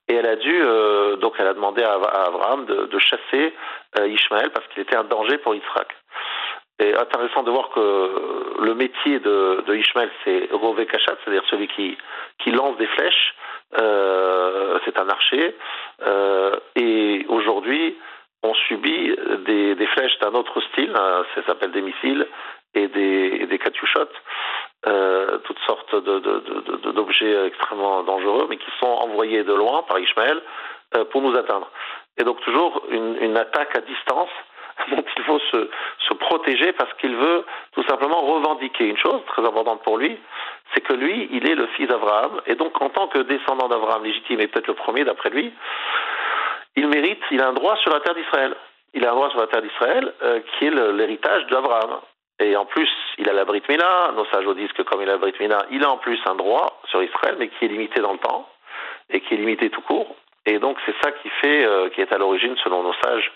Et 0.08 0.13
elle 0.13 0.28
a 0.28 0.36
dû, 0.36 0.62
euh, 0.62 1.15
donc 1.18 1.34
elle 1.39 1.48
a 1.48 1.54
demandé 1.54 1.84
à, 1.84 1.94
Abraham 1.94 2.65
de, 2.65 2.86
de 2.86 3.00
chasser 3.00 3.54
euh, 4.00 4.08
Ishmaël 4.08 4.52
parce 4.52 4.68
qu'il 4.68 4.84
était 4.84 4.96
un 4.96 5.04
danger 5.04 5.38
pour 5.39 5.56
Yitzhak. 5.56 5.96
Et 6.79 6.93
intéressant 6.93 7.43
de 7.43 7.51
voir 7.51 7.69
que 7.69 8.61
le 8.61 8.75
métier 8.75 9.19
de, 9.19 9.63
de 9.65 9.75
Ishmael, 9.75 10.11
c'est 10.23 10.49
Rové 10.51 10.85
Kachat, 10.85 11.15
c'est-à-dire 11.23 11.45
celui 11.49 11.67
qui, 11.69 11.97
qui 12.39 12.51
lance 12.51 12.75
des 12.77 12.88
flèches. 12.88 13.33
Euh, 13.79 14.77
c'est 14.83 14.99
un 14.99 15.07
archer. 15.07 15.55
Euh, 16.05 16.55
et 16.75 17.25
aujourd'hui, 17.29 17.97
on 18.43 18.53
subit 18.53 19.15
des, 19.45 19.75
des 19.75 19.88
flèches 19.88 20.19
d'un 20.19 20.33
autre 20.33 20.61
style, 20.71 20.93
hein, 20.95 21.23
ça 21.33 21.43
s'appelle 21.45 21.71
des 21.71 21.81
missiles 21.81 22.27
et 22.75 22.88
des, 22.89 23.38
et 23.41 23.45
des 23.47 23.59
euh, 24.88 25.39
toutes 25.45 25.59
sortes 25.65 25.95
d'objets 25.95 27.33
de, 27.33 27.41
de, 27.41 27.47
extrêmement 27.47 28.03
dangereux, 28.03 28.47
mais 28.49 28.57
qui 28.57 28.69
sont 28.79 28.85
envoyés 28.85 29.43
de 29.43 29.53
loin 29.53 29.81
par 29.83 29.97
Ishmael 29.97 30.41
euh, 30.95 31.05
pour 31.05 31.21
nous 31.21 31.35
atteindre. 31.35 31.71
Et 32.17 32.23
donc 32.23 32.39
toujours 32.41 32.83
une, 32.89 33.17
une 33.21 33.38
attaque 33.38 33.75
à 33.75 33.81
distance 33.81 34.29
dont 34.91 35.03
il 35.17 35.23
faut 35.23 35.39
se, 35.39 35.69
protéger 36.19 36.71
parce 36.73 36.91
qu'il 36.95 37.15
veut 37.15 37.45
tout 37.73 37.83
simplement 37.83 38.21
revendiquer 38.21 38.85
une 38.85 38.97
chose 38.97 39.21
très 39.27 39.45
importante 39.45 39.83
pour 39.83 39.97
lui, 39.97 40.17
c'est 40.73 40.81
que 40.81 40.93
lui, 40.93 41.29
il 41.31 41.47
est 41.47 41.55
le 41.55 41.67
fils 41.67 41.88
d'Abraham, 41.88 42.41
et 42.47 42.55
donc 42.55 42.81
en 42.81 42.89
tant 42.89 43.07
que 43.07 43.19
descendant 43.19 43.67
d'Abraham 43.67 44.03
légitime, 44.03 44.39
et 44.41 44.47
peut-être 44.47 44.67
le 44.67 44.73
premier 44.73 45.03
d'après 45.03 45.29
lui, 45.29 45.53
il 46.75 46.88
mérite, 46.88 47.21
il 47.31 47.41
a 47.41 47.49
un 47.49 47.53
droit 47.53 47.75
sur 47.77 47.91
la 47.93 47.99
terre 47.99 48.15
d'Israël. 48.15 48.55
Il 48.93 49.05
a 49.05 49.11
un 49.11 49.15
droit 49.15 49.29
sur 49.29 49.39
la 49.39 49.47
terre 49.47 49.61
d'Israël 49.61 50.13
euh, 50.23 50.39
qui 50.39 50.65
est 50.65 50.71
l'héritage 50.71 51.45
d'Abraham. 51.47 51.99
Et 52.39 52.55
en 52.55 52.65
plus, 52.65 52.89
il 53.17 53.29
a 53.29 53.33
la 53.33 53.45
Brit 53.45 53.63
Mila. 53.69 54.11
Nos 54.15 54.25
sages 54.25 54.47
disent 54.55 54.73
que 54.73 54.81
comme 54.81 55.01
il 55.01 55.09
a 55.09 55.13
la 55.13 55.17
Brit 55.17 55.35
Mila, 55.39 55.65
il 55.71 55.83
a 55.83 55.89
en 55.89 55.97
plus 55.97 56.19
un 56.25 56.35
droit 56.35 56.81
sur 56.89 57.01
Israël, 57.01 57.35
mais 57.39 57.47
qui 57.49 57.65
est 57.65 57.69
limité 57.69 58.01
dans 58.01 58.13
le 58.13 58.19
temps 58.19 58.49
et 59.09 59.21
qui 59.21 59.35
est 59.35 59.38
limité 59.38 59.69
tout 59.69 59.81
court. 59.81 60.15
Et 60.45 60.59
donc, 60.59 60.77
c'est 60.85 60.95
ça 61.03 61.11
qui 61.11 61.29
fait, 61.41 61.65
euh, 61.65 61.89
qui 61.89 62.01
est 62.01 62.11
à 62.11 62.17
l'origine, 62.17 62.55
selon 62.63 62.83
nos 62.83 62.93
sages, 63.03 63.31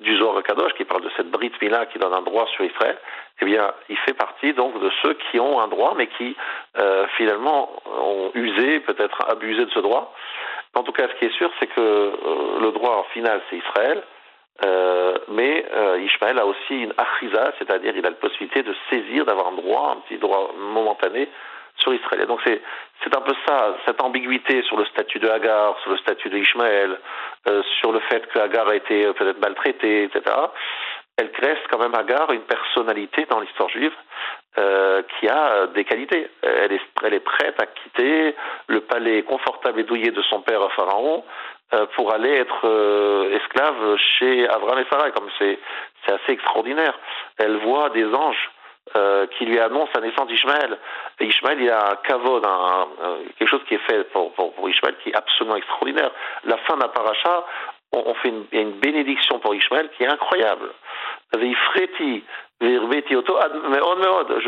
du 0.00 0.16
Zohar 0.18 0.42
Kadosh, 0.42 0.74
qui 0.74 0.84
parle 0.84 1.02
de 1.02 1.10
cette 1.16 1.30
Brit 1.30 1.52
Mila 1.60 1.86
qui 1.86 1.98
donne 1.98 2.12
un 2.12 2.22
droit 2.22 2.46
sur 2.54 2.64
Israël. 2.64 2.98
Eh 3.40 3.44
bien, 3.44 3.72
il 3.88 3.96
fait 3.98 4.14
partie 4.14 4.52
donc 4.52 4.80
de 4.80 4.90
ceux 5.02 5.14
qui 5.14 5.38
ont 5.38 5.60
un 5.60 5.68
droit, 5.68 5.94
mais 5.96 6.08
qui 6.08 6.36
euh, 6.78 7.06
finalement 7.16 7.70
ont 7.86 8.30
usé, 8.34 8.80
peut-être 8.80 9.30
abusé 9.30 9.64
de 9.64 9.70
ce 9.70 9.80
droit. 9.80 10.12
En 10.74 10.82
tout 10.82 10.92
cas, 10.92 11.08
ce 11.08 11.14
qui 11.18 11.26
est 11.26 11.36
sûr, 11.36 11.50
c'est 11.60 11.68
que 11.68 11.80
euh, 11.80 12.60
le 12.60 12.72
droit 12.72 13.06
final, 13.12 13.40
c'est 13.48 13.56
Israël. 13.56 14.02
Euh, 14.64 15.18
mais 15.28 15.66
Ishmael 15.98 16.38
a 16.38 16.46
aussi 16.46 16.82
une 16.82 16.94
achiza, 16.96 17.52
c'est-à-dire 17.58 17.92
il 17.96 18.06
a 18.06 18.10
la 18.10 18.16
possibilité 18.16 18.62
de 18.62 18.72
saisir, 18.88 19.24
d'avoir 19.24 19.48
un 19.48 19.56
droit, 19.56 19.96
un 19.96 20.00
petit 20.02 20.18
droit 20.18 20.52
momentané 20.56 21.28
donc 22.26 22.40
c'est 22.46 22.60
c'est 23.02 23.16
un 23.16 23.20
peu 23.20 23.34
ça, 23.46 23.76
cette 23.86 24.00
ambiguïté 24.00 24.62
sur 24.62 24.78
le 24.78 24.84
statut 24.86 25.18
de 25.18 25.28
Hagar, 25.28 25.78
sur 25.82 25.90
le 25.90 25.98
statut 25.98 26.30
de 26.30 26.38
Ishmael, 26.38 26.98
euh, 27.48 27.62
sur 27.80 27.92
le 27.92 28.00
fait 28.00 28.26
que 28.28 28.38
Hagar 28.38 28.68
a 28.68 28.76
été 28.76 29.12
peut-être 29.12 29.40
maltraitée, 29.40 30.04
etc. 30.04 30.22
Elle 31.16 31.30
reste 31.38 31.62
quand 31.70 31.78
même 31.78 31.94
Hagar 31.94 32.32
une 32.32 32.42
personnalité 32.42 33.26
dans 33.30 33.40
l'histoire 33.40 33.68
juive 33.68 33.92
euh, 34.58 35.02
qui 35.02 35.28
a 35.28 35.66
des 35.68 35.84
qualités. 35.84 36.28
Elle 36.42 36.72
est, 36.72 36.80
elle 37.04 37.14
est 37.14 37.20
prête 37.20 37.60
à 37.60 37.66
quitter 37.66 38.34
le 38.68 38.80
palais 38.80 39.22
confortable 39.22 39.80
et 39.80 39.84
douillet 39.84 40.10
de 40.10 40.22
son 40.22 40.40
père 40.40 40.72
Pharaon 40.72 41.24
euh, 41.72 41.86
pour 41.96 42.12
aller 42.12 42.30
être 42.30 42.60
euh, 42.64 43.36
esclave 43.36 43.96
chez 43.96 44.48
Abraham 44.48 44.78
et 44.78 44.86
Sarah. 44.90 45.10
Comme 45.10 45.28
c'est 45.38 45.58
assez 46.06 46.32
extraordinaire. 46.32 46.98
Elle 47.38 47.56
voit 47.58 47.90
des 47.90 48.06
anges 48.06 48.50
euh, 48.96 49.26
qui 49.36 49.44
lui 49.44 49.58
annoncent 49.58 49.90
la 49.94 50.02
naissance 50.02 50.28
d'Ishmaël. 50.28 50.78
Et 51.18 51.26
Ishmaël, 51.26 51.60
il 51.60 51.68
a 51.70 51.92
un 51.92 51.96
kavod, 51.96 52.46
un, 52.46 52.86
un, 53.02 53.16
quelque 53.36 53.48
chose 53.50 53.64
qui 53.66 53.74
est 53.74 53.86
fait 53.90 54.04
pour, 54.12 54.32
pour, 54.34 54.68
Ishmaël 54.68 54.94
qui 55.02 55.10
est 55.10 55.16
absolument 55.16 55.56
extraordinaire. 55.56 56.10
La 56.44 56.58
fin 56.58 56.76
d'un 56.76 56.88
paracha, 56.88 57.44
on, 57.92 58.04
on 58.06 58.14
fait 58.14 58.32
une, 58.52 58.72
bénédiction 58.72 59.40
pour 59.40 59.54
Ishmaël 59.54 59.90
qui 59.96 60.04
est 60.04 60.08
incroyable. 60.08 60.70
Je 61.32 61.38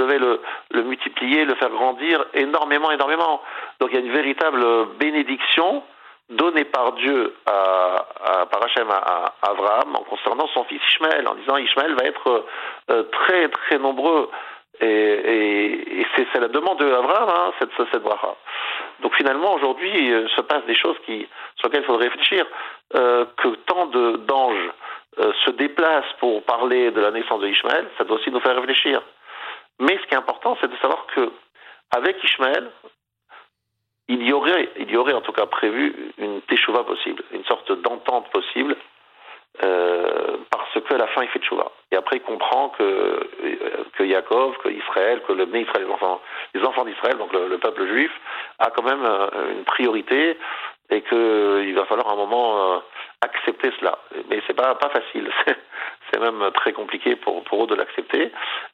vais 0.02 0.18
le 0.18 0.82
multiplier, 0.82 1.44
le 1.44 1.54
faire 1.56 1.70
grandir 1.70 2.24
énormément, 2.34 2.90
énormément. 2.92 3.42
Donc 3.80 3.90
il 3.90 3.96
y 3.96 3.98
a 3.98 4.04
une 4.06 4.12
véritable 4.12 4.64
bénédiction 4.98 5.82
donné 6.28 6.64
par 6.64 6.92
Dieu 6.92 7.34
à, 7.46 8.06
à 8.24 8.46
par 8.46 8.64
Hachem 8.64 8.90
à, 8.90 8.96
à, 8.96 9.50
Abraham 9.50 9.96
en 9.96 10.02
concernant 10.04 10.48
son 10.48 10.64
fils 10.64 10.82
Ishmaël, 10.94 11.26
en 11.28 11.34
disant 11.34 11.56
Ishmaël 11.56 11.94
va 11.94 12.06
être 12.06 12.44
euh, 12.90 13.02
très 13.04 13.48
très 13.48 13.78
nombreux. 13.78 14.28
Et, 14.80 16.00
et, 16.00 16.06
c'est 16.14 16.40
la 16.40 16.48
demande 16.48 16.78
d'Abraham, 16.78 17.30
hein, 17.34 17.52
cette, 17.58 17.70
cette 17.90 18.02
bracha. 18.02 18.34
Donc 19.00 19.14
finalement, 19.14 19.54
aujourd'hui, 19.54 20.12
euh, 20.12 20.28
se 20.28 20.40
passent 20.42 20.66
des 20.66 20.74
choses 20.74 20.96
qui, 21.06 21.26
sur 21.56 21.68
lesquelles 21.68 21.82
il 21.82 21.86
faudrait 21.86 22.08
réfléchir. 22.08 22.44
Euh, 22.94 23.24
que 23.36 23.48
tant 23.66 23.86
d'anges 23.86 24.70
euh, 25.18 25.32
se 25.44 25.50
déplacent 25.50 26.12
pour 26.20 26.42
parler 26.44 26.90
de 26.90 27.00
la 27.00 27.10
naissance 27.10 27.40
de 27.40 27.48
Ishmaël, 27.48 27.88
ça 27.98 28.04
doit 28.04 28.16
aussi 28.16 28.30
nous 28.30 28.40
faire 28.40 28.54
réfléchir. 28.54 29.02
Mais 29.80 29.98
ce 30.00 30.06
qui 30.06 30.14
est 30.14 30.18
important, 30.18 30.56
c'est 30.60 30.70
de 30.70 30.76
savoir 30.76 31.06
que 31.06 31.32
avec 31.96 32.22
Ishmaël, 32.22 32.70
il 34.08 34.22
y 34.22 34.32
aurait, 34.32 34.70
il 34.78 34.90
y 34.90 34.96
aurait 34.96 35.12
en 35.12 35.20
tout 35.20 35.32
cas 35.32 35.46
prévu 35.46 36.12
une 36.18 36.40
teshuva 36.42 36.84
possible, 36.84 37.22
une 37.32 37.44
sorte 37.44 37.72
d'entente 37.72 38.30
possible, 38.30 38.76
euh, 39.64 40.36
parce 40.50 40.84
qu'à 40.84 40.96
la 40.96 41.08
fin 41.08 41.22
il 41.22 41.28
fait 41.28 41.40
teshuva. 41.40 41.72
Et 41.90 41.96
après 41.96 42.16
il 42.16 42.22
comprend 42.22 42.68
que 42.70 43.28
que 43.94 44.04
Yaakov, 44.04 44.58
que 44.58 44.68
Israël, 44.68 45.22
que 45.26 45.32
le 45.32 45.44
Israël, 45.56 45.86
les 45.86 45.92
enfants, 45.92 46.20
les 46.54 46.62
enfants 46.62 46.84
d'Israël, 46.84 47.16
donc 47.18 47.32
le, 47.32 47.48
le, 47.48 47.58
peuple 47.58 47.86
juif, 47.86 48.12
a 48.58 48.70
quand 48.70 48.84
même 48.84 49.04
euh, 49.04 49.52
une 49.52 49.64
priorité 49.64 50.38
et 50.90 51.02
qu'il 51.02 51.74
va 51.74 51.84
falloir 51.86 52.08
à 52.08 52.12
un 52.12 52.16
moment 52.16 52.74
euh, 52.74 52.78
accepter 53.22 53.72
cela. 53.80 53.98
Mais 54.28 54.40
c'est 54.46 54.54
pas 54.54 54.74
pas 54.76 54.90
facile. 54.90 55.30
c'est 56.12 56.20
même 56.20 56.50
très 56.52 56.72
compliqué 56.72 57.16
pour, 57.16 57.42
pour 57.44 57.64
eux 57.64 57.66
de 57.66 57.74
l'accepter. 57.74 58.30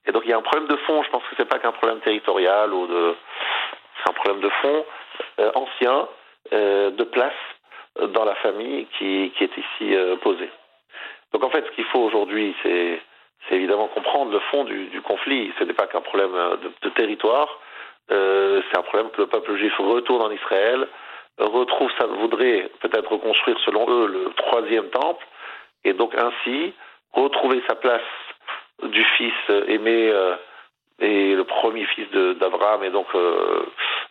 Et 0.07 0.13
donc 0.13 0.25
il 0.27 0.31
y 0.31 0.35
a 0.35 0.37
un 0.37 0.43
problème 0.43 0.69
de 0.69 0.77
fond. 0.77 1.03
Je 1.05 1.11
pense 1.11 1.23
que 1.23 1.37
c'est 1.39 1.49
pas 1.49 1.59
qu'un 1.59 1.73
problème 1.73 2.01
territorial 2.01 2.75
ou 2.75 2.87
de, 2.87 3.15
c'est 3.97 4.11
un 4.11 4.15
problème 4.15 4.41
de 4.41 4.51
fond 4.61 4.85
euh, 4.85 5.02
ancien 5.55 6.09
euh, 6.53 6.91
de 6.91 7.05
place 7.05 7.33
dans 8.01 8.25
la 8.25 8.35
famille 8.37 8.87
qui, 8.99 9.33
qui 9.37 9.45
est 9.45 9.57
ici 9.57 9.95
euh, 9.95 10.17
posé. 10.17 10.51
Donc 11.33 11.45
en 11.45 11.51
fait, 11.51 11.65
ce 11.65 11.71
qu'il 11.73 11.85
faut 11.85 12.01
aujourd'hui, 12.01 12.55
c'est 12.63 13.01
évidemment 13.51 13.89
comprendre 13.89 14.33
le 14.33 14.41
fond 14.51 14.65
du, 14.65 15.01
conflit. 15.03 15.53
Ce 15.59 15.65
n'est 15.65 15.73
pas 15.73 15.87
qu'un 15.87 16.01
problème 16.01 16.33
de, 16.83 16.89
territoire, 16.91 17.61
euh, 18.11 18.61
c'est 18.69 18.79
un 18.79 18.83
problème 18.83 19.11
que 19.11 19.21
le 19.23 19.29
peuple 19.29 19.57
juif 19.57 19.73
retourne 19.79 20.23
en 20.23 20.31
Israël, 20.31 20.89
retrouve 21.39 21.91
ça, 21.99 22.07
voudrait 22.07 22.71
peut-être 22.81 23.13
reconstruire 23.13 23.59
selon 23.65 23.89
eux 23.89 24.07
le 24.07 24.33
troisième 24.35 24.91
temple, 24.91 25.25
et 25.85 25.93
donc 25.93 26.15
ainsi 26.17 26.75
retrouver 27.13 27.63
sa 27.69 27.77
place 27.77 28.03
du 28.83 29.05
fils 29.17 29.35
aimé 29.69 30.11
euh, 30.11 30.35
et 31.03 31.35
le 31.35 31.45
premier 31.45 31.85
fils 31.87 32.09
d'Abraham, 32.11 32.85
et 32.85 32.91
donc 32.91 33.07
euh, 33.15 33.65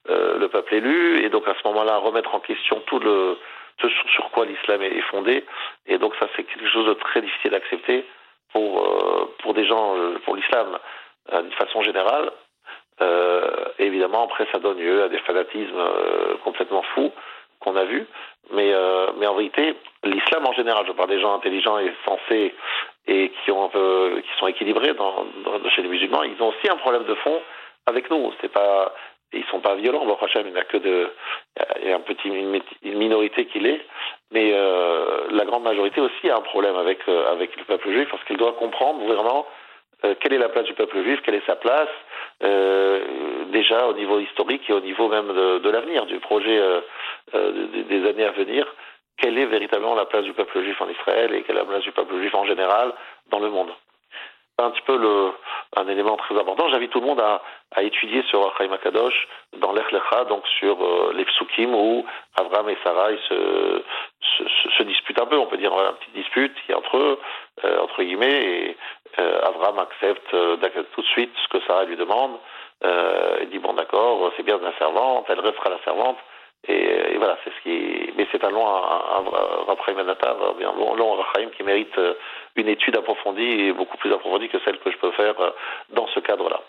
le 0.08 0.48
peuple 0.48 0.76
élu, 0.76 1.24
et 1.24 1.30
donc 1.30 1.48
à 1.48 1.56
ce 1.56 1.68
moment-là 1.68 1.98
remettre 1.98 2.36
en 2.36 2.40
question 2.40 2.82
tout 2.86 3.00
le 3.00 3.38
ce 3.82 3.88
sur 4.14 4.30
quoi 4.30 4.46
l'islam 4.46 4.84
est 4.84 5.02
fondé, 5.10 5.44
et 5.88 5.98
donc 5.98 6.14
ça 6.20 6.28
c'est 6.36 6.44
quelque 6.44 6.68
chose 6.68 6.86
de 6.86 6.94
très 6.94 7.22
difficile 7.22 7.54
à 7.56 7.58
accepter 7.58 8.06
pour 8.54 8.88
pour 9.40 9.54
des 9.54 9.66
gens 9.66 9.96
pour 10.26 10.36
l'islam 10.36 10.78
d'une 11.32 11.52
façon 11.54 11.82
générale. 11.82 12.32
évidemment 13.80 14.26
après 14.26 14.46
ça 14.52 14.60
donne 14.60 14.78
lieu 14.78 15.04
à 15.04 15.10
des 15.10 15.20
fanatismes 15.20 15.84
complètement 16.44 16.84
fous 16.94 17.12
qu'on 17.60 17.76
a 17.76 17.86
vus, 17.86 18.06
mais 18.52 18.72
mais 19.18 19.26
en 19.26 19.36
vérité 19.36 19.76
l'islam 20.04 20.46
en 20.46 20.54
général, 20.54 20.86
je 20.88 20.92
parle 20.92 21.10
des 21.10 21.22
gens 21.22 21.34
intelligents 21.34 21.80
et 21.80 21.94
sensés 22.06 22.54
et 23.08 23.32
qui 23.44 23.52
ont 23.52 23.70
qui 23.70 24.40
sont 24.40 24.48
équilibrés 24.48 24.94
dans, 24.94 25.26
dans, 25.44 25.70
chez 25.70 25.82
les 25.82 25.90
musulmans, 25.90 26.24
ils 26.24 26.42
ont 26.42 26.50
aussi 26.50 26.70
un 26.70 26.78
problème 26.78 27.06
de 27.06 27.16
fond 27.16 27.42
avec 27.88 28.10
nous. 28.10 28.32
C'est 28.42 28.52
pas 28.52 28.94
ils 29.34 29.46
sont 29.46 29.60
pas 29.60 29.76
violents. 29.76 30.06
Bon, 30.06 30.18
Hachem, 30.22 30.48
il 30.48 30.54
n'y 30.54 30.60
a 30.60 30.64
que 30.64 30.78
de, 30.78 31.10
il 31.82 31.90
y 31.90 31.92
a 31.94 31.96
un 31.96 32.02
petit, 32.02 32.28
une 32.28 32.98
minorité 32.98 33.46
qui 33.46 33.60
l'est, 33.60 33.82
mais 34.32 34.52
euh, 34.54 35.28
la 35.32 35.46
grande 35.46 35.64
majorité 35.64 36.02
aussi 36.02 36.30
a 36.30 36.38
un 36.38 36.42
problème 36.42 36.76
avec 36.76 37.00
euh, 37.08 37.32
avec 37.32 37.56
le 37.56 37.64
peuple 37.64 37.92
juif 37.92 38.10
parce 38.10 38.24
qu'il 38.26 38.38
doit 38.38 38.54
comprendre 38.54 39.02
vraiment 39.06 39.46
euh, 40.04 40.16
quelle 40.20 40.34
est 40.34 40.38
la 40.38 40.50
place 40.50 40.66
du 40.66 40.74
peuple 40.74 41.02
juif, 41.04 41.22
quelle 41.24 41.36
est 41.36 41.46
sa 41.46 41.56
place, 41.56 41.90
euh, 42.44 43.46
déjà 43.52 43.88
au 43.88 43.94
niveau 43.94 44.20
historique 44.20 44.70
et 44.70 44.74
au 44.74 44.82
niveau 44.82 45.08
même 45.08 45.28
de, 45.28 45.60
de 45.60 45.70
l'avenir, 45.70 46.06
du 46.08 46.20
projet 46.20 46.60
euh, 46.60 46.82
des 47.88 48.08
années 48.10 48.26
à 48.26 48.32
venir 48.32 48.66
quelle 49.22 49.38
est 49.38 49.46
véritablement 49.46 49.96
la 49.96 50.06
place 50.06 50.24
du 50.24 50.34
peuple 50.34 50.62
juif 50.62 50.82
en 50.82 50.90
Israël 50.90 51.34
et 51.34 51.44
quelle 51.44 51.58
est 51.58 51.60
la 51.60 51.66
place 51.66 51.84
du 51.84 51.92
peuple 51.92 52.16
juif 52.18 52.34
en 52.36 52.46
général 52.46 52.94
dans 53.30 53.40
le 53.40 53.50
monde. 53.50 53.70
C'est 54.58 54.66
un 54.66 54.72
petit 54.72 54.82
peu 54.82 54.98
le, 54.98 55.32
un 55.78 55.88
élément 55.88 56.18
très 56.18 56.38
important. 56.38 56.70
J'invite 56.70 56.92
tout 56.92 57.00
le 57.00 57.08
monde 57.08 57.22
à, 57.22 57.42
à 57.74 57.84
étudier 57.84 58.22
sur 58.24 58.56
Chaim 58.58 58.72
Akadosh 58.72 59.28
dans 59.58 59.72
l'Echlecha, 59.74 60.26
donc 60.26 60.46
sur 60.60 60.84
euh, 60.84 61.14
les 61.16 61.26
psukim 61.26 61.74
où 61.74 62.06
Avram 62.38 62.70
et 62.70 62.78
Sarah 62.84 63.10
se, 63.30 63.82
se, 64.78 64.84
disputent 64.84 65.20
un 65.22 65.26
peu. 65.26 65.38
On 65.38 65.48
peut 65.48 65.58
dire 65.58 65.72
une 65.74 65.96
petite 65.96 66.14
dispute 66.14 66.54
qui 66.66 66.72
est 66.72 66.76
entre 66.76 66.98
eux, 66.98 67.20
euh, 67.64 67.80
entre 67.80 68.04
guillemets, 68.04 68.44
et 68.44 68.78
euh, 69.20 69.42
Avram 69.44 69.80
accepte 69.80 70.34
euh, 70.34 70.58
tout 70.94 71.02
de 71.02 71.08
suite 71.08 71.34
ce 71.44 71.58
que 71.58 71.66
Sarah 71.66 71.86
lui 71.86 71.96
demande. 71.96 72.38
Il 73.42 73.50
dit 73.50 73.60
bon 73.60 73.74
d'accord, 73.74 74.32
c'est 74.36 74.44
bien 74.44 74.58
de 74.58 74.64
la 74.64 74.76
servante, 74.78 75.26
elle 75.30 75.40
restera 75.40 75.70
la 75.70 75.80
servante. 75.84 76.18
Et, 76.68 76.74
et, 76.74 77.18
voilà, 77.18 77.38
c'est 77.44 77.50
ce 77.50 77.64
qui. 77.64 78.14
Mais 78.18 78.28
c'est 78.32 78.44
un 78.44 78.52
long, 78.52 78.68
un, 78.68 79.26
un, 79.68 80.54
bien 80.58 80.72
long, 80.74 80.96
long 80.96 81.16
Rachaim 81.16 81.50
qui 81.58 81.64
mérite 81.64 81.98
euh, 81.98 82.14
une 82.56 82.68
étude 82.68 82.96
approfondie 82.96 83.42
et 83.42 83.74
beaucoup 83.74 83.98
plus 83.98 84.14
approfondie 84.14 84.50
que 84.50 84.60
celle 84.64 84.78
que 84.80 84.92
je 84.92 84.98
peux 84.98 85.12
faire 85.12 85.40
euh, 85.40 85.52
dans 85.94 86.08
ce 86.08 86.20
cadre-là. 86.20 86.62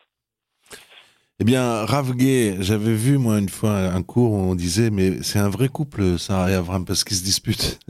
Eh 1.40 1.44
bien, 1.44 1.84
Rav 1.84 2.12
j'avais 2.60 2.94
vu 2.94 3.18
moi 3.18 3.38
une 3.38 3.48
fois 3.48 3.72
un 3.72 4.02
cours 4.02 4.32
où 4.32 4.50
on 4.52 4.54
disait 4.54 4.90
mais 4.90 5.22
c'est 5.22 5.40
un 5.40 5.50
vrai 5.50 5.68
couple 5.68 6.16
Sarah 6.16 6.50
et 6.50 6.54
Avram 6.54 6.84
parce 6.84 7.02
qu'ils 7.02 7.16
se 7.16 7.24
disputent. 7.24 7.80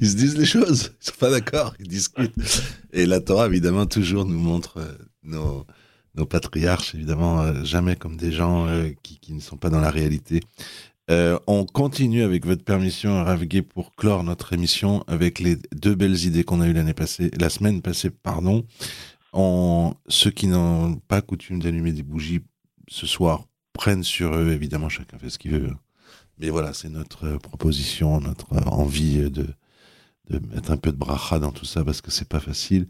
ils 0.00 0.08
se 0.08 0.16
disent 0.16 0.36
les 0.36 0.44
choses, 0.44 0.96
ils 1.00 1.06
sont 1.06 1.18
pas 1.20 1.30
d'accord, 1.30 1.74
ils 1.78 1.86
discutent. 1.86 2.34
Et 2.92 3.06
la 3.06 3.20
Torah 3.20 3.46
évidemment 3.46 3.86
toujours 3.86 4.24
nous 4.24 4.38
montre 4.38 4.78
euh, 4.78 4.92
nos 5.22 5.66
nos 6.18 6.26
patriarches, 6.26 6.94
évidemment, 6.94 7.40
euh, 7.40 7.64
jamais 7.64 7.96
comme 7.96 8.16
des 8.16 8.32
gens 8.32 8.66
euh, 8.66 8.90
qui, 9.02 9.18
qui, 9.18 9.32
ne 9.32 9.40
sont 9.40 9.56
pas 9.56 9.70
dans 9.70 9.80
la 9.80 9.90
réalité. 9.90 10.40
Euh, 11.10 11.38
on 11.46 11.64
continue 11.64 12.22
avec 12.22 12.44
votre 12.44 12.64
permission, 12.64 13.24
Ravgué, 13.24 13.62
pour 13.62 13.94
clore 13.94 14.24
notre 14.24 14.52
émission 14.52 15.04
avec 15.06 15.38
les 15.38 15.56
deux 15.72 15.94
belles 15.94 16.26
idées 16.26 16.44
qu'on 16.44 16.60
a 16.60 16.66
eues 16.66 16.74
l'année 16.74 16.92
passée, 16.92 17.30
la 17.40 17.48
semaine 17.48 17.80
passée, 17.80 18.10
pardon. 18.10 18.66
En, 19.32 19.94
ceux 20.08 20.30
qui 20.30 20.48
n'ont 20.48 20.96
pas 20.96 21.22
coutume 21.22 21.62
d'allumer 21.62 21.92
des 21.92 22.02
bougies 22.02 22.40
ce 22.88 23.06
soir 23.06 23.44
prennent 23.72 24.04
sur 24.04 24.34
eux, 24.34 24.50
évidemment, 24.50 24.88
chacun 24.88 25.18
fait 25.18 25.30
ce 25.30 25.38
qu'il 25.38 25.52
veut. 25.52 25.70
Mais 26.38 26.50
voilà, 26.50 26.74
c'est 26.74 26.88
notre 26.88 27.38
proposition, 27.38 28.20
notre 28.20 28.46
envie 28.66 29.30
de, 29.30 29.46
de 30.30 30.40
mettre 30.54 30.70
un 30.70 30.76
peu 30.76 30.92
de 30.92 30.96
bracha 30.96 31.38
dans 31.38 31.52
tout 31.52 31.64
ça 31.64 31.84
parce 31.84 32.00
que 32.00 32.10
c'est 32.10 32.28
pas 32.28 32.40
facile 32.40 32.88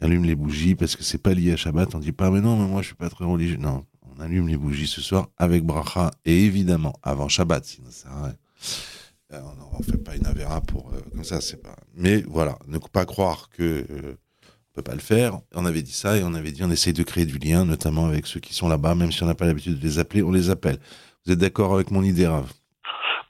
allume 0.00 0.24
les 0.24 0.34
bougies 0.34 0.74
parce 0.74 0.96
que 0.96 1.02
c'est 1.02 1.18
pas 1.18 1.34
lié 1.34 1.52
à 1.52 1.56
Shabbat. 1.56 1.94
On 1.94 1.98
dit 1.98 2.12
pas, 2.12 2.30
mais 2.30 2.40
non, 2.40 2.56
mais 2.56 2.68
moi 2.68 2.82
je 2.82 2.88
suis 2.88 2.96
pas 2.96 3.10
très 3.10 3.24
religieux. 3.24 3.58
Non, 3.58 3.84
on 4.02 4.20
allume 4.20 4.48
les 4.48 4.56
bougies 4.56 4.86
ce 4.86 5.00
soir 5.00 5.28
avec 5.36 5.64
bracha 5.64 6.10
et 6.24 6.44
évidemment 6.44 6.94
avant 7.02 7.28
Shabbat, 7.28 7.64
sinon 7.64 7.90
ça 7.90 8.36
euh, 9.32 9.40
on 9.72 9.78
ne 9.78 9.84
fait 9.84 9.98
pas 9.98 10.14
une 10.14 10.26
avéra 10.26 10.60
pour 10.60 10.92
euh, 10.94 11.00
comme 11.10 11.24
ça, 11.24 11.40
c'est 11.40 11.60
pas. 11.60 11.74
Mais 11.94 12.22
voilà, 12.22 12.58
ne 12.68 12.78
pas 12.78 13.04
croire 13.04 13.48
que 13.50 13.84
euh, 13.90 14.14
on 14.44 14.74
peut 14.74 14.82
pas 14.82 14.94
le 14.94 15.00
faire. 15.00 15.40
On 15.54 15.66
avait 15.66 15.82
dit 15.82 15.92
ça 15.92 16.16
et 16.16 16.22
on 16.22 16.34
avait 16.34 16.52
dit 16.52 16.62
on 16.62 16.70
essaye 16.70 16.92
de 16.92 17.02
créer 17.02 17.26
du 17.26 17.38
lien, 17.38 17.64
notamment 17.64 18.06
avec 18.06 18.26
ceux 18.26 18.40
qui 18.40 18.54
sont 18.54 18.68
là-bas, 18.68 18.94
même 18.94 19.10
si 19.10 19.22
on 19.24 19.26
n'a 19.26 19.34
pas 19.34 19.46
l'habitude 19.46 19.78
de 19.78 19.82
les 19.84 19.98
appeler, 19.98 20.22
on 20.22 20.30
les 20.30 20.50
appelle. 20.50 20.78
Vous 21.24 21.32
êtes 21.32 21.38
d'accord 21.38 21.74
avec 21.74 21.90
mon 21.90 22.04
idée, 22.04 22.26
Rav? 22.26 22.52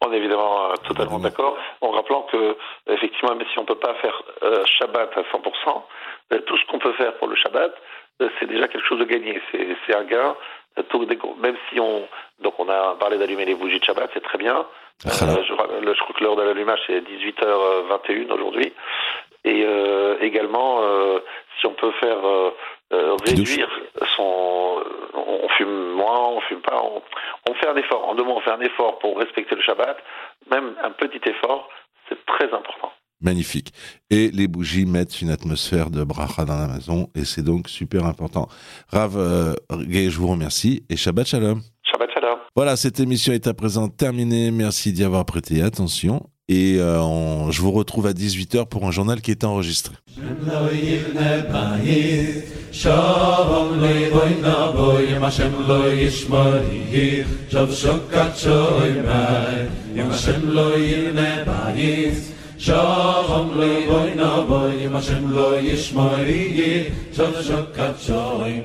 On 0.04 0.12
est 0.12 0.16
évidemment 0.16 0.72
totalement 0.86 1.18
d'accord. 1.18 1.56
En 1.80 1.90
rappelant 1.90 2.22
que 2.30 2.56
effectivement, 2.88 3.34
même 3.34 3.46
si 3.52 3.58
on 3.58 3.64
peut 3.64 3.76
pas 3.76 3.94
faire 3.94 4.22
Shabbat 4.66 5.16
à 5.16 5.22
100%, 5.22 5.82
euh, 6.32 6.40
tout 6.40 6.56
ce 6.58 6.66
qu'on 6.66 6.78
peut 6.78 6.92
faire 6.94 7.14
pour 7.14 7.28
le 7.28 7.36
Shabbat, 7.36 7.74
euh, 8.22 8.28
c'est 8.38 8.46
déjà 8.46 8.68
quelque 8.68 8.86
chose 8.86 8.98
de 8.98 9.04
gagné. 9.04 9.40
C'est 9.52 9.94
un 9.94 10.04
gain. 10.04 10.34
Euh, 10.78 10.82
même 11.40 11.56
si 11.70 11.80
on 11.80 12.06
donc 12.40 12.54
on 12.58 12.68
a 12.68 12.96
parlé 12.96 13.16
d'allumer 13.16 13.46
les 13.46 13.54
bougies 13.54 13.78
de 13.78 13.84
Shabbat, 13.84 14.10
c'est 14.12 14.22
très 14.22 14.38
bien. 14.38 14.66
Euh, 15.06 15.10
je, 15.42 15.48
je 15.48 15.54
crois 15.54 16.14
que 16.14 16.24
l'heure 16.24 16.36
de 16.36 16.42
l'allumage 16.42 16.80
c'est 16.86 17.00
18h21 17.00 18.32
aujourd'hui. 18.32 18.72
Et 19.44 19.62
euh, 19.64 20.16
également, 20.20 20.80
euh, 20.82 21.20
si 21.60 21.66
on 21.66 21.74
peut 21.74 21.92
faire 21.92 22.18
réduire 22.90 23.68
son, 24.16 24.82
on 25.14 25.48
fume 25.56 25.92
moins, 25.92 26.28
on 26.30 26.40
fume 26.42 26.60
pas, 26.60 26.80
on, 26.82 27.02
on 27.50 27.54
fait 27.54 27.68
un 27.68 27.76
effort. 27.76 28.08
En 28.08 28.14
deux 28.14 28.24
mots, 28.24 28.36
on 28.36 28.40
fait 28.40 28.50
un 28.50 28.60
effort 28.60 28.98
pour 28.98 29.18
respecter 29.18 29.54
le 29.54 29.62
Shabbat. 29.62 29.96
Même 30.50 30.74
un 30.82 30.90
petit 30.90 31.20
effort, 31.28 31.68
c'est 32.08 32.18
très 32.26 32.46
important. 32.46 32.92
Magnifique. 33.20 33.72
Et 34.10 34.30
les 34.30 34.46
bougies 34.46 34.84
mettent 34.84 35.22
une 35.22 35.30
atmosphère 35.30 35.90
de 35.90 36.04
bracha 36.04 36.44
dans 36.44 36.58
la 36.58 36.66
maison 36.66 37.08
et 37.14 37.24
c'est 37.24 37.42
donc 37.42 37.68
super 37.68 38.04
important. 38.04 38.46
Rav 38.92 39.16
euh, 39.16 39.54
je 39.70 40.18
vous 40.18 40.28
remercie 40.28 40.84
et 40.90 40.96
Shabbat 40.96 41.26
Shalom. 41.26 41.62
Shabbat 41.82 42.10
Shalom. 42.12 42.38
Voilà, 42.54 42.76
cette 42.76 43.00
émission 43.00 43.32
est 43.32 43.46
à 43.46 43.54
présent 43.54 43.88
terminée. 43.88 44.50
Merci 44.50 44.92
d'y 44.92 45.02
avoir 45.02 45.24
prêté 45.24 45.62
attention. 45.62 46.28
Et 46.48 46.76
euh, 46.78 47.00
on, 47.00 47.50
je 47.50 47.60
vous 47.62 47.72
retrouve 47.72 48.06
à 48.06 48.12
18h 48.12 48.68
pour 48.68 48.86
un 48.86 48.90
journal 48.90 49.20
qui 49.22 49.30
est 49.30 49.44
enregistré. 49.44 49.94
Shalom 52.76 53.80
loy 53.80 54.10
boy 54.12 54.36
na 54.44 54.70
boy 54.70 55.08
yem 55.08 55.22
Hashem 55.22 55.66
loy 55.66 55.96
yishmorich 55.96 57.24
Shav 57.48 57.72
shokat 57.72 58.36
shoy 58.36 59.00
mai 59.00 59.64
yem 59.96 60.10
Hashem 60.12 60.54
loy 60.54 60.76
yirne 60.84 61.46
bayis. 61.48 62.36
Shalom 62.58 63.56
loy 63.56 63.86
boy 63.86 64.12
na 64.12 64.44
boy 64.44 64.76
yem 64.76 64.92
Hashem 64.92 65.32
loy 65.34 65.62
yishmorich 65.62 66.92
Shav 67.16 67.32
shokat 67.48 67.96
shoy 67.96 68.60